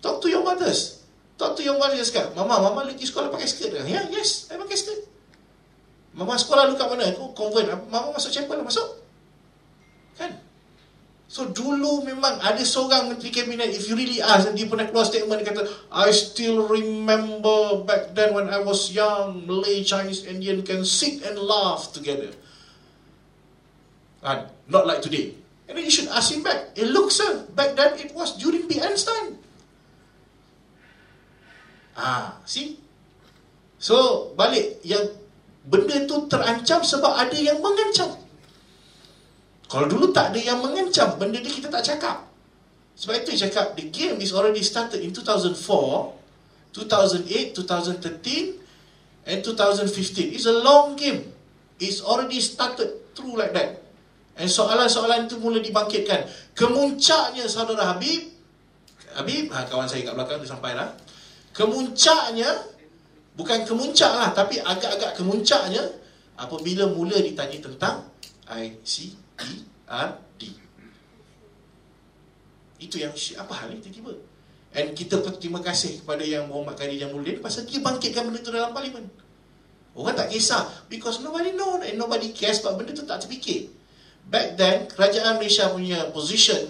Talk 0.00 0.24
to 0.24 0.32
your 0.32 0.40
mothers. 0.40 1.04
Talk 1.36 1.54
to 1.60 1.62
your 1.62 1.76
mothers 1.76 2.08
cakap 2.08 2.32
mama 2.32 2.58
mama 2.64 2.88
pergi 2.88 3.04
sekolah 3.04 3.28
pakai 3.28 3.48
skirt 3.48 3.76
ya 3.76 3.84
yes 4.08 4.48
I 4.48 4.56
pakai 4.56 4.76
skirt. 4.80 5.00
Mama 6.16 6.34
sekolah 6.40 6.66
lu 6.66 6.74
kat 6.74 6.88
mana? 6.88 7.12
Aku 7.12 7.36
convent 7.36 7.68
mama 7.92 8.16
masuk 8.16 8.32
chapel 8.32 8.58
masuk. 8.64 9.04
Kan 10.16 10.34
So 11.28 11.44
dulu 11.52 12.08
memang 12.08 12.40
ada 12.40 12.64
seorang 12.64 13.12
menteri 13.12 13.28
kabinet 13.28 13.68
if 13.68 13.84
you 13.84 13.92
really 14.00 14.16
ask 14.24 14.48
dia 14.48 14.64
pernah 14.64 14.88
keluar 14.88 15.04
statement 15.04 15.44
dia 15.44 15.52
kata 15.52 15.68
I 15.92 16.08
still 16.08 16.64
remember 16.64 17.84
back 17.84 18.16
then 18.16 18.32
when 18.32 18.48
I 18.48 18.64
was 18.64 18.96
young 18.96 19.44
Malay, 19.44 19.84
Chinese, 19.84 20.24
Indian 20.24 20.64
can 20.64 20.88
sit 20.88 21.20
and 21.28 21.36
laugh 21.36 21.92
together. 21.92 22.32
And 24.24 24.48
not 24.72 24.88
like 24.88 25.04
today. 25.04 25.36
And 25.68 25.76
then 25.76 25.84
you 25.84 25.92
should 25.92 26.08
ask 26.08 26.32
him 26.32 26.40
back. 26.40 26.72
It 26.72 26.88
looks 26.88 27.20
sir, 27.20 27.44
back 27.52 27.76
then 27.76 28.00
it 28.00 28.16
was 28.16 28.32
during 28.40 28.64
BN's 28.64 29.04
time. 29.04 29.36
Ah, 31.92 32.40
see? 32.48 32.80
So 33.76 34.32
balik 34.32 34.80
yang 34.80 35.12
benda 35.68 36.08
tu 36.08 36.24
terancam 36.24 36.80
sebab 36.80 37.20
ada 37.20 37.36
yang 37.36 37.60
mengancam. 37.60 38.16
Kalau 39.68 39.84
dulu 39.84 40.08
tak 40.16 40.32
ada 40.32 40.40
yang 40.40 40.64
mengancam, 40.64 41.20
benda 41.20 41.44
ni 41.44 41.52
kita 41.52 41.68
tak 41.68 41.84
cakap. 41.84 42.24
Sebab 42.96 43.20
itu 43.20 43.36
cakap, 43.36 43.76
the 43.76 43.92
game 43.92 44.16
is 44.18 44.32
already 44.32 44.64
started 44.64 45.04
in 45.04 45.12
2004, 45.12 45.54
2008, 46.72 47.52
2013, 47.52 48.56
and 49.28 49.38
2015. 49.44 50.34
It's 50.34 50.48
a 50.48 50.56
long 50.64 50.96
game. 50.96 51.28
It's 51.78 52.00
already 52.00 52.40
started 52.40 53.12
through 53.12 53.36
like 53.36 53.52
that. 53.52 53.84
And 54.40 54.48
soalan-soalan 54.48 55.28
itu 55.28 55.36
mula 55.36 55.60
dibangkitkan. 55.60 56.26
Kemuncaknya 56.56 57.44
saudara 57.46 57.92
Habib, 57.92 58.34
Habib, 59.14 59.52
ha, 59.52 59.68
kawan 59.68 59.84
saya 59.84 60.08
kat 60.08 60.14
belakang 60.16 60.40
tu 60.40 60.48
sampai 60.48 60.72
lah. 60.72 60.96
Kemuncaknya, 61.52 62.50
bukan 63.36 63.68
kemuncak 63.68 64.10
lah, 64.16 64.32
tapi 64.32 64.64
agak-agak 64.64 65.12
kemuncaknya, 65.18 65.84
apabila 66.40 66.88
mula 66.88 67.18
ditanya 67.20 67.58
tentang 67.60 68.08
ICERD. 69.38 70.42
Itu 72.78 72.96
yang 73.02 73.14
apa 73.14 73.52
hal 73.58 73.74
ni 73.74 73.82
tiba-tiba. 73.82 74.14
And 74.76 74.92
kita 74.92 75.18
berterima 75.24 75.64
kasih 75.64 76.04
kepada 76.04 76.22
yang 76.22 76.46
Muhammad 76.46 76.76
Kadi 76.76 77.00
Jamuluddin 77.00 77.40
pasal 77.40 77.64
dia 77.64 77.80
bangkitkan 77.80 78.28
benda 78.28 78.38
tu 78.44 78.52
dalam 78.52 78.70
parlimen. 78.70 79.08
Orang 79.96 80.14
tak 80.14 80.30
kisah 80.30 80.86
because 80.86 81.18
nobody 81.24 81.56
know 81.58 81.80
and 81.82 81.98
nobody 81.98 82.30
cares 82.30 82.62
sebab 82.62 82.78
benda 82.78 82.94
tu 82.94 83.02
tak 83.02 83.24
terfikir. 83.24 83.72
Back 84.28 84.60
then, 84.60 84.86
kerajaan 84.92 85.40
Malaysia 85.40 85.72
punya 85.72 86.12
position 86.12 86.60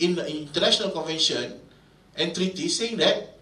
in 0.00 0.16
the 0.16 0.24
international 0.24 0.90
convention 0.90 1.60
and 2.16 2.32
treaty 2.32 2.66
saying 2.66 2.96
that 2.96 3.36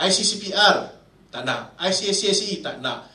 ICCPR 0.00 0.96
tak 1.28 1.42
nak, 1.44 1.76
ICSCSE 1.76 2.64
tak 2.64 2.80
nak, 2.80 3.12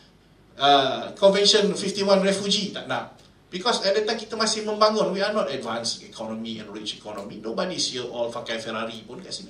uh, 0.62 1.12
Convention 1.18 1.74
51 1.74 2.22
refugee 2.22 2.70
tak 2.70 2.86
nak. 2.86 3.17
Because 3.58 3.82
at 3.82 3.98
that 3.98 4.06
time 4.06 4.22
kita 4.22 4.38
masih 4.38 4.70
membangun, 4.70 5.10
we 5.10 5.18
are 5.18 5.34
not 5.34 5.50
advanced 5.50 6.06
economy 6.06 6.62
and 6.62 6.70
rich 6.70 7.02
economy. 7.02 7.42
Nobody's 7.42 7.90
here 7.90 8.06
all 8.06 8.30
pakai 8.30 8.62
Ferrari 8.62 9.02
pun 9.02 9.18
kat 9.18 9.34
sini. 9.34 9.50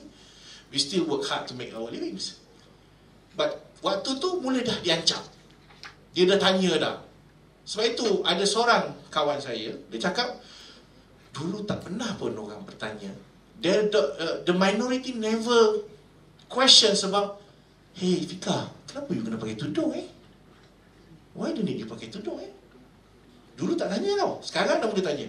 We 0.71 0.79
still 0.79 1.03
work 1.11 1.27
hard 1.27 1.43
to 1.51 1.53
make 1.59 1.75
our 1.75 1.91
livings. 1.91 2.39
But 3.35 3.67
waktu 3.83 4.15
tu 4.15 4.39
mula 4.39 4.63
dah 4.63 4.79
diancam. 4.79 5.19
Dia 6.15 6.23
dah 6.23 6.39
tanya 6.39 6.71
dah. 6.79 6.95
Sebab 7.67 7.83
itu 7.83 8.07
ada 8.23 8.47
seorang 8.47 8.95
kawan 9.11 9.43
saya, 9.43 9.75
dia 9.75 9.99
cakap, 9.99 10.39
dulu 11.35 11.67
tak 11.67 11.83
pernah 11.83 12.07
pun 12.15 12.31
orang 12.31 12.63
bertanya. 12.63 13.11
The, 13.59 13.91
the, 13.91 14.01
uh, 14.15 14.35
the 14.47 14.55
minority 14.55 15.19
never 15.19 15.83
question 16.47 16.95
sebab, 16.95 17.43
hey 17.99 18.23
Fika, 18.23 18.71
kenapa 18.87 19.11
you 19.11 19.19
kena 19.19 19.35
pakai 19.35 19.59
tudung 19.59 19.91
eh? 19.99 20.07
Why 21.35 21.51
do 21.51 21.59
you 21.59 21.67
need 21.67 21.83
you 21.83 21.91
pakai 21.91 22.07
tudung 22.07 22.39
eh? 22.39 22.55
Dulu 23.57 23.73
tak 23.73 23.89
tanya 23.89 24.21
tau. 24.21 24.37
Sekarang 24.45 24.77
dah 24.77 24.87
mula 24.87 25.01
tanya. 25.01 25.27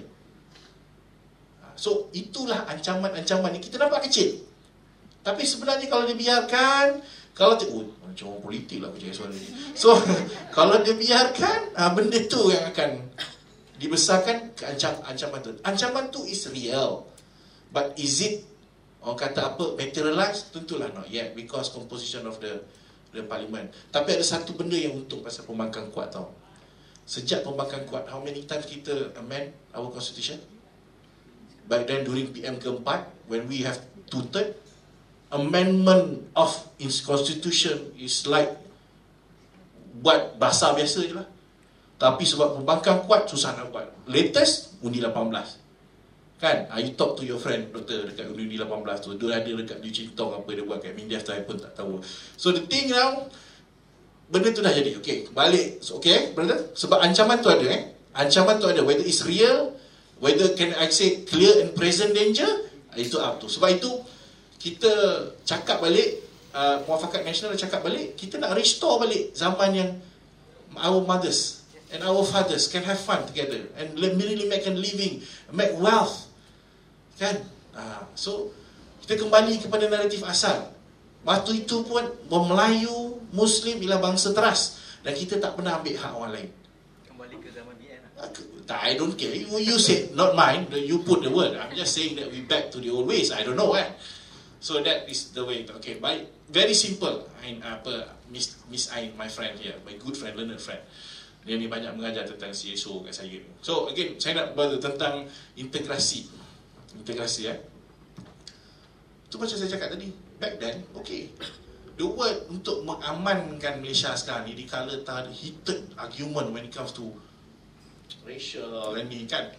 So, 1.78 2.12
itulah 2.12 2.68
ancaman-ancaman 2.68 3.56
ni. 3.56 3.64
Kita 3.64 3.80
nampak 3.80 4.04
kecil. 4.10 4.44
Tapi 5.24 5.42
sebenarnya 5.48 5.88
kalau 5.88 6.04
dibiarkan, 6.04 7.00
kalau 7.32 7.54
tu, 7.56 7.66
oh, 7.70 7.86
macam 8.04 8.34
orang 8.34 8.42
politik 8.44 8.82
lah 8.82 8.92
aku 8.92 8.98
cakap 8.98 9.14
soal 9.14 9.30
ni. 9.32 9.48
So, 9.72 9.96
kalau 10.56 10.82
dia 10.84 10.92
biarkan, 10.92 11.72
ha, 11.78 11.94
benda 11.94 12.18
tu 12.28 12.52
yang 12.52 12.68
akan 12.68 13.08
dibesarkan 13.78 14.58
ke 14.58 14.66
ancam, 14.66 14.98
ancaman 15.06 15.40
tu. 15.40 15.50
Ancaman 15.62 16.04
tu 16.10 16.26
is 16.26 16.44
real. 16.50 17.06
But 17.70 17.94
is 17.96 18.18
it, 18.20 18.42
orang 19.00 19.18
kata 19.22 19.54
apa, 19.54 19.78
materialized? 19.78 20.50
Tentulah 20.50 20.90
not 20.92 21.06
yet 21.08 21.32
because 21.32 21.70
composition 21.70 22.26
of 22.26 22.42
the 22.42 22.60
the 23.14 23.24
parliament. 23.24 23.72
Tapi 23.88 24.18
ada 24.18 24.24
satu 24.24 24.52
benda 24.52 24.76
yang 24.76 24.98
untung 24.98 25.24
pasal 25.24 25.48
pembangkang 25.48 25.88
kuat 25.94 26.12
tau. 26.12 26.28
Sejak 27.08 27.40
pembangkang 27.40 27.88
kuat, 27.88 28.04
how 28.12 28.20
many 28.20 28.44
times 28.44 28.68
kita 28.68 29.16
amend 29.16 29.56
our 29.72 29.88
constitution? 29.88 30.36
Back 31.64 31.88
then 31.88 32.04
during 32.04 32.28
PM 32.36 32.60
keempat, 32.60 33.08
when 33.32 33.48
we 33.48 33.64
have 33.64 33.80
two-third, 34.12 34.52
amendment 35.32 36.28
of 36.36 36.52
its 36.76 37.00
constitution 37.00 37.96
is 37.96 38.28
like 38.28 38.52
buat 40.04 40.36
bahasa 40.36 40.76
biasa 40.76 41.00
je 41.08 41.16
lah. 41.16 41.24
Tapi 41.96 42.28
sebab 42.28 42.60
pembangkang 42.60 43.08
kuat, 43.08 43.24
susah 43.24 43.56
nak 43.56 43.72
buat. 43.72 43.88
Latest, 44.04 44.76
undi 44.84 45.00
18. 45.00 45.64
Kan? 46.38 46.70
Ah, 46.70 46.78
you 46.78 46.94
talk 46.94 47.18
to 47.18 47.26
your 47.26 47.40
friend, 47.40 47.72
doktor, 47.74 48.04
dekat 48.04 48.30
undi 48.30 48.52
18 48.52 48.68
tu. 49.00 49.16
Dia 49.16 49.42
ada 49.42 49.48
dekat 49.48 49.80
Liu 49.80 49.90
Cintong 49.90 50.44
apa 50.44 50.48
dia 50.52 50.62
buat 50.62 50.78
kat 50.78 50.92
Mindia 50.92 51.18
saya 51.24 51.40
pun 51.42 51.56
tak 51.56 51.72
tahu. 51.72 52.04
So 52.36 52.54
the 52.54 52.62
thing 52.68 52.92
now, 52.92 53.26
benda 54.28 54.52
tu 54.52 54.60
dah 54.60 54.72
jadi. 54.72 54.96
Okay, 55.00 55.28
balik. 55.32 55.80
So, 55.80 55.98
okay, 55.98 56.32
brother? 56.36 56.72
Sebab 56.76 57.00
ancaman 57.00 57.40
tu 57.40 57.48
ada 57.48 57.66
eh. 57.68 57.96
Ancaman 58.14 58.60
tu 58.60 58.68
ada. 58.68 58.80
Whether 58.84 59.04
it's 59.04 59.24
real, 59.24 59.74
whether 60.20 60.52
can 60.54 60.76
I 60.76 60.88
say 60.92 61.24
clear 61.24 61.64
and 61.64 61.72
present 61.74 62.12
danger, 62.12 62.48
itu 62.94 63.16
up 63.18 63.40
tu. 63.40 63.48
Sebab 63.48 63.80
itu, 63.80 63.90
kita 64.58 64.92
cakap 65.46 65.80
balik, 65.80 66.22
uh, 66.52 66.82
muafakat 66.84 67.24
nasional 67.24 67.54
cakap 67.56 67.80
balik, 67.80 68.18
kita 68.18 68.36
nak 68.36 68.52
restore 68.58 69.00
balik 69.00 69.32
zaman 69.32 69.70
yang 69.72 69.90
our 70.76 71.00
mothers 71.06 71.64
and 71.88 72.04
our 72.04 72.20
fathers 72.26 72.68
can 72.68 72.84
have 72.84 73.00
fun 73.00 73.24
together 73.24 73.64
and 73.80 73.96
really 73.96 74.44
make 74.44 74.66
a 74.68 74.74
living, 74.74 75.24
make 75.54 75.72
wealth. 75.80 76.28
Kan? 77.16 77.40
Ah, 77.72 78.04
so 78.12 78.52
kita 79.04 79.24
kembali 79.24 79.56
kepada 79.62 79.88
naratif 79.88 80.20
asal. 80.26 80.68
Waktu 81.24 81.64
itu 81.64 81.82
pun 81.88 82.04
orang 82.28 82.46
Melayu, 82.52 83.07
Muslim 83.32 83.80
ialah 83.84 84.00
bangsa 84.00 84.32
teras 84.32 84.80
dan 85.04 85.12
kita 85.14 85.40
tak 85.40 85.54
pernah 85.54 85.78
ambil 85.80 85.94
hak 85.96 86.12
orang 86.12 86.32
lain. 86.32 86.50
Kembali 87.08 87.34
ke 87.40 87.48
zaman 87.52 87.74
BN 87.76 88.00
lah. 88.02 88.12
Aku- 88.28 88.48
tak, 88.68 88.84
I 88.84 89.00
don't 89.00 89.16
care. 89.16 89.32
You, 89.32 89.48
you 89.64 89.80
said, 89.80 90.12
not 90.12 90.36
mine. 90.36 90.68
You 90.68 91.00
put 91.00 91.24
the 91.24 91.32
word. 91.32 91.56
I'm 91.56 91.72
just 91.72 91.96
saying 91.96 92.20
that 92.20 92.28
we 92.28 92.44
back 92.44 92.68
to 92.76 92.84
the 92.84 92.92
old 92.92 93.08
ways. 93.08 93.32
I 93.32 93.40
don't 93.40 93.56
know 93.56 93.72
kan. 93.72 93.96
So 94.60 94.82
that 94.84 95.08
is 95.08 95.32
the 95.32 95.40
way. 95.40 95.64
Okay, 95.64 95.96
baik. 95.96 96.28
Very 96.52 96.76
simple. 96.76 97.32
Ain, 97.40 97.64
apa, 97.64 98.12
Miss, 98.28 98.60
Miss 98.68 98.92
Ain, 98.92 99.16
my 99.16 99.30
friend 99.30 99.56
here, 99.56 99.80
my 99.88 99.96
good 99.96 100.12
friend, 100.12 100.36
learned 100.36 100.60
friend. 100.60 100.84
Dia 101.48 101.56
ni 101.56 101.64
banyak 101.64 101.96
mengajar 101.96 102.28
tentang 102.28 102.52
CSO 102.52 103.00
kat 103.08 103.16
saya. 103.16 103.40
So 103.64 103.88
again, 103.88 104.20
saya 104.20 104.44
nak 104.44 104.52
beritahu 104.52 104.84
tentang 104.84 105.24
integrasi. 105.56 106.28
Integrasi 106.92 107.48
eh. 107.48 107.58
Itu 109.30 109.40
macam 109.40 109.56
saya 109.56 109.70
cakap 109.72 109.96
tadi. 109.96 110.12
Back 110.36 110.60
then, 110.60 110.84
okay. 110.92 111.32
The 111.98 112.06
word 112.06 112.46
untuk 112.46 112.86
mengamankan 112.86 113.82
Malaysia 113.82 114.14
sekarang 114.14 114.46
ni 114.46 114.54
di 114.54 114.64
kala 114.70 115.02
tadi 115.02 115.34
heated 115.34 115.98
argument 115.98 116.54
when 116.54 116.62
it 116.62 116.70
comes 116.70 116.94
to 116.94 117.10
racial 118.22 118.94
ni 118.94 119.26
kan? 119.26 119.50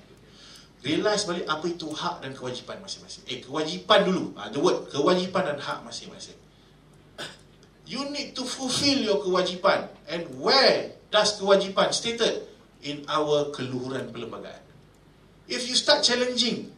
Realize 0.80 1.28
balik 1.28 1.44
apa 1.52 1.66
itu 1.68 1.92
hak 1.92 2.24
dan 2.24 2.32
kewajipan 2.32 2.80
masing-masing. 2.80 3.28
Eh 3.28 3.44
kewajipan 3.44 4.08
dulu. 4.08 4.32
Ha, 4.40 4.48
the 4.56 4.64
word 4.64 4.88
kewajipan 4.88 5.52
dan 5.52 5.60
hak 5.60 5.84
masing-masing. 5.84 6.40
You 7.92 8.08
need 8.16 8.38
to 8.40 8.48
fulfill 8.48 9.04
your 9.04 9.20
kewajipan. 9.20 9.92
And 10.08 10.24
where 10.40 10.96
does 11.12 11.36
kewajipan 11.36 11.92
stated? 11.92 12.48
In 12.80 13.04
our 13.12 13.52
keluhuran 13.52 14.16
perlembagaan. 14.16 14.64
If 15.52 15.68
you 15.68 15.76
start 15.76 16.00
challenging 16.00 16.72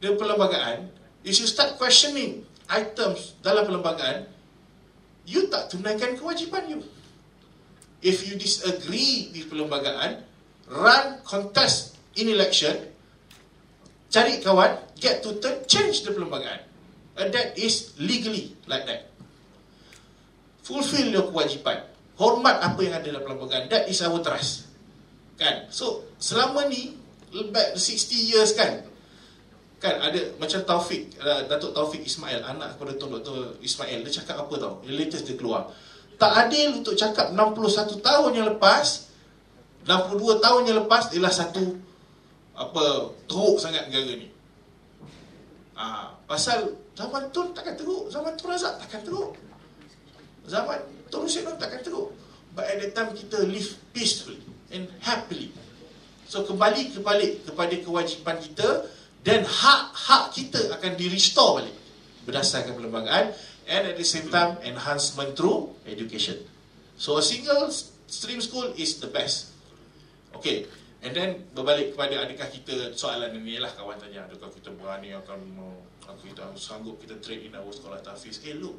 the 0.00 0.12
perlembagaan 0.16 0.92
if 1.24 1.40
you 1.40 1.48
start 1.48 1.80
questioning 1.80 2.44
items 2.68 3.34
dalam 3.40 3.64
perlembagaan 3.64 4.28
you 5.26 5.50
tak 5.50 5.68
tunaikan 5.68 6.14
kewajipan 6.14 6.70
you. 6.70 6.80
If 8.00 8.24
you 8.24 8.38
disagree 8.38 9.34
with 9.34 9.50
perlembagaan 9.50 10.22
run 10.70 11.22
contest 11.22 11.98
in 12.18 12.30
election. 12.30 12.74
Cari 14.10 14.38
kawan 14.40 14.78
get 14.98 15.20
to 15.22 15.36
turn 15.42 15.66
change 15.66 16.06
the 16.06 16.14
perlembagaan. 16.14 16.62
And 17.16 17.32
that 17.32 17.56
is 17.56 17.96
legally 17.98 18.54
like 18.68 18.86
that. 18.86 19.08
Fulfill 20.62 21.10
your 21.10 21.26
kewajipan. 21.30 21.86
Hormat 22.16 22.64
apa 22.64 22.80
yang 22.80 22.94
ada 22.96 23.06
dalam 23.12 23.22
perlembagaan. 23.26 23.68
That 23.68 23.90
is 23.90 24.00
our 24.02 24.22
trust. 24.22 24.70
Kan? 25.36 25.68
So 25.68 26.08
selama 26.16 26.70
ni 26.70 26.96
back 27.52 27.76
60 27.76 28.30
years 28.32 28.56
kan 28.56 28.80
kan 29.76 30.00
ada 30.00 30.20
macam 30.40 30.60
Taufik 30.64 31.16
uh, 31.20 31.44
Datuk 31.46 31.76
Taufik 31.76 32.00
Ismail 32.00 32.40
anak 32.40 32.76
kepada 32.76 32.96
Tuan 32.96 33.20
Dr. 33.20 33.60
Ismail 33.60 34.02
dia 34.08 34.12
cakap 34.24 34.48
apa 34.48 34.54
tau 34.56 34.74
yang 34.88 34.96
latest 34.96 35.28
dia 35.28 35.36
keluar 35.36 35.68
tak 36.16 36.32
adil 36.48 36.80
untuk 36.80 36.96
cakap 36.96 37.36
61 37.36 38.00
tahun 38.00 38.30
yang 38.32 38.46
lepas 38.56 39.06
62 39.86 40.42
tahun 40.42 40.62
yang 40.66 40.76
lepas 40.82 41.14
ialah 41.14 41.30
satu 41.30 41.78
apa 42.58 43.14
teruk 43.30 43.56
sangat 43.62 43.86
negara 43.86 44.18
ni. 44.18 44.28
Ah, 45.78 46.16
pasal 46.24 46.74
zaman 46.98 47.30
Tun 47.30 47.52
takkan 47.54 47.78
teruk, 47.78 48.10
zaman 48.10 48.34
Tun 48.34 48.50
Razak 48.50 48.82
takkan 48.82 49.04
teruk. 49.06 49.38
Zaman 50.48 50.80
Tun 51.12 51.28
Hussein 51.28 51.46
Nur 51.46 51.54
takkan 51.60 51.84
teruk. 51.86 52.16
But 52.56 52.66
at 52.66 52.80
that 52.82 52.92
time 52.96 53.10
kita 53.12 53.44
live 53.44 53.76
peacefully 53.92 54.40
and 54.72 54.88
happily. 55.04 55.52
So 56.26 56.42
kembali 56.42 56.96
kembali 56.96 57.46
kepada 57.46 57.74
kewajipan 57.84 58.40
kita 58.40 58.88
dan 59.26 59.42
hak-hak 59.42 60.30
kita 60.30 60.70
akan 60.78 60.94
di 60.94 61.10
restore 61.10 61.66
balik 61.66 61.76
berdasarkan 62.30 62.78
perlembagaan 62.78 63.34
and 63.66 63.82
at 63.90 63.98
the 63.98 64.06
same 64.06 64.30
time 64.30 64.54
enhancement 64.62 65.34
through 65.34 65.74
education. 65.82 66.38
So 66.94 67.18
a 67.18 67.24
single 67.26 67.66
stream 68.06 68.38
school 68.38 68.70
is 68.78 69.02
the 69.02 69.10
best. 69.10 69.50
Okay, 70.30 70.70
and 71.02 71.10
then 71.10 71.42
berbalik 71.58 71.98
kepada 71.98 72.22
adakah 72.22 72.46
kita 72.54 72.94
soalan 72.94 73.34
ini 73.42 73.58
lah 73.58 73.74
kawan 73.74 73.98
tanya 73.98 74.30
adakah 74.30 74.46
kita 74.54 74.70
berani 74.70 75.10
akan 75.18 75.40
uh, 75.58 76.14
kita 76.22 76.54
sanggup 76.54 77.02
kita 77.02 77.18
trade 77.18 77.50
in 77.50 77.58
our 77.58 77.74
sekolah 77.74 77.98
tahfiz. 78.06 78.38
Eh 78.46 78.54
look, 78.54 78.78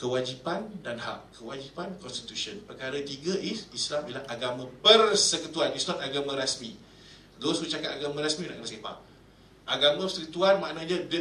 kewajipan 0.00 0.80
dan 0.80 0.96
hak. 0.96 1.36
Kewajipan 1.36 2.00
constitution. 2.00 2.64
Perkara 2.64 2.96
tiga 3.04 3.36
is 3.36 3.68
Islam 3.76 4.08
ialah 4.08 4.24
agama 4.32 4.64
persekutuan. 4.80 5.76
It's 5.76 5.84
not 5.84 6.00
agama 6.00 6.32
rasmi. 6.32 6.80
Those 7.42 7.60
who 7.60 7.66
cakap 7.66 7.98
agama 7.98 8.22
rasmi 8.22 8.46
nak 8.46 8.62
kena 8.62 8.68
sepak. 8.68 8.96
Agama 9.64 10.04
persekutuan 10.04 10.60
maknanya 10.60 11.08
the, 11.08 11.20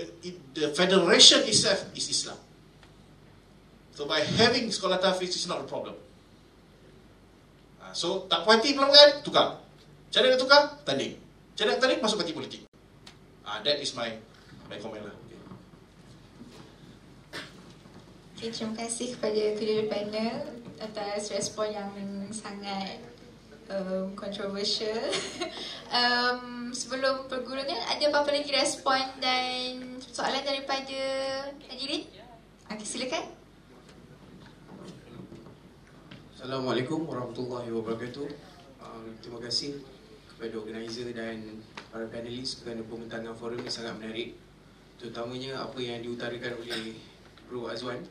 the 0.52 0.70
federation 0.76 1.42
itself 1.48 1.88
is 1.96 2.12
Islam. 2.12 2.38
So 3.94 4.10
by 4.10 4.26
having 4.26 4.74
sekolah 4.74 4.98
tahfiz 4.98 5.38
is 5.38 5.46
not 5.46 5.64
a 5.64 5.68
problem. 5.70 5.94
Ha, 7.80 7.94
So 7.94 8.26
tak 8.26 8.44
puas 8.44 8.60
hati 8.60 8.74
perlembagaan, 8.74 9.22
tukar. 9.22 9.62
Cara 10.10 10.34
nak 10.34 10.42
tukar, 10.42 10.62
tanding. 10.82 11.14
Cara 11.54 11.78
nak 11.78 11.80
tanding, 11.82 12.02
masuk 12.02 12.22
parti 12.22 12.34
politik. 12.34 12.62
Ah, 13.46 13.62
that 13.62 13.78
is 13.78 13.94
my 13.94 14.10
my 14.66 14.78
comment 14.82 15.06
lah. 15.06 15.16
Okay. 15.26 15.40
Okay, 18.34 18.50
terima 18.50 18.74
kasih 18.76 19.14
kepada 19.14 19.42
kedua 19.56 19.86
panel 19.88 20.36
atas 20.82 21.30
respon 21.32 21.70
yang 21.70 21.90
sangat 22.34 22.98
um, 23.70 24.12
controversial. 24.16 25.00
um, 26.00 26.72
sebelum 26.74 27.30
pergulungan, 27.30 27.78
ada 27.88 28.04
apa-apa 28.12 28.34
lagi 28.34 28.52
respon 28.52 29.00
dan 29.22 30.00
soalan 30.02 30.44
daripada 30.44 31.02
hadirin? 31.70 32.10
Okay, 32.68 32.88
silakan. 32.88 33.26
Assalamualaikum 36.34 37.08
warahmatullahi 37.08 37.72
wabarakatuh. 37.72 38.28
Uh, 38.84 39.08
terima 39.24 39.40
kasih 39.40 39.80
kepada 40.28 40.60
organizer 40.60 41.08
dan 41.16 41.64
para 41.88 42.04
panelis 42.12 42.60
kerana 42.60 42.84
pembentangan 42.84 43.32
forum 43.38 43.64
ini 43.64 43.72
sangat 43.72 43.96
menarik. 43.96 44.36
Terutamanya 45.00 45.64
apa 45.64 45.80
yang 45.80 46.04
diutarakan 46.04 46.60
oleh 46.60 47.00
Bro 47.48 47.72
Azwan. 47.72 48.04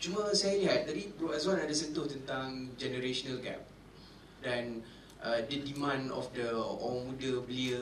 Cuma 0.00 0.32
saya 0.32 0.56
lihat 0.56 0.88
tadi 0.88 1.12
Bro 1.16 1.32
Azwan 1.32 1.60
ada 1.60 1.72
sentuh 1.72 2.08
tentang 2.08 2.72
generational 2.76 3.40
gap 3.40 3.69
dan 4.40 4.84
uh, 5.22 5.40
the 5.48 5.60
demand 5.64 6.12
of 6.12 6.28
the 6.32 6.48
orang 6.56 7.08
muda 7.08 7.40
belia 7.44 7.80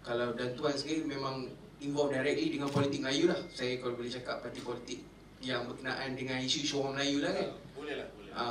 kalau 0.00 0.32
dan 0.32 0.56
tuan 0.56 0.72
sendiri 0.72 1.04
memang 1.04 1.52
involved 1.80 2.12
directly 2.16 2.52
dengan 2.52 2.68
politik 2.72 3.00
Melayu 3.04 3.28
lah. 3.28 3.40
Saya 3.52 3.76
kalau 3.80 3.96
boleh 3.96 4.12
cakap 4.12 4.40
parti 4.44 4.60
politik 4.64 5.00
yang 5.40 5.64
berkenaan 5.64 6.16
dengan 6.16 6.40
isu-isu 6.40 6.80
orang 6.84 7.00
Melayu 7.00 7.18
lah 7.24 7.32
kan. 7.32 7.48
Boleh 7.72 7.94
lah, 8.00 8.08
boleh. 8.16 8.32
Ha. 8.36 8.44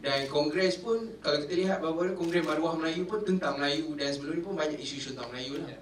Dan 0.00 0.20
kongres 0.32 0.80
pun 0.80 1.12
kalau 1.20 1.38
kita 1.44 1.54
lihat 1.60 1.78
bahawa 1.82 2.14
kongres 2.14 2.46
maruah 2.46 2.74
Melayu 2.78 3.04
pun 3.04 3.20
tentang 3.26 3.58
Melayu 3.58 3.92
dan 3.98 4.14
sebelum 4.14 4.34
ni 4.38 4.42
pun 4.42 4.54
banyak 4.56 4.78
isu-isu 4.80 5.12
tentang 5.14 5.30
Melayu 5.34 5.60
lah. 5.60 5.78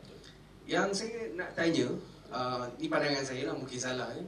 Yang 0.69 0.89
saya 1.05 1.33
nak 1.33 1.57
tanya, 1.57 1.89
uh, 2.33 2.69
ni 2.77 2.89
pandangan 2.93 3.25
saya 3.25 3.53
lah 3.53 3.55
mungkin 3.57 3.79
salah 3.81 4.09
ya. 4.13 4.25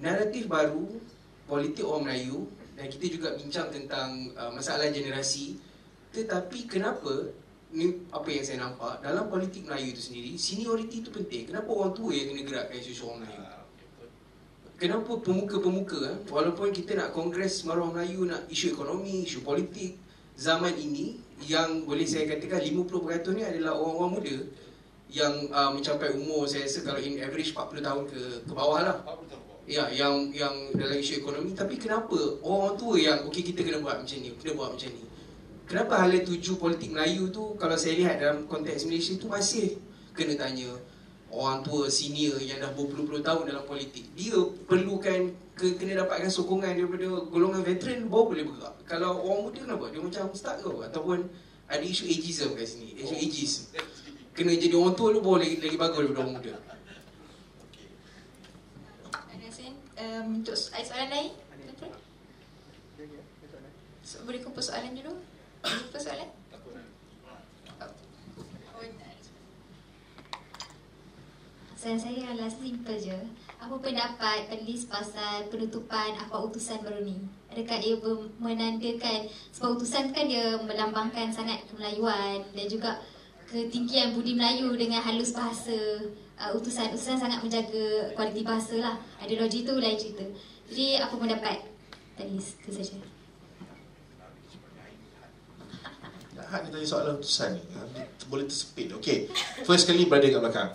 Naratif 0.00 0.48
baru 0.48 1.00
politik 1.44 1.84
orang 1.84 2.08
Melayu 2.08 2.48
dan 2.74 2.86
kita 2.90 3.06
juga 3.10 3.28
bincang 3.38 3.70
tentang 3.70 4.34
uh, 4.34 4.50
masalah 4.50 4.90
generasi 4.90 5.58
tetapi 6.14 6.70
kenapa 6.70 7.34
ni 7.74 8.06
apa 8.14 8.28
yang 8.30 8.44
saya 8.46 8.58
nampak 8.62 9.02
dalam 9.02 9.26
politik 9.26 9.66
Melayu 9.66 9.90
itu 9.90 10.02
sendiri 10.02 10.30
senioriti 10.38 11.02
itu 11.02 11.10
penting. 11.10 11.50
Kenapa 11.50 11.66
orang 11.74 11.90
tua 11.90 12.14
yang 12.14 12.30
kena 12.30 12.42
gerakkan 12.46 12.78
isu-isu 12.78 13.10
orang 13.10 13.26
Melayu? 13.26 13.42
Kenapa 14.74 15.10
pemuka-pemuka 15.22 15.98
eh, 16.06 16.16
walaupun 16.30 16.70
kita 16.70 16.98
nak 16.98 17.10
kongres 17.14 17.66
maruah 17.66 17.90
Melayu 17.90 18.26
nak 18.30 18.46
isu 18.46 18.74
ekonomi, 18.74 19.26
isu 19.26 19.42
politik 19.42 19.98
zaman 20.38 20.74
ini 20.74 21.18
yang 21.46 21.82
boleh 21.82 22.06
saya 22.06 22.30
katakan 22.30 22.62
50% 22.62 23.38
ni 23.38 23.42
adalah 23.42 23.74
orang-orang 23.74 24.12
muda 24.18 24.36
yang 25.10 25.34
uh, 25.54 25.70
mencapai 25.70 26.10
umur 26.14 26.46
saya 26.50 26.66
rasa 26.66 26.82
kalau 26.82 26.98
in 26.98 27.22
average 27.22 27.54
40 27.54 27.86
tahun 27.86 28.02
ke 28.10 28.20
ke 28.46 28.52
bawah 28.54 28.82
lah. 28.82 28.96
Ya, 29.64 29.88
yang 29.88 30.28
yang 30.36 30.52
dalam 30.76 31.00
isu 31.00 31.24
ekonomi 31.24 31.56
tapi 31.56 31.80
kenapa 31.80 32.36
orang 32.44 32.76
tua 32.76 33.00
yang 33.00 33.24
okey 33.32 33.40
kita 33.40 33.64
kena 33.64 33.80
buat 33.80 33.96
macam 34.04 34.18
ni, 34.20 34.28
kena 34.36 34.52
buat 34.60 34.76
macam 34.76 34.90
ni. 34.92 35.02
Kenapa 35.64 36.04
hala 36.04 36.20
tuju 36.20 36.60
politik 36.60 36.92
Melayu 36.92 37.32
tu 37.32 37.56
kalau 37.56 37.72
saya 37.72 37.96
lihat 37.96 38.20
dalam 38.20 38.44
konteks 38.44 38.84
Malaysia 38.84 39.16
tu 39.16 39.32
masih 39.32 39.80
kena 40.12 40.36
tanya 40.36 40.68
orang 41.32 41.64
tua 41.64 41.88
senior 41.88 42.36
yang 42.44 42.60
dah 42.60 42.76
berpuluh-puluh 42.76 43.24
tahun 43.24 43.48
dalam 43.48 43.64
politik. 43.64 44.04
Dia 44.12 44.36
perlukan 44.68 45.32
ke, 45.56 45.80
kena 45.80 46.04
dapatkan 46.04 46.28
sokongan 46.28 46.76
daripada 46.76 47.24
golongan 47.32 47.64
veteran 47.64 48.04
baru 48.12 48.36
boleh 48.36 48.44
bergerak. 48.44 48.74
Kalau 48.84 49.16
orang 49.24 49.48
muda 49.48 49.58
kenapa? 49.64 49.84
Dia 49.88 50.00
macam 50.04 50.24
start 50.36 50.60
ke 50.60 50.68
ataupun 50.68 51.18
ada 51.72 51.80
isu 51.80 52.04
ageism 52.04 52.52
kat 52.52 52.68
sini, 52.68 53.00
isu 53.00 53.16
ageism. 53.16 53.72
Kena 54.36 54.52
jadi 54.52 54.76
orang 54.76 54.92
tua 54.92 55.08
lu 55.16 55.24
baru 55.24 55.40
lagi, 55.40 55.56
lagi 55.64 55.76
bagus 55.80 56.04
daripada 56.04 56.20
orang 56.20 56.34
muda. 56.36 56.54
Ada 59.32 59.48
sen 59.50 59.74
um, 60.04 60.40
untuk 60.40 60.52
ada 60.52 60.84
soalan 60.84 61.10
lain? 61.10 61.32
Betul? 61.64 61.90
So, 64.04 64.20
boleh 64.28 64.40
kumpul 64.44 64.60
soalan 64.60 64.92
dulu? 64.92 65.16
Jumpa 65.64 65.98
soalan? 65.98 66.28
Saya 71.84 72.00
saya 72.00 72.32
adalah 72.32 72.48
simple 72.48 72.96
je. 72.96 73.12
Apa 73.60 73.76
pendapat 73.76 74.48
penulis 74.48 74.88
pasal 74.88 75.52
penutupan 75.52 76.16
akhbar 76.16 76.48
utusan 76.48 76.80
baru 76.80 77.04
ni? 77.04 77.20
Adakah 77.52 77.76
ia 77.76 77.96
menandakan 78.40 79.28
sebab 79.52 79.76
utusan 79.76 80.08
kan 80.16 80.24
dia 80.24 80.56
melambangkan 80.64 81.28
sangat 81.28 81.60
kemelayuan 81.68 82.40
dan 82.56 82.66
juga 82.72 83.04
ketinggian 83.44 84.16
budi 84.16 84.32
Melayu 84.32 84.72
dengan 84.80 85.04
halus 85.04 85.36
bahasa 85.36 85.76
uh, 86.38 86.50
utusan 86.56 86.90
utusan 86.94 87.18
sangat 87.18 87.40
menjaga 87.42 88.14
kualiti 88.14 88.42
bahasa 88.42 88.76
lah. 88.78 88.96
Ideologi 89.22 89.62
tu 89.62 89.76
lain 89.78 89.98
cerita. 89.98 90.24
Jadi 90.70 90.98
apa 90.98 91.14
pendapat 91.14 91.56
penulis? 92.16 92.58
Itu 92.62 92.70
saja. 92.72 92.96
Hak 96.44 96.66
ni 96.66 96.68
tanya 96.70 96.86
soalan 96.86 97.18
utusan 97.18 97.56
ni 97.56 97.62
dia 97.66 98.04
Boleh 98.30 98.46
tersepit 98.46 98.90
Okay 99.00 99.26
First 99.66 99.90
kali 99.90 100.06
berada 100.06 100.28
kat 100.28 100.38
belakang 100.38 100.70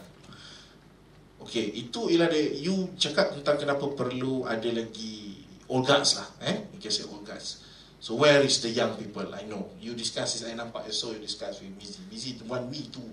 Okay 1.44 1.72
Itu 1.72 2.12
ialah 2.12 2.28
dia 2.32 2.52
You 2.60 2.96
cakap 3.00 3.32
tentang 3.38 3.60
kenapa 3.60 3.86
perlu 3.96 4.44
Ada 4.44 4.72
lagi 4.76 5.40
Old 5.72 5.86
guards 5.86 6.20
lah 6.20 6.28
eh? 6.44 6.68
You 6.76 6.80
can 6.84 6.92
say 6.92 7.06
old 7.08 7.24
guards 7.24 7.64
So 8.00 8.16
where 8.16 8.40
is 8.44 8.60
the 8.64 8.72
young 8.72 8.96
people 9.00 9.28
I 9.32 9.48
know 9.48 9.72
You 9.80 9.96
discuss 9.96 10.40
nampak 10.44 10.88
I 10.88 10.92
saw 10.92 11.16
you 11.16 11.22
discuss 11.22 11.64
with 11.64 11.76
Mizi 11.80 12.02
Mizi 12.08 12.40
want 12.48 12.68
me 12.68 12.88
to 12.92 13.04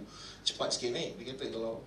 Cepat 0.47 0.75
sikit 0.75 0.95
naik 0.95 1.19
Dia 1.23 1.35
kata 1.35 1.51
kalau 1.51 1.87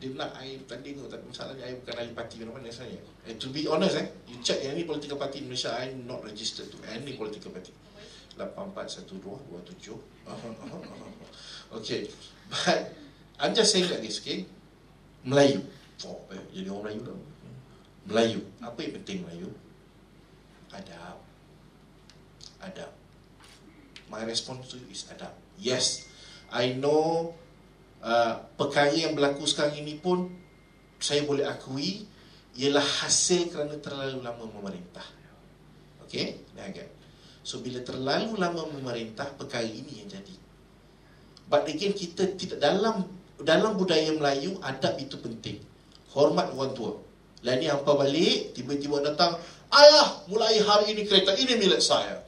dia 0.00 0.16
nak 0.16 0.32
I 0.40 0.56
tanding 0.64 0.96
tu 0.96 1.04
Tapi 1.04 1.28
masalahnya 1.28 1.68
I 1.68 1.76
bukan 1.76 1.94
ahli 2.00 2.16
parti 2.16 2.40
mana-mana 2.40 2.72
sebenarnya 2.72 3.04
And 3.28 3.36
to 3.36 3.52
be 3.52 3.68
honest 3.68 4.00
eh 4.00 4.08
You 4.32 4.40
check 4.40 4.64
any 4.64 4.88
political 4.88 5.20
party 5.20 5.44
in 5.44 5.52
Malaysia 5.52 5.76
I'm 5.76 6.08
not 6.08 6.24
registered 6.24 6.72
to 6.72 6.78
any 6.88 7.20
political 7.20 7.52
party. 7.52 7.76
841227 8.40 10.00
Okay 11.76 12.08
But 12.48 12.96
I'm 13.36 13.52
just 13.52 13.76
saying 13.76 13.92
like 13.92 14.00
this 14.00 14.24
okay? 14.24 14.48
Melayu. 15.20 15.60
Oh 16.08 16.24
eh, 16.32 16.40
jadi 16.56 16.72
orang 16.72 16.96
Melayu 16.96 17.00
dah 17.04 17.16
Melayu. 18.08 18.40
Apa 18.64 18.78
yang 18.80 18.92
penting 18.96 19.20
Melayu? 19.28 19.52
Adab. 20.72 21.20
Adab. 22.64 22.90
My 24.08 24.24
response 24.24 24.72
to 24.72 24.80
you 24.80 24.88
is 24.88 25.04
adab. 25.12 25.36
Yes 25.60 26.08
I 26.48 26.72
know 26.72 27.36
uh, 28.04 28.34
Perkara 28.56 28.92
yang 28.92 29.16
berlaku 29.16 29.44
sekarang 29.48 29.80
ini 29.80 29.96
pun 30.00 30.28
Saya 31.00 31.24
boleh 31.24 31.46
akui 31.46 32.04
Ialah 32.58 32.84
hasil 33.04 33.52
kerana 33.52 33.78
terlalu 33.78 34.20
lama 34.20 34.44
memerintah 34.48 35.06
Okay 36.04 36.42
Dah 36.52 36.66
agak 36.66 37.00
So 37.40 37.64
bila 37.64 37.80
terlalu 37.80 38.36
lama 38.36 38.68
memerintah 38.68 39.32
perkara 39.36 39.64
ini 39.64 40.04
yang 40.04 40.08
jadi. 40.12 40.36
But 41.48 41.66
again 41.66 41.96
kita 41.96 42.36
tidak 42.36 42.60
dalam 42.60 43.08
dalam 43.40 43.74
budaya 43.80 44.12
Melayu 44.12 44.60
adab 44.60 45.00
itu 45.00 45.16
penting. 45.16 45.58
Hormat 46.12 46.52
orang 46.52 46.76
tua. 46.76 47.00
Lah 47.40 47.56
ni 47.56 47.66
hampa 47.66 47.96
balik 47.96 48.52
tiba-tiba 48.52 49.00
datang, 49.00 49.40
"Ayah, 49.72 50.28
mulai 50.28 50.60
hari 50.60 50.92
ini 50.92 51.08
kereta 51.08 51.32
ini 51.40 51.56
milik 51.56 51.80
saya." 51.80 52.20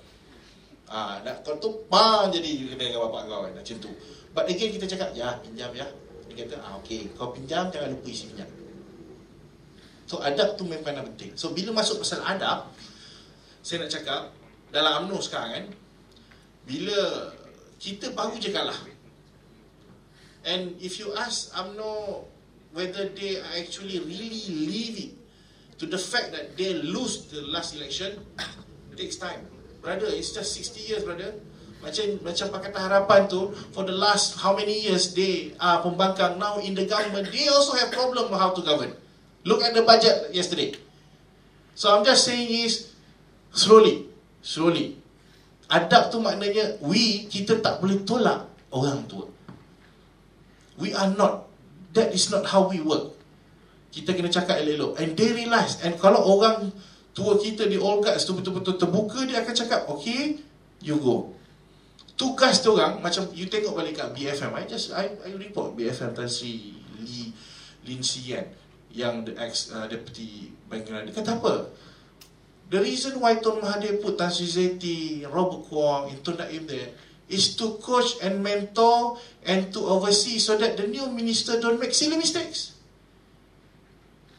Ah, 0.88 1.20
nak 1.24 1.44
kau 1.44 1.56
tu 1.56 1.88
bang 1.88 2.28
jadi 2.32 2.68
kena 2.72 2.84
dengan 2.84 3.00
bapak 3.08 3.22
kau 3.28 3.40
kan 3.44 3.52
macam 3.52 3.76
tu. 3.80 3.90
But 4.32 4.48
again 4.48 4.72
kita 4.72 4.88
cakap, 4.88 5.12
"Ya, 5.12 5.36
pinjam 5.44 5.72
ya." 5.76 5.86
Dia 6.32 6.48
kata, 6.48 6.56
"Ah, 6.64 6.80
okey, 6.80 7.12
kau 7.16 7.32
pinjam 7.36 7.68
jangan 7.68 7.92
lupa 7.92 8.08
isi 8.08 8.32
pinjam." 8.32 8.48
So 10.08 10.20
adab 10.20 10.60
tu 10.60 10.64
memang 10.64 11.04
penting. 11.12 11.36
So 11.36 11.52
bila 11.52 11.72
masuk 11.72 12.04
pasal 12.04 12.20
adab, 12.24 12.72
saya 13.62 13.86
nak 13.86 13.90
cakap 13.94 14.22
dalam 14.74 15.06
UMNO 15.06 15.22
sekarang 15.22 15.50
kan 15.54 15.66
bila 16.66 17.30
kita 17.78 18.10
baru 18.16 18.34
je 18.40 18.50
kalah 18.50 18.76
and 20.42 20.74
if 20.82 20.98
you 20.98 21.14
ask 21.14 21.52
UMNO 21.54 22.26
whether 22.74 23.06
they 23.14 23.38
are 23.38 23.54
actually 23.60 24.00
really 24.02 24.42
leaving 24.48 25.14
to 25.76 25.84
the 25.86 26.00
fact 26.00 26.34
that 26.34 26.56
they 26.58 26.74
lose 26.80 27.30
the 27.30 27.44
last 27.52 27.78
election 27.78 28.18
takes 28.98 29.20
time 29.20 29.46
brother 29.84 30.08
it's 30.10 30.34
just 30.34 30.56
60 30.58 30.88
years 30.88 31.02
brother 31.06 31.36
macam 31.82 32.06
macam 32.22 32.46
Pakatan 32.54 32.80
Harapan 32.86 33.20
tu 33.26 33.50
for 33.74 33.82
the 33.82 33.92
last 33.92 34.38
how 34.38 34.54
many 34.54 34.86
years 34.86 35.18
they 35.18 35.50
are 35.58 35.82
pembangkang 35.82 36.38
now 36.38 36.62
in 36.62 36.78
the 36.78 36.86
government 36.86 37.26
they 37.34 37.50
also 37.50 37.74
have 37.74 37.90
problem 37.90 38.30
how 38.30 38.54
to 38.54 38.62
govern. 38.62 38.94
Look 39.42 39.66
at 39.66 39.74
the 39.74 39.82
budget 39.82 40.30
yesterday. 40.30 40.78
So 41.74 41.90
I'm 41.90 42.06
just 42.06 42.22
saying 42.22 42.46
is 42.46 42.94
slowly 43.50 44.06
slowly. 44.46 44.94
Adab 45.66 46.14
tu 46.14 46.22
maknanya 46.22 46.78
we 46.78 47.26
kita 47.26 47.58
tak 47.58 47.82
boleh 47.82 48.06
tolak 48.06 48.46
orang 48.70 49.02
tua. 49.10 49.26
We 50.78 50.94
are 50.94 51.10
not 51.10 51.50
that 51.98 52.14
is 52.14 52.30
not 52.30 52.46
how 52.46 52.70
we 52.70 52.78
work. 52.78 53.18
Kita 53.90 54.14
kena 54.14 54.30
cakap 54.30 54.62
elok-elok. 54.62 55.02
And 55.02 55.18
they 55.18 55.34
realise 55.34 55.82
and 55.82 55.98
kalau 55.98 56.22
orang 56.22 56.70
tua 57.12 57.36
kita 57.42 57.68
di 57.68 57.76
all 57.76 58.00
guards 58.00 58.24
tu 58.24 58.38
betul-betul 58.38 58.80
terbuka 58.80 59.26
dia 59.28 59.44
akan 59.44 59.52
cakap 59.52 59.84
okay 59.84 60.40
you 60.80 60.96
go 60.96 61.28
tugas 62.22 62.62
tu 62.62 62.78
orang 62.78 63.02
macam 63.02 63.26
you 63.34 63.50
tengok 63.50 63.74
balik 63.74 63.98
kat 63.98 64.14
BFM 64.14 64.54
I 64.54 64.62
just 64.70 64.94
I, 64.94 65.10
I 65.26 65.34
report 65.34 65.74
BFM 65.74 66.14
Tan 66.14 66.30
Sri 66.30 66.78
Lee 67.02 67.34
Lin 67.82 67.98
Sian 67.98 68.46
yang 68.94 69.26
the 69.26 69.34
ex 69.42 69.74
uh, 69.74 69.90
deputy 69.90 70.54
bank 70.70 70.86
dia 70.86 71.02
kata 71.10 71.42
apa 71.42 71.66
The 72.72 72.80
reason 72.80 73.20
why 73.20 73.36
Tun 73.36 73.60
Mahathir 73.60 74.00
put 74.00 74.16
Tan 74.16 74.32
Sri 74.32 74.48
Zeti, 74.48 75.28
Robert 75.28 75.68
Kwong, 75.68 76.08
and 76.08 76.24
Tun 76.24 76.40
Naim 76.40 76.64
there 76.64 76.88
is 77.28 77.52
to 77.60 77.76
coach 77.84 78.16
and 78.24 78.40
mentor 78.40 79.20
and 79.44 79.68
to 79.76 79.84
oversee 79.92 80.40
so 80.40 80.56
that 80.56 80.80
the 80.80 80.88
new 80.88 81.04
minister 81.12 81.60
don't 81.60 81.76
make 81.76 81.92
silly 81.92 82.16
mistakes. 82.16 82.80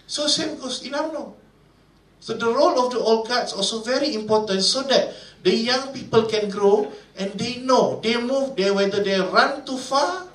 So 0.10 0.26
same 0.26 0.58
goes 0.58 0.82
in 0.82 0.98
UMNO. 0.98 1.38
So 2.26 2.34
the 2.34 2.50
role 2.50 2.82
of 2.82 2.90
the 2.90 2.98
old 2.98 3.30
guards 3.30 3.54
also 3.54 3.86
very 3.86 4.18
important 4.18 4.66
so 4.66 4.82
that 4.90 5.14
the 5.44 5.52
young 5.52 5.91
people 5.91 6.26
can 6.26 6.48
grow 6.48 6.88
and 7.20 7.36
they 7.36 7.60
know 7.62 8.00
they 8.00 8.16
move 8.16 8.56
there 8.56 8.74
whether 8.74 9.04
they 9.04 9.20
run 9.20 9.62
too 9.68 9.78
far 9.78 10.28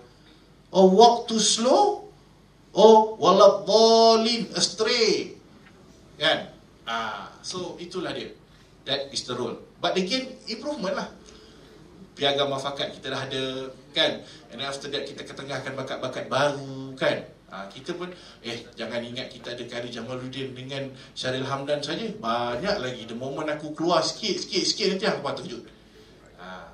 or 0.70 0.92
walk 0.92 1.26
too 1.26 1.40
slow 1.40 2.08
or 2.76 3.16
walak 3.16 3.64
bolin 3.64 4.46
astray. 4.54 5.34
Kan? 6.20 6.52
Ah, 6.84 7.32
so 7.40 7.80
itulah 7.80 8.12
dia. 8.12 8.32
That 8.84 9.12
is 9.12 9.24
the 9.28 9.36
role. 9.36 9.60
But 9.80 9.96
again, 10.00 10.32
improvement 10.48 10.96
lah. 10.96 11.08
Piagam 12.16 12.50
mafakat 12.50 12.98
kita 12.98 13.14
dah 13.14 13.20
ada, 13.28 13.70
kan? 13.94 14.24
And 14.50 14.58
after 14.64 14.90
that, 14.90 15.06
kita 15.06 15.22
ketengahkan 15.22 15.76
bakat-bakat 15.76 16.26
baru, 16.26 16.96
kan? 16.98 17.28
Ah, 17.48 17.64
kita 17.64 17.96
pun, 17.96 18.12
eh, 18.44 18.68
jangan 18.76 19.00
ingat 19.00 19.32
kita 19.32 19.56
ada 19.56 19.64
Kari 19.64 19.88
Jamaluddin 19.88 20.52
dengan 20.52 20.92
Syaril 21.16 21.48
Hamdan 21.48 21.80
saja. 21.80 22.04
Banyak 22.12 22.76
lagi. 22.84 23.08
The 23.08 23.16
moment 23.16 23.48
aku 23.48 23.72
keluar 23.72 24.04
sikit, 24.04 24.36
sikit, 24.36 24.64
sikit, 24.68 24.86
nanti 24.92 25.08
aku 25.08 25.24
patut 25.24 25.44
kejut. 25.48 25.64
Ah, 26.36 26.68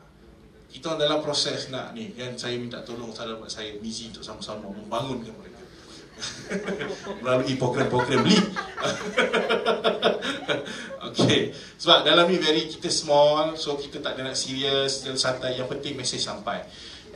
kita 0.74 0.98
dalam 0.98 1.22
proses 1.22 1.70
nak 1.70 1.94
ni, 1.94 2.10
kan? 2.18 2.34
Saya 2.34 2.58
minta 2.58 2.82
tolong 2.82 3.14
sahabat 3.14 3.46
saya 3.46 3.78
busy 3.78 4.10
untuk 4.10 4.26
sama-sama 4.26 4.66
membangunkan 4.66 5.30
mereka. 5.30 5.62
melalui 7.26 7.58
program-program 7.58 8.22
lead 8.22 8.46
Okay 11.10 11.50
Sebab 11.74 12.06
dalam 12.06 12.30
ni 12.30 12.38
very 12.38 12.70
kita 12.70 12.86
small 12.86 13.58
So 13.58 13.74
kita 13.74 13.98
tak 13.98 14.14
ada 14.14 14.30
nak 14.30 14.38
serius 14.38 15.02
Dan 15.02 15.18
santai 15.18 15.58
Yang 15.58 15.74
penting 15.74 15.98
mesej 15.98 16.22
sampai 16.22 16.62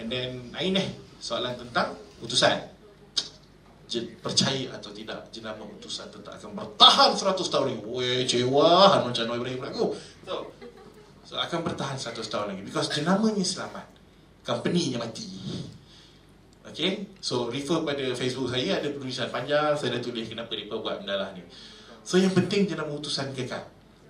And 0.03 0.11
then 0.11 0.51
Ain 0.59 0.75
eh 0.75 0.89
Soalan 1.23 1.55
tentang 1.55 1.95
Utusan 2.19 2.59
Jen, 2.59 2.78
Percaya 4.21 4.69
atau 4.77 4.93
tidak 4.93 5.33
Jenama 5.33 5.65
utusan 5.65 6.13
tetap 6.13 6.37
akan 6.37 6.53
bertahan 6.53 7.17
100 7.17 7.41
tahun 7.41 7.65
lagi. 7.73 7.81
Weh 7.89 8.21
cewa 8.29 9.01
Macam 9.01 9.25
Noah 9.25 9.41
Ibrahim 9.41 9.65
aku 9.65 9.97
So 10.29 10.53
So 11.29 11.37
akan 11.37 11.61
bertahan 11.61 11.97
100 11.97 12.25
tahun 12.25 12.47
lagi. 12.53 12.63
Because 12.65 12.89
jenamanya 12.89 13.45
selamat. 13.45 13.85
Company-nya 14.45 14.97
mati. 14.97 15.29
Okay? 16.65 17.05
So 17.21 17.53
refer 17.53 17.85
pada 17.85 18.01
Facebook 18.17 18.49
saya 18.49 18.81
Ada 18.81 18.97
tulisan 18.97 19.29
panjang. 19.29 19.77
Saya 19.77 19.97
dah 19.97 20.01
tulis 20.01 20.25
kenapa 20.25 20.57
mereka 20.57 20.81
buat 20.81 21.05
benda 21.05 21.21
lah 21.21 21.33
ni. 21.37 21.45
So 22.01 22.17
yang 22.17 22.33
penting 22.33 22.65
jenama 22.65 22.97
utusan 22.97 23.37
kekal. 23.37 23.61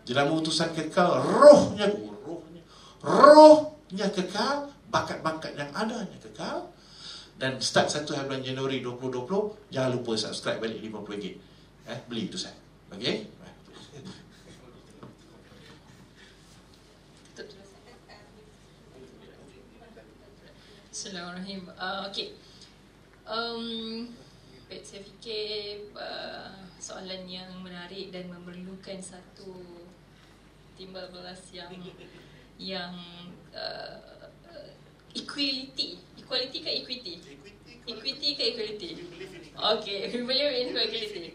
Jenama 0.07 0.31
utusan 0.39 0.71
kekal 0.75 1.23
Rohnya 1.23 1.91
Rohnya. 2.23 2.63
Rohnya 3.03 4.07
kekal 4.15 4.71
Bakat-bakat 4.91 5.59
yang 5.59 5.75
adanya 5.75 6.19
kekal 6.23 6.71
Dan 7.39 7.63
start 7.63 7.87
1 7.87 8.03
hari 8.19 8.27
bulan 8.27 8.43
Januari 8.43 8.83
2020 8.83 9.71
Jangan 9.71 9.91
lupa 9.95 10.19
subscribe 10.19 10.59
balik 10.59 10.83
RM50 10.83 11.25
eh, 11.87 11.99
Beli 12.11 12.27
utusan 12.27 12.55
Okay 12.91 13.39
Bismillahirrahmanirrahim. 20.99 21.63
Uh, 21.79 22.11
okay. 22.11 22.35
Um, 23.23 23.65
baik, 24.67 24.83
saya 24.83 25.07
fikir 25.07 25.95
uh, 25.95 26.67
soalan 26.83 27.23
yang 27.31 27.55
menarik 27.63 28.11
dan 28.11 28.27
memerlukan 28.27 28.99
satu 28.99 29.63
timbal 30.75 31.07
balas 31.15 31.39
yang 31.55 31.71
yang 32.59 32.99
uh, 33.55 34.27
equality. 35.15 36.03
Equality 36.29 36.61
ke 36.61 36.71
equity? 36.85 37.15
Equity 37.89 38.29
ke 38.37 38.43
equality? 38.53 38.91
Okay, 39.57 40.13
we 40.13 40.21
believe 40.29 40.53
in 40.61 40.77
equality. 40.77 41.33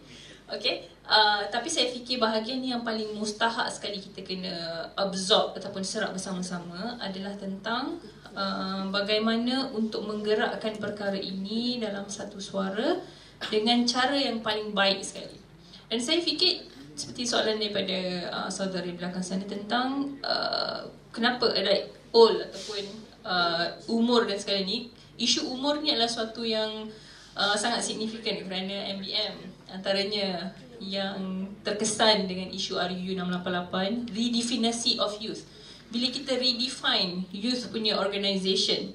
Okay, 0.54 0.86
uh, 1.10 1.42
tapi 1.50 1.66
saya 1.66 1.90
fikir 1.90 2.22
bahagian 2.22 2.62
yang 2.62 2.86
paling 2.86 3.10
mustahak 3.18 3.74
sekali 3.74 3.98
kita 3.98 4.22
kena 4.22 4.86
absorb 4.94 5.58
ataupun 5.58 5.82
serap 5.82 6.14
bersama-sama 6.14 6.94
adalah 7.02 7.34
tentang 7.34 7.98
uh, 8.38 8.86
bagaimana 8.94 9.74
untuk 9.74 10.06
menggerakkan 10.06 10.78
perkara 10.78 11.18
ini 11.18 11.82
dalam 11.82 12.06
satu 12.06 12.38
suara 12.38 13.02
dengan 13.50 13.82
cara 13.90 14.14
yang 14.14 14.46
paling 14.46 14.78
baik 14.78 15.02
sekali. 15.02 15.42
Dan 15.90 15.98
saya 15.98 16.22
fikir 16.22 16.70
seperti 16.94 17.26
soalan 17.26 17.58
daripada 17.58 17.98
uh, 18.30 18.50
saudara 18.54 18.86
di 18.86 18.94
belakang 18.94 19.26
sana 19.26 19.50
tentang 19.50 20.22
uh, 20.22 20.86
kenapa 21.10 21.50
like 21.66 21.90
old 22.14 22.38
ataupun 22.38 23.13
uh, 23.24 23.66
umur 23.90 24.28
dan 24.28 24.38
segala 24.40 24.64
ni 24.64 24.92
isu 25.18 25.50
umur 25.50 25.80
ni 25.80 25.92
adalah 25.92 26.10
suatu 26.10 26.44
yang 26.44 26.88
uh, 27.36 27.56
sangat 27.58 27.84
signifikan 27.84 28.44
kerana 28.46 28.94
MBM 29.00 29.34
antaranya 29.72 30.54
yang 30.84 31.48
terkesan 31.64 32.28
dengan 32.28 32.52
isu 32.52 32.76
RUU 32.76 33.16
688 33.16 34.12
redefinasi 34.12 35.00
of 35.00 35.16
youth. 35.24 35.48
Bila 35.88 36.10
kita 36.12 36.36
redefine 36.36 37.24
youth 37.32 37.70
punya 37.72 37.96
organisation 37.96 38.92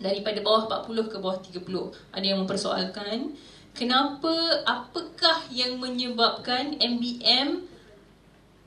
daripada 0.00 0.40
bawah 0.40 0.66
40 0.88 1.12
ke 1.12 1.16
bawah 1.20 1.38
30 1.40 2.16
ada 2.16 2.24
yang 2.24 2.40
mempersoalkan 2.44 3.36
kenapa 3.76 4.64
apakah 4.64 5.44
yang 5.52 5.76
menyebabkan 5.76 6.76
MBM 6.80 7.68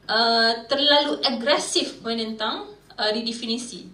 uh, 0.10 0.54
terlalu 0.70 1.22
agresif 1.26 2.01
menentang 2.06 2.70
uh, 2.97 3.10
redefinisi 3.14 3.93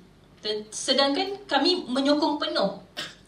sedangkan 0.71 1.43
kami 1.45 1.83
menyokong 1.87 2.39
penuh 2.39 2.79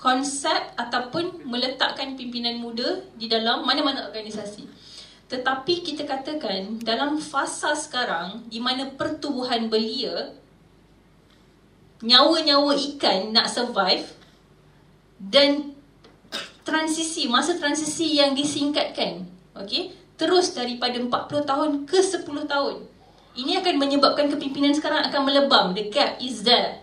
konsep 0.01 0.73
ataupun 0.79 1.45
meletakkan 1.45 2.17
pimpinan 2.17 2.57
muda 2.57 3.05
di 3.13 3.29
dalam 3.29 3.61
mana-mana 3.61 4.09
organisasi. 4.09 4.65
Tetapi 5.29 5.73
kita 5.85 6.03
katakan 6.03 6.81
dalam 6.81 7.21
fasa 7.21 7.77
sekarang 7.77 8.43
di 8.49 8.59
mana 8.59 8.89
pertubuhan 8.97 9.69
belia 9.71 10.33
nyawa-nyawa 12.01 12.73
ikan 12.73 13.29
nak 13.29 13.45
survive 13.45 14.09
dan 15.21 15.77
transisi 16.65 17.29
masa 17.29 17.57
transisi 17.61 18.17
yang 18.17 18.33
disingkatkan 18.33 19.21
okey 19.61 19.93
terus 20.17 20.53
daripada 20.57 20.97
40 20.97 21.45
tahun 21.45 21.69
ke 21.85 21.97
10 22.01 22.25
tahun 22.25 22.75
ini 23.37 23.61
akan 23.61 23.75
menyebabkan 23.77 24.33
kepimpinan 24.33 24.73
sekarang 24.73 25.05
akan 25.05 25.21
melebam 25.29 25.77
the 25.77 25.93
gap 25.93 26.17
is 26.17 26.41
there 26.41 26.81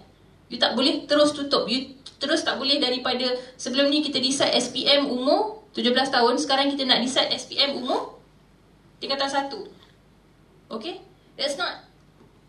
you 0.48 0.56
tak 0.56 0.72
boleh 0.74 1.04
terus 1.04 1.36
tutup 1.36 1.68
you 1.68 1.98
Terus 2.18 2.42
tak 2.42 2.58
boleh 2.58 2.82
daripada 2.82 3.30
sebelum 3.54 3.86
ni 3.94 4.02
kita 4.02 4.18
decide 4.18 4.50
SPM 4.58 5.06
umur 5.06 5.62
17 5.78 5.94
tahun, 6.10 6.34
sekarang 6.34 6.66
kita 6.74 6.82
nak 6.82 6.98
decide 6.98 7.30
SPM 7.30 7.78
umur 7.78 8.18
tingkatan 8.98 9.30
1. 9.30 9.54
Okay? 10.74 10.98
That's 11.38 11.54
not 11.54 11.86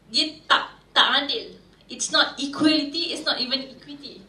dia 0.10 0.42
tak 0.50 0.74
tak 0.90 1.26
adil. 1.26 1.54
It's 1.86 2.10
not 2.10 2.34
equality, 2.42 3.14
it's 3.14 3.22
not 3.22 3.38
even 3.38 3.62
equity. 3.62 4.26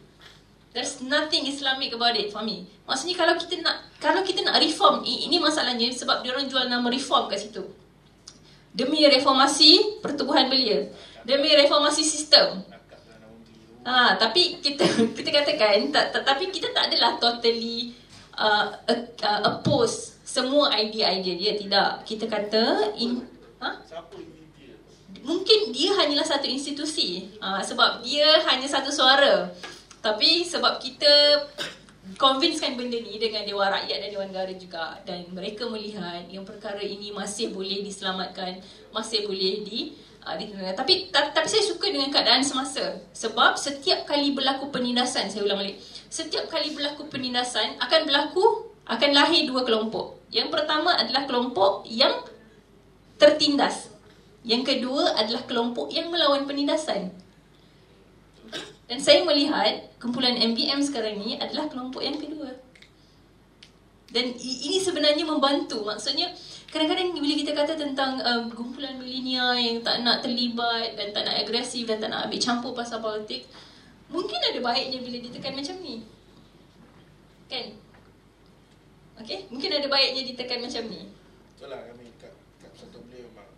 There's 0.71 1.01
nothing 1.01 1.49
Islamic 1.49 1.89
about 1.97 2.13
it 2.13 2.29
for 2.29 2.45
me. 2.45 2.69
Maksudnya 2.85 3.17
kalau 3.17 3.33
kita 3.35 3.65
nak 3.65 3.81
kalau 3.97 4.21
kita 4.21 4.45
nak 4.45 4.61
reform, 4.61 5.01
ini 5.01 5.41
masalahnya 5.41 5.89
sebab 5.89 6.21
dia 6.21 6.37
orang 6.37 6.45
jual 6.45 6.69
nama 6.69 6.85
reform 6.85 7.27
kat 7.27 7.49
situ. 7.49 7.65
Demi 8.71 9.03
reformasi 9.09 9.99
pertubuhan 10.05 10.47
belia. 10.47 10.85
Demi 11.25 11.49
reformasi 11.49 12.05
sistem. 12.05 12.61
Ha, 13.81 14.13
tapi 14.17 14.61
kita 14.61 14.85
kita 15.17 15.29
katakan 15.33 15.89
tak, 15.89 16.13
tak, 16.13 16.21
tapi 16.21 16.53
kita 16.53 16.69
tak 16.69 16.93
adalah 16.93 17.17
totally 17.17 17.97
uh, 18.37 18.69
uh, 19.25 19.39
oppose 19.49 20.21
semua 20.21 20.71
idea-idea 20.77 21.33
dia 21.35 21.53
tidak. 21.57 21.89
Kita 22.05 22.25
kata 22.29 22.93
in 22.95 23.19
ha? 23.59 23.81
Mungkin 25.21 25.69
dia 25.69 25.93
hanyalah 25.93 26.25
satu 26.25 26.49
institusi 26.49 27.29
ha, 27.37 27.61
sebab 27.61 28.01
dia 28.01 28.41
hanya 28.49 28.65
satu 28.65 28.89
suara. 28.89 29.49
Tapi 30.01 30.41
sebab 30.41 30.81
kita 30.81 31.45
convincekan 32.17 32.73
benda 32.73 32.97
ni 32.97 33.21
dengan 33.21 33.45
Dewan 33.45 33.69
Rakyat 33.69 33.97
dan 34.01 34.09
Dewan 34.09 34.29
Negara 34.33 34.53
juga 34.57 34.97
dan 35.05 35.29
mereka 35.29 35.69
melihat 35.69 36.25
yang 36.25 36.41
perkara 36.41 36.81
ini 36.81 37.13
masih 37.13 37.53
boleh 37.53 37.85
diselamatkan, 37.85 38.57
masih 38.89 39.29
boleh 39.29 39.61
di 39.61 39.93
uh, 40.25 40.73
tapi 40.77 41.09
ta- 41.09 41.33
tapi 41.33 41.47
saya 41.49 41.63
suka 41.65 41.89
dengan 41.89 42.09
keadaan 42.13 42.45
semasa. 42.45 42.99
Sebab 43.13 43.57
setiap 43.57 44.05
kali 44.05 44.33
berlaku 44.37 44.69
penindasan 44.69 45.29
saya 45.29 45.45
ulang 45.45 45.61
balik 45.61 45.79
setiap 46.11 46.51
kali 46.51 46.75
berlaku 46.75 47.07
penindasan 47.07 47.79
akan 47.79 48.03
berlaku 48.03 48.67
akan 48.83 49.11
lahir 49.15 49.47
dua 49.47 49.63
kelompok. 49.63 50.19
Yang 50.27 50.51
pertama 50.51 50.91
adalah 50.99 51.23
kelompok 51.23 51.87
yang 51.87 52.27
tertindas. 53.15 53.87
Yang 54.43 54.75
kedua 54.75 55.15
adalah 55.15 55.47
kelompok 55.47 55.87
yang 55.95 56.11
melawan 56.11 56.43
penindasan. 56.43 57.15
Dan 58.91 58.99
saya 58.99 59.23
melihat 59.23 59.87
kumpulan 60.03 60.35
MBM 60.35 60.83
sekarang 60.83 61.15
ni 61.15 61.39
adalah 61.39 61.71
kelompok 61.71 62.03
yang 62.03 62.19
kedua. 62.19 62.59
Dan 64.11 64.35
ini 64.35 64.83
sebenarnya 64.83 65.23
membantu. 65.23 65.87
Maksudnya 65.87 66.35
kadang-kadang 66.71 67.11
bila 67.11 67.35
kita 67.35 67.51
kata 67.51 67.73
tentang 67.75 68.17
um, 68.23 68.47
kumpulan 68.47 68.95
milenial 68.95 69.53
yang 69.59 69.83
tak 69.83 70.01
nak 70.07 70.23
terlibat 70.23 70.95
dan 70.95 71.11
tak 71.11 71.27
nak 71.27 71.35
agresif 71.43 71.83
dan 71.83 71.99
tak 71.99 72.09
nak 72.09 72.31
ambil 72.31 72.39
campur 72.39 72.71
pasal 72.71 73.03
politik 73.03 73.43
mungkin 74.11 74.39
ada 74.39 74.59
baiknya 74.59 74.99
bila 75.03 75.17
ditekan 75.19 75.55
macam 75.55 75.75
ni. 75.83 75.95
Kan? 77.51 77.67
Okay, 79.23 79.45
mungkin 79.51 79.71
ada 79.75 79.87
baiknya 79.87 80.21
ditekan 80.27 80.59
macam 80.63 80.83
ni. 80.87 81.11
Itulah 81.55 81.79
kami 81.91 82.11
kat, 82.19 82.33
kat 82.59 82.71
satu 82.75 83.03
beliau 83.03 83.27
memang 83.31 83.49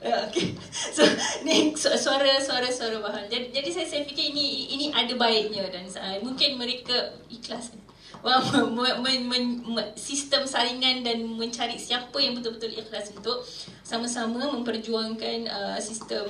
Ya, 0.00 0.16
okay. 0.28 0.56
So, 0.70 1.04
ni 1.44 1.76
suara 1.76 2.40
suara 2.40 2.68
suara 2.72 2.96
bahan. 3.04 3.28
Jadi, 3.28 3.52
jadi 3.52 3.68
saya 3.68 3.86
saya 3.88 4.02
fikir 4.08 4.32
ini 4.32 4.72
ini 4.72 4.86
ada 4.96 5.12
baiknya 5.12 5.68
dan 5.68 5.84
uh, 5.84 6.16
mungkin 6.24 6.56
mereka 6.56 7.20
ikhlas 7.28 7.76
sistem 9.96 10.44
saringan 10.44 11.00
dan 11.00 11.24
mencari 11.24 11.76
siapa 11.80 12.16
yang 12.20 12.36
betul-betul 12.36 12.72
ikhlas 12.76 13.12
untuk 13.16 13.40
sama-sama 13.80 14.44
memperjuangkan 14.52 15.48
uh, 15.48 15.78
sistem 15.80 16.28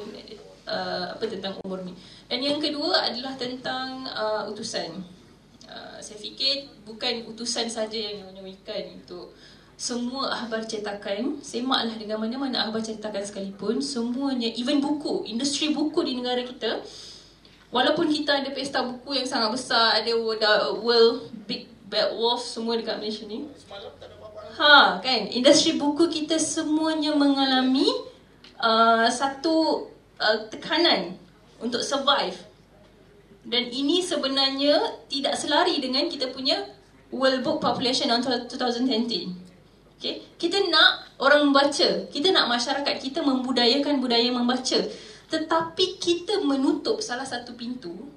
uh, 0.70 1.14
apa 1.14 1.24
tentang 1.26 1.58
umur 1.66 1.82
ni. 1.82 1.92
Dan 2.30 2.40
yang 2.42 2.58
kedua 2.62 3.10
adalah 3.10 3.34
tentang 3.34 4.06
uh, 4.06 4.46
utusan. 4.46 5.02
Uh, 5.66 5.98
saya 6.02 6.18
fikir 6.18 6.70
bukan 6.86 7.26
utusan 7.30 7.70
saja 7.70 7.94
yang 7.94 8.26
menyewikan 8.26 8.98
untuk 8.98 9.34
semua 9.80 10.28
akhbar 10.36 10.60
cetakan, 10.68 11.40
semaklah 11.40 11.96
dengan 11.96 12.20
mana-mana 12.20 12.68
akhbar 12.68 12.84
cetakan 12.84 13.24
sekalipun, 13.24 13.80
semuanya, 13.80 14.52
even 14.52 14.76
buku, 14.76 15.24
industri 15.24 15.72
buku 15.72 16.04
di 16.04 16.20
negara 16.20 16.44
kita, 16.44 16.84
walaupun 17.72 18.12
kita 18.12 18.44
ada 18.44 18.52
pesta 18.52 18.84
buku 18.84 19.16
yang 19.16 19.24
sangat 19.24 19.56
besar, 19.56 19.96
ada 19.96 20.12
world 20.76 21.32
big 21.48 21.64
Bad 21.90 22.14
Wolf 22.14 22.46
semua 22.46 22.78
dekat 22.78 23.02
Malaysia 23.02 23.26
ni. 23.26 23.50
Ha, 24.56 25.02
kan? 25.02 25.20
Industri 25.34 25.74
buku 25.74 26.06
kita 26.06 26.38
semuanya 26.38 27.10
mengalami 27.18 27.90
uh, 28.62 29.10
satu 29.10 29.90
uh, 30.22 30.38
tekanan 30.46 31.18
untuk 31.58 31.82
survive. 31.82 32.38
Dan 33.42 33.66
ini 33.74 33.98
sebenarnya 33.98 35.02
tidak 35.10 35.34
selari 35.34 35.82
dengan 35.82 36.06
kita 36.06 36.30
punya 36.30 36.62
World 37.10 37.42
Book 37.42 37.58
Population 37.58 38.06
on 38.14 38.22
2020. 38.22 38.46
Okay? 39.98 40.22
Kita 40.38 40.62
nak 40.70 41.18
orang 41.18 41.50
membaca. 41.50 42.06
Kita 42.06 42.28
nak 42.30 42.46
masyarakat 42.46 42.94
kita 43.02 43.20
membudayakan 43.26 43.98
budaya 43.98 44.30
membaca. 44.30 44.78
Tetapi 45.30 45.84
kita 45.98 46.42
menutup 46.46 47.02
salah 47.02 47.26
satu 47.26 47.58
pintu 47.58 48.10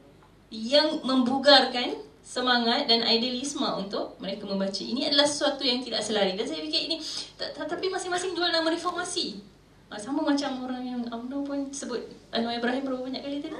yang 0.53 1.01
membugarkan 1.01 2.12
semangat 2.23 2.87
dan 2.87 3.03
idealisme 3.03 3.67
untuk 3.75 4.15
mereka 4.23 4.47
membaca. 4.47 4.79
Ini 4.79 5.11
adalah 5.11 5.27
sesuatu 5.27 5.61
yang 5.67 5.83
tidak 5.83 5.99
selari. 5.99 6.39
Dan 6.39 6.47
saya 6.47 6.63
fikir 6.63 6.87
ini, 6.87 6.97
tapi 7.37 7.91
masing-masing 7.91 8.31
jual 8.31 8.47
nama 8.47 8.65
reformasi. 8.71 9.53
Ah, 9.93 10.01
sama 10.01 10.25
macam 10.25 10.65
orang 10.65 10.81
yang 10.81 11.05
UMNO 11.05 11.45
pun 11.45 11.69
sebut 11.69 12.01
Anwar 12.33 12.57
Ibrahim 12.57 12.81
berapa 12.81 13.05
banyak 13.05 13.21
kali 13.21 13.37
tadi. 13.45 13.53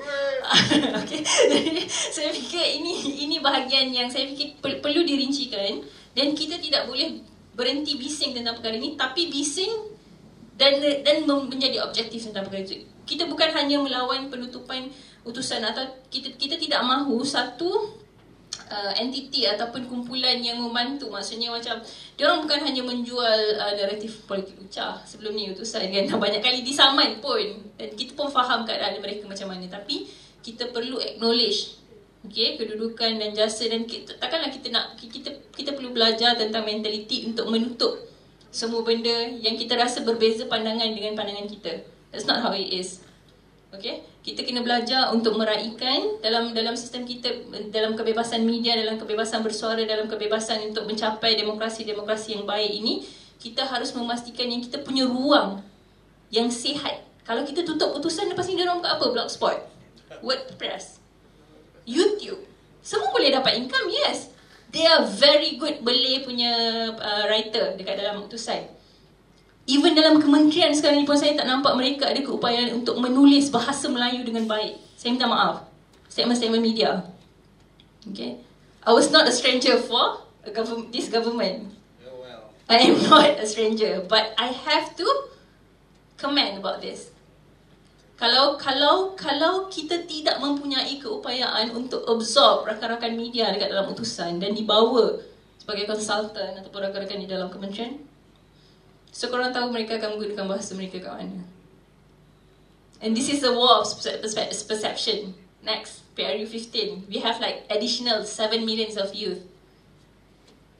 okay. 1.05 1.21
Jadi 1.21 1.85
saya 1.85 2.33
fikir 2.33 2.81
ini 2.81 3.21
ini 3.29 3.37
bahagian 3.37 3.93
yang 3.93 4.09
saya 4.09 4.25
fikir 4.25 4.57
perlu 4.57 5.05
dirincikan 5.05 5.85
dan 6.17 6.33
kita 6.33 6.57
tidak 6.57 6.89
boleh 6.89 7.21
berhenti 7.53 8.01
bising 8.01 8.33
tentang 8.33 8.57
perkara 8.57 8.81
ini 8.81 8.97
tapi 8.97 9.29
bising 9.29 9.93
dan 10.57 10.81
dan 11.05 11.21
menjadi 11.29 11.85
objektif 11.85 12.25
tentang 12.25 12.49
perkara 12.49 12.65
itu. 12.65 12.81
Kita 13.05 13.29
bukan 13.29 13.53
hanya 13.53 13.77
melawan 13.77 14.33
penutupan 14.33 14.89
utusan 15.21 15.61
atau 15.61 15.85
kita 16.09 16.33
kita 16.33 16.57
tidak 16.57 16.81
mahu 16.81 17.21
satu 17.21 18.01
uh, 18.69 18.93
entiti 18.95 19.43
ataupun 19.47 19.89
kumpulan 19.89 20.39
yang 20.39 20.61
membantu. 20.61 21.09
Maksudnya 21.11 21.51
macam 21.51 21.81
dia 22.15 22.23
orang 22.29 22.45
bukan 22.45 22.59
hanya 22.63 22.81
menjual 22.85 23.39
uh, 23.59 23.73
naratif 23.75 24.23
politik 24.29 24.55
ucah 24.61 25.01
sebelum 25.03 25.33
ni 25.33 25.51
utusan 25.51 25.89
kan. 25.89 26.05
Banyak 26.23 26.41
kali 26.43 26.61
disaman 26.61 27.19
pun. 27.19 27.41
Dan 27.75 27.91
kita 27.97 28.13
pun 28.13 28.29
faham 28.29 28.63
keadaan 28.63 28.99
mereka 29.01 29.27
macam 29.27 29.51
mana. 29.51 29.65
Tapi 29.67 30.07
kita 30.43 30.69
perlu 30.71 30.99
acknowledge 30.99 31.79
okay, 32.23 32.55
kedudukan 32.55 33.19
dan 33.19 33.35
jasa. 33.35 33.67
Dan 33.67 33.83
kita, 33.83 34.15
takkanlah 34.19 34.51
kita 34.51 34.67
nak 34.71 34.95
kita 34.99 35.31
kita 35.51 35.75
perlu 35.75 35.91
belajar 35.91 36.35
tentang 36.39 36.63
mentaliti 36.63 37.27
untuk 37.27 37.51
menutup 37.51 37.99
semua 38.53 38.85
benda 38.85 39.33
yang 39.41 39.57
kita 39.57 39.73
rasa 39.73 40.05
berbeza 40.05 40.45
pandangan 40.45 40.93
dengan 40.93 41.17
pandangan 41.17 41.49
kita. 41.49 41.73
That's 42.13 42.29
not 42.29 42.45
how 42.45 42.53
it 42.53 42.69
is. 42.69 43.01
Okay, 43.73 44.05
kita 44.23 44.47
kena 44.47 44.63
belajar 44.63 45.11
untuk 45.11 45.35
meraihkan 45.35 46.23
dalam 46.23 46.55
dalam 46.55 46.79
sistem 46.79 47.03
kita 47.03 47.43
dalam 47.75 47.91
kebebasan 47.91 48.47
media, 48.47 48.71
dalam 48.79 48.95
kebebasan 48.95 49.43
bersuara, 49.43 49.83
dalam 49.83 50.07
kebebasan 50.07 50.71
untuk 50.71 50.87
mencapai 50.87 51.35
demokrasi-demokrasi 51.35 52.39
yang 52.39 52.47
baik 52.47 52.71
ini, 52.71 53.03
kita 53.43 53.67
harus 53.67 53.91
memastikan 53.91 54.47
yang 54.47 54.63
kita 54.63 54.79
punya 54.79 55.03
ruang 55.03 55.59
yang 56.31 56.47
sihat. 56.47 57.03
Kalau 57.27 57.43
kita 57.43 57.67
tutup 57.67 57.91
putusan 57.99 58.31
lepas 58.31 58.47
ni 58.47 58.55
dia 58.55 58.63
orang 58.63 58.79
buka 58.79 58.95
apa? 58.95 59.05
Blogspot, 59.11 59.59
WordPress, 60.23 61.03
YouTube. 61.83 62.39
Semua 62.79 63.11
boleh 63.11 63.27
dapat 63.27 63.59
income, 63.59 63.91
yes. 63.91 64.31
They 64.71 64.87
are 64.87 65.03
very 65.05 65.59
good 65.59 65.83
Malay 65.85 66.23
punya 66.23 66.51
uh, 66.95 67.23
writer 67.27 67.75
dekat 67.75 67.99
dalam 67.99 68.23
putusan. 68.25 68.71
Even 69.63 69.95
dalam 69.95 70.19
kementerian 70.19 70.75
sekarang 70.75 71.03
ni 71.03 71.07
pun 71.07 71.15
saya 71.15 71.39
tak 71.39 71.47
nampak 71.47 71.71
mereka 71.79 72.11
ada 72.11 72.19
keupayaan 72.19 72.83
untuk 72.83 72.99
menulis 72.99 73.47
bahasa 73.47 73.87
Melayu 73.87 74.27
dengan 74.27 74.43
baik. 74.43 74.75
Saya 74.99 75.15
minta 75.15 75.23
maaf. 75.23 75.63
Statement-statement 76.11 76.59
media. 76.59 76.99
Okay. 78.11 78.43
I 78.83 78.91
was 78.91 79.07
not 79.07 79.23
a 79.23 79.31
stranger 79.31 79.79
for 79.79 80.27
a 80.43 80.51
government, 80.51 80.91
this 80.91 81.07
government. 81.07 81.71
I 82.67 82.91
am 82.91 82.99
not 83.07 83.39
a 83.39 83.47
stranger. 83.47 84.03
But 84.03 84.35
I 84.35 84.51
have 84.51 84.95
to 84.99 85.07
comment 86.19 86.59
about 86.59 86.83
this. 86.83 87.11
Kalau 88.19 88.55
kalau 88.55 89.15
kalau 89.19 89.67
kita 89.67 90.07
tidak 90.07 90.39
mempunyai 90.39 90.95
keupayaan 91.01 91.75
untuk 91.75 92.07
absorb 92.07 92.63
rakan-rakan 92.63 93.19
media 93.19 93.51
dekat 93.51 93.73
dalam 93.73 93.91
utusan 93.91 94.39
dan 94.39 94.55
dibawa 94.55 95.19
sebagai 95.59 95.89
konsultan 95.89 96.55
ataupun 96.55 96.87
rakan-rakan 96.87 97.19
di 97.19 97.27
dalam 97.27 97.51
kementerian, 97.51 97.99
So 99.13 99.29
korang 99.29 99.53
tahu 99.53 99.69
mereka 99.69 100.01
akan 100.01 100.17
menggunakan 100.17 100.49
bahasa 100.49 100.73
mereka 100.73 100.97
kat 100.97 101.13
mana. 101.13 101.45
And 102.97 103.13
this 103.13 103.29
is 103.29 103.45
the 103.45 103.53
war 103.53 103.85
of 103.85 103.87
perception. 104.65 105.37
Next, 105.61 106.01
PRU 106.17 106.49
15. 106.49 107.05
We 107.13 107.21
have 107.21 107.37
like 107.37 107.69
additional 107.69 108.25
7 108.25 108.65
millions 108.65 108.97
of 108.97 109.13
youth. 109.13 109.45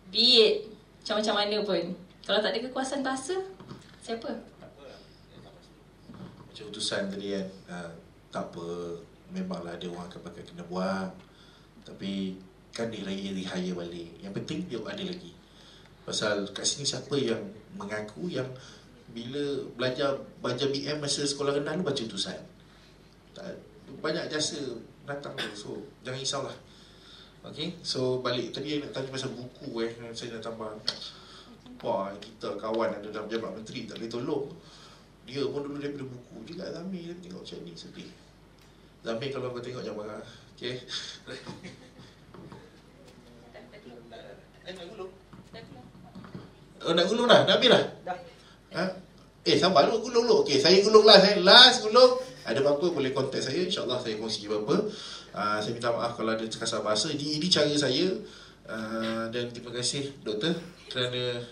Be 0.10 0.42
it 0.42 0.56
macam-macam 1.04 1.36
mana 1.36 1.58
pun. 1.68 1.84
Kalau 2.24 2.40
tak 2.40 2.56
ada 2.56 2.64
kekuasaan 2.64 3.04
bahasa, 3.04 3.36
siapa? 4.00 4.40
Macam 6.48 6.64
utusan 6.72 7.12
tadi 7.12 7.36
kan, 7.36 7.48
uh, 7.68 7.92
tak 8.32 8.48
apa, 8.50 8.66
memanglah 9.36 9.76
ada 9.76 9.86
orang 9.92 10.08
akan 10.08 10.22
pakai 10.24 10.48
kena 10.48 10.64
buang. 10.64 11.12
Tapi 11.84 12.40
kan 12.72 12.88
diraya-rihaya 12.88 13.76
balik. 13.76 14.16
Yang 14.24 14.34
penting 14.40 14.60
dia 14.72 14.80
ada 14.80 15.04
lagi. 15.04 15.36
Pasal 16.08 16.48
kat 16.56 16.64
sini 16.64 16.88
siapa 16.88 17.20
yang 17.20 17.44
mengaku 17.78 18.30
yang 18.30 18.48
bila 19.14 19.70
belajar 19.78 20.18
baca 20.42 20.66
BM 20.70 20.98
masa 20.98 21.22
sekolah 21.28 21.54
rendah 21.58 21.78
tu 21.78 21.86
baca 21.86 22.02
utusan. 22.02 22.40
Banyak 24.02 24.30
jasa 24.32 24.58
datang 25.06 25.38
tu. 25.38 25.52
So 25.54 25.70
jangan 26.02 26.20
risaulah. 26.20 26.58
Okay, 27.44 27.76
so 27.84 28.24
balik 28.24 28.56
tadi 28.56 28.80
nak 28.80 28.96
tanya 28.96 29.12
pasal 29.12 29.36
buku 29.36 29.84
eh 29.84 29.92
saya 30.16 30.40
nak 30.40 30.48
tambah. 30.48 30.72
Wah, 31.84 32.16
kita 32.16 32.56
kawan 32.56 32.96
ada 32.96 33.12
dalam 33.12 33.28
jabat 33.28 33.52
menteri 33.52 33.84
tak 33.84 34.00
boleh 34.00 34.08
tolong. 34.08 34.48
Dia 35.28 35.44
pun 35.48 35.68
dulu 35.68 35.76
daripada 35.80 36.08
buku 36.08 36.36
juga 36.48 36.72
Zami 36.72 37.12
dia 37.12 37.16
tengok 37.20 37.44
macam 37.44 37.60
ni 37.68 37.76
sedih. 37.76 38.08
Zami 39.04 39.28
kalau 39.28 39.52
kau 39.52 39.60
tengok 39.60 39.84
jangan 39.84 40.00
marah. 40.08 40.24
Okay. 40.56 40.80
Eh, 44.64 44.72
nak 44.72 44.86
gulung? 44.96 45.12
Oh, 46.84 46.94
nak 46.94 47.06
gulung 47.08 47.28
dah? 47.28 47.48
Dah 47.48 47.56
habis 47.56 47.70
dah? 47.72 47.84
Dah. 48.04 48.18
Ha? 48.74 48.84
Eh, 49.44 49.60
sabar 49.60 49.88
dulu 49.88 50.08
gulung 50.08 50.26
dulu. 50.28 50.36
Okey, 50.48 50.60
saya 50.60 50.80
gulung 50.84 51.04
lah. 51.04 51.20
Saya 51.20 51.40
last 51.44 51.84
gulung. 51.84 52.20
Ada 52.44 52.60
apa-apa 52.60 52.92
boleh 52.92 53.12
contact 53.16 53.48
saya. 53.48 53.64
InsyaAllah 53.64 54.00
saya 54.00 54.16
kongsi 54.20 54.48
apa-apa. 54.48 54.76
Uh, 55.34 55.58
saya 55.60 55.72
minta 55.76 55.90
maaf 55.92 56.16
kalau 56.16 56.32
ada 56.36 56.44
terkasar 56.48 56.84
bahasa. 56.84 57.12
Ini, 57.12 57.40
ini 57.40 57.48
cara 57.48 57.72
saya. 57.76 58.08
Uh, 58.64 59.28
dan 59.36 59.52
terima 59.52 59.76
kasih 59.76 60.16
doktor 60.24 60.56
kerana 60.88 61.44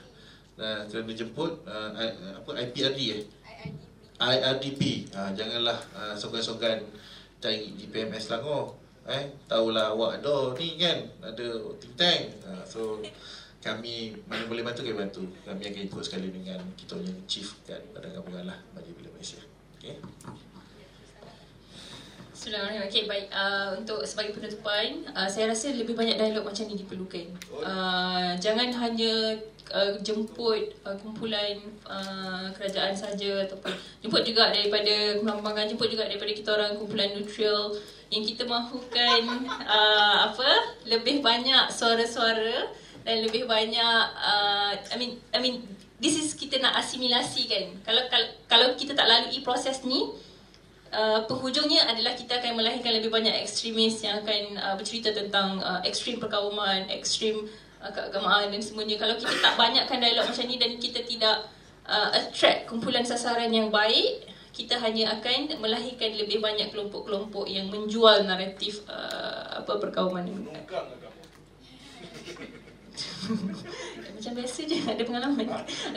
uh, 0.55 0.87
kerana 0.87 1.11
jemput 1.11 1.59
uh, 1.67 1.91
apa 2.39 2.51
IPRD 2.67 2.99
eh? 3.19 3.23
IRDP. 4.21 5.11
Uh, 5.11 5.31
janganlah 5.35 5.75
uh, 5.91 6.15
sogan-sogan 6.15 6.79
cari 7.41 7.75
di 7.75 7.89
PMS 7.89 8.31
Selangor. 8.31 8.77
Eh, 9.09 9.33
tahulah 9.49 9.97
awak 9.97 10.21
ada 10.21 10.53
ni 10.61 10.77
kan 10.77 11.01
ada 11.25 11.47
think 11.81 11.95
tank. 11.97 12.21
Uh, 12.45 12.63
so 12.63 13.01
kami 13.61 14.17
mana 14.25 14.49
boleh 14.49 14.65
bantu 14.65 14.81
kami 14.81 14.97
bantu. 14.97 15.23
Kami 15.45 15.61
akan 15.61 15.81
ikut 15.85 16.03
sekali 16.03 16.33
dengan 16.33 16.59
kita 16.73 16.97
punya 16.97 17.13
chief 17.29 17.53
kan 17.69 17.79
pada 17.93 18.09
gabungan 18.09 18.49
lah 18.49 18.57
bagi 18.73 18.91
bila 18.97 19.13
Malaysia. 19.13 19.37
Okay. 19.77 20.01
Bismillahirrahmanirrahim. 22.33 22.89
Okay, 22.89 23.03
baik. 23.05 23.27
Uh, 23.29 23.77
untuk 23.77 24.01
sebagai 24.01 24.33
penutupan, 24.33 25.05
uh, 25.13 25.29
saya 25.29 25.53
rasa 25.53 25.77
lebih 25.77 25.93
banyak 25.93 26.17
dialog 26.17 26.49
macam 26.49 26.65
ni 26.65 26.73
diperlukan. 26.73 27.37
Uh, 27.53 28.33
jangan 28.41 28.73
hanya 28.81 29.37
uh, 29.69 29.93
jemput 30.01 30.73
uh, 30.81 30.97
kumpulan 30.97 31.61
uh, 31.85 32.49
kerajaan 32.57 32.97
saja 32.97 33.45
ataupun 33.45 33.69
jemput 34.01 34.25
juga 34.25 34.49
daripada 34.49 35.21
kumpulan 35.21 35.69
jemput 35.69 35.93
juga 35.93 36.09
daripada 36.09 36.33
kita 36.33 36.49
orang 36.49 36.81
kumpulan 36.81 37.13
neutral 37.13 37.77
yang 38.09 38.25
kita 38.25 38.43
mahukan 38.49 39.21
uh, 39.69 40.33
apa 40.33 40.81
lebih 40.89 41.21
banyak 41.21 41.69
suara-suara 41.69 42.73
dan 43.01 43.25
lebih 43.25 43.49
banyak 43.49 44.01
uh, 44.17 44.73
I 44.77 44.95
mean 44.97 45.17
I 45.33 45.41
mean 45.41 45.65
this 45.97 46.17
is 46.17 46.37
kita 46.37 46.61
nak 46.61 46.77
asimilasi 46.81 47.49
kan 47.49 47.65
kalau 47.85 48.03
kalau, 48.09 48.27
kalau 48.45 48.67
kita 48.77 48.93
tak 48.93 49.09
lalui 49.09 49.41
proses 49.41 49.81
ni 49.85 50.13
Uh, 50.91 51.23
penghujungnya 51.23 51.87
adalah 51.87 52.11
kita 52.11 52.43
akan 52.43 52.59
melahirkan 52.59 52.91
lebih 52.91 53.07
banyak 53.07 53.31
ekstremis 53.39 54.03
yang 54.03 54.19
akan 54.19 54.59
uh, 54.59 54.75
bercerita 54.75 55.15
tentang 55.15 55.55
uh, 55.63 55.79
ekstrim 55.87 56.19
perkauman, 56.19 56.83
ekstrim 56.91 57.47
uh, 57.79 57.87
keagamaan 57.87 58.51
dan 58.51 58.59
semuanya. 58.59 58.99
Kalau 58.99 59.15
kita 59.15 59.31
tak 59.39 59.55
banyakkan 59.55 60.03
dialog 60.03 60.27
macam 60.27 60.45
ni 60.51 60.59
dan 60.59 60.75
kita 60.75 60.99
tidak 61.07 61.47
uh, 61.87 62.11
attract 62.11 62.67
kumpulan 62.67 63.07
sasaran 63.07 63.55
yang 63.55 63.71
baik, 63.71 64.27
kita 64.51 64.83
hanya 64.83 65.15
akan 65.15 65.63
melahirkan 65.63 66.11
lebih 66.11 66.43
banyak 66.43 66.75
kelompok-kelompok 66.75 67.47
yang 67.47 67.71
menjual 67.71 68.27
naratif 68.27 68.83
uh, 68.91 69.63
apa 69.63 69.79
perkauman 69.79 70.27
ini. 70.27 70.43
Macam 74.15 74.31
biasa 74.37 74.59
je 74.69 74.77
ada 74.85 75.01
pengalaman. 75.01 75.45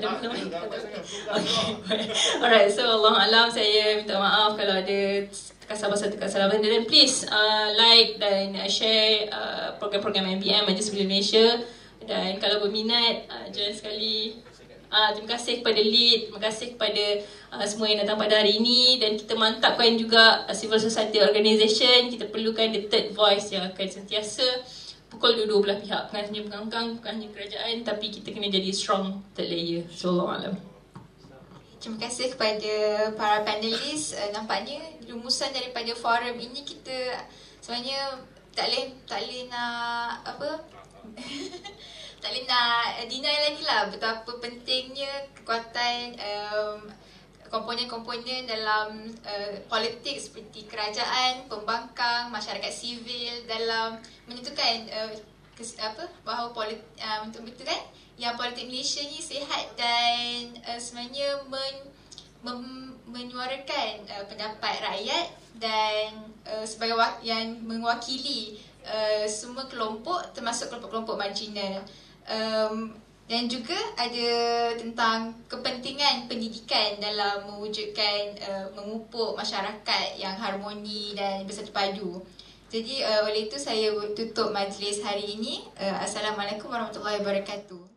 Ada 0.01 0.07
pengalaman. 0.17 0.49
Okay. 0.49 2.09
Alright, 2.41 2.73
so 2.73 2.83
Allah 2.85 3.29
Alam 3.29 3.47
saya 3.53 4.01
minta 4.01 4.17
maaf 4.17 4.57
kalau 4.57 4.81
ada 4.81 5.29
kasar 5.65 5.89
bahasa 5.89 6.13
terkasar 6.13 6.49
benda 6.49 6.69
dan 6.69 6.85
please 6.85 7.25
uh, 7.29 7.69
like 7.73 8.21
dan 8.21 8.53
uh, 8.57 8.69
share 8.69 9.29
uh, 9.33 9.77
program-program 9.81 10.41
MBM 10.41 10.69
Majlis 10.69 10.93
Sebelum 10.93 11.09
Malaysia 11.09 11.61
dan 12.05 12.37
kalau 12.37 12.65
berminat 12.65 13.29
uh, 13.29 13.49
join 13.49 13.73
sekali 13.73 14.45
Uh, 14.95 15.11
terima 15.11 15.35
kasih 15.35 15.59
kepada 15.59 15.83
lead, 15.83 16.31
terima 16.31 16.39
kasih 16.39 16.79
kepada 16.79 17.05
uh, 17.51 17.67
semua 17.67 17.91
yang 17.91 18.07
datang 18.07 18.15
pada 18.15 18.39
hari 18.39 18.63
ini 18.63 19.03
dan 19.03 19.19
kita 19.19 19.35
mantapkan 19.35 19.91
juga 19.99 20.47
uh, 20.47 20.55
civil 20.55 20.79
society 20.79 21.19
organisation, 21.19 22.15
kita 22.15 22.31
perlukan 22.31 22.71
the 22.71 22.87
third 22.87 23.11
voice 23.11 23.51
yang 23.51 23.67
akan 23.67 23.91
sentiasa 23.91 24.47
pukul 25.15 25.39
dua-dua 25.39 25.61
belah 25.63 25.79
pihak. 25.79 26.03
Bukan 26.11 26.23
hanya 26.27 26.41
pengangkang, 26.51 26.87
bukan 26.99 27.13
hanya 27.17 27.29
kerajaan 27.31 27.77
tapi 27.87 28.07
kita 28.11 28.35
kena 28.35 28.51
jadi 28.51 28.71
strong 28.75 29.23
third 29.33 29.49
layer. 29.49 29.87
So 29.89 30.15
Allah 30.19 30.51
Alam 30.51 30.55
Terima 31.79 32.01
kasih 32.01 32.33
kepada 32.33 32.75
para 33.13 33.45
panelis. 33.45 34.17
Uh, 34.17 34.33
nampaknya 34.33 34.81
rumusan 35.05 35.53
daripada 35.53 35.93
forum 35.93 36.33
ini 36.41 36.65
kita 36.65 37.21
sebenarnya 37.61 38.25
tak 38.57 38.73
boleh 38.73 38.85
tak 39.05 39.21
boleh 39.21 39.43
nak 39.53 40.09
apa? 40.25 40.51
Tak 42.25 42.33
boleh 42.33 42.49
nak 42.49 43.05
deny 43.05 43.37
lagi 43.37 43.63
lah 43.69 43.93
betapa 43.93 44.41
pentingnya 44.41 45.29
kekuatan 45.37 46.17
um, 46.17 46.89
komponen-komponen 47.55 48.51
dalam 48.51 49.07
uh, 49.23 49.55
politik 49.71 50.19
seperti 50.19 50.67
kerajaan, 50.67 51.47
pembangkang, 51.47 52.27
masyarakat 52.35 52.73
sivil 52.75 53.47
dalam 53.47 54.03
menentukan 54.27 54.91
uh, 54.91 55.15
kes, 55.55 55.79
apa 55.79 56.11
bahawa 56.27 56.51
politik 56.51 56.83
uh, 56.99 57.23
betul-betul 57.23 57.71
kan 57.71 57.79
yang 58.19 58.35
politik 58.35 58.67
Malaysia 58.67 59.07
ni 59.07 59.23
sihat 59.23 59.71
dan 59.79 60.51
uh, 60.67 60.79
sebenarnya 60.83 61.47
men, 61.47 61.75
mem, 62.43 62.63
menyuarakan 63.07 64.03
uh, 64.11 64.27
pendapat 64.27 64.75
rakyat 64.83 65.27
dan 65.63 66.27
uh, 66.51 66.67
sebagai 66.67 66.99
wak- 66.99 67.23
yang 67.23 67.63
mewakili 67.63 68.59
uh, 68.83 69.31
semua 69.31 69.71
kelompok 69.71 70.35
termasuk 70.35 70.75
kelompok-kelompok 70.75 71.15
marginal. 71.15 71.87
Um, 72.27 73.04
dan 73.25 73.49
juga 73.49 73.77
ada 73.97 74.31
tentang 74.77 75.33
kepentingan 75.49 76.29
pendidikan 76.29 77.01
dalam 77.01 77.49
mewujudkan 77.49 78.37
uh, 78.45 78.69
memupuk 78.77 79.33
masyarakat 79.33 80.21
yang 80.21 80.37
harmoni 80.37 81.17
dan 81.17 81.49
bersatu 81.49 81.73
padu. 81.73 82.21
Jadi 82.69 83.01
uh, 83.01 83.25
oleh 83.25 83.49
itu 83.49 83.57
saya 83.57 83.97
tutup 84.13 84.53
majlis 84.53 85.01
hari 85.01 85.41
ini. 85.41 85.65
Uh, 85.81 86.05
Assalamualaikum 86.05 86.69
warahmatullahi 86.69 87.25
wabarakatuh. 87.25 87.94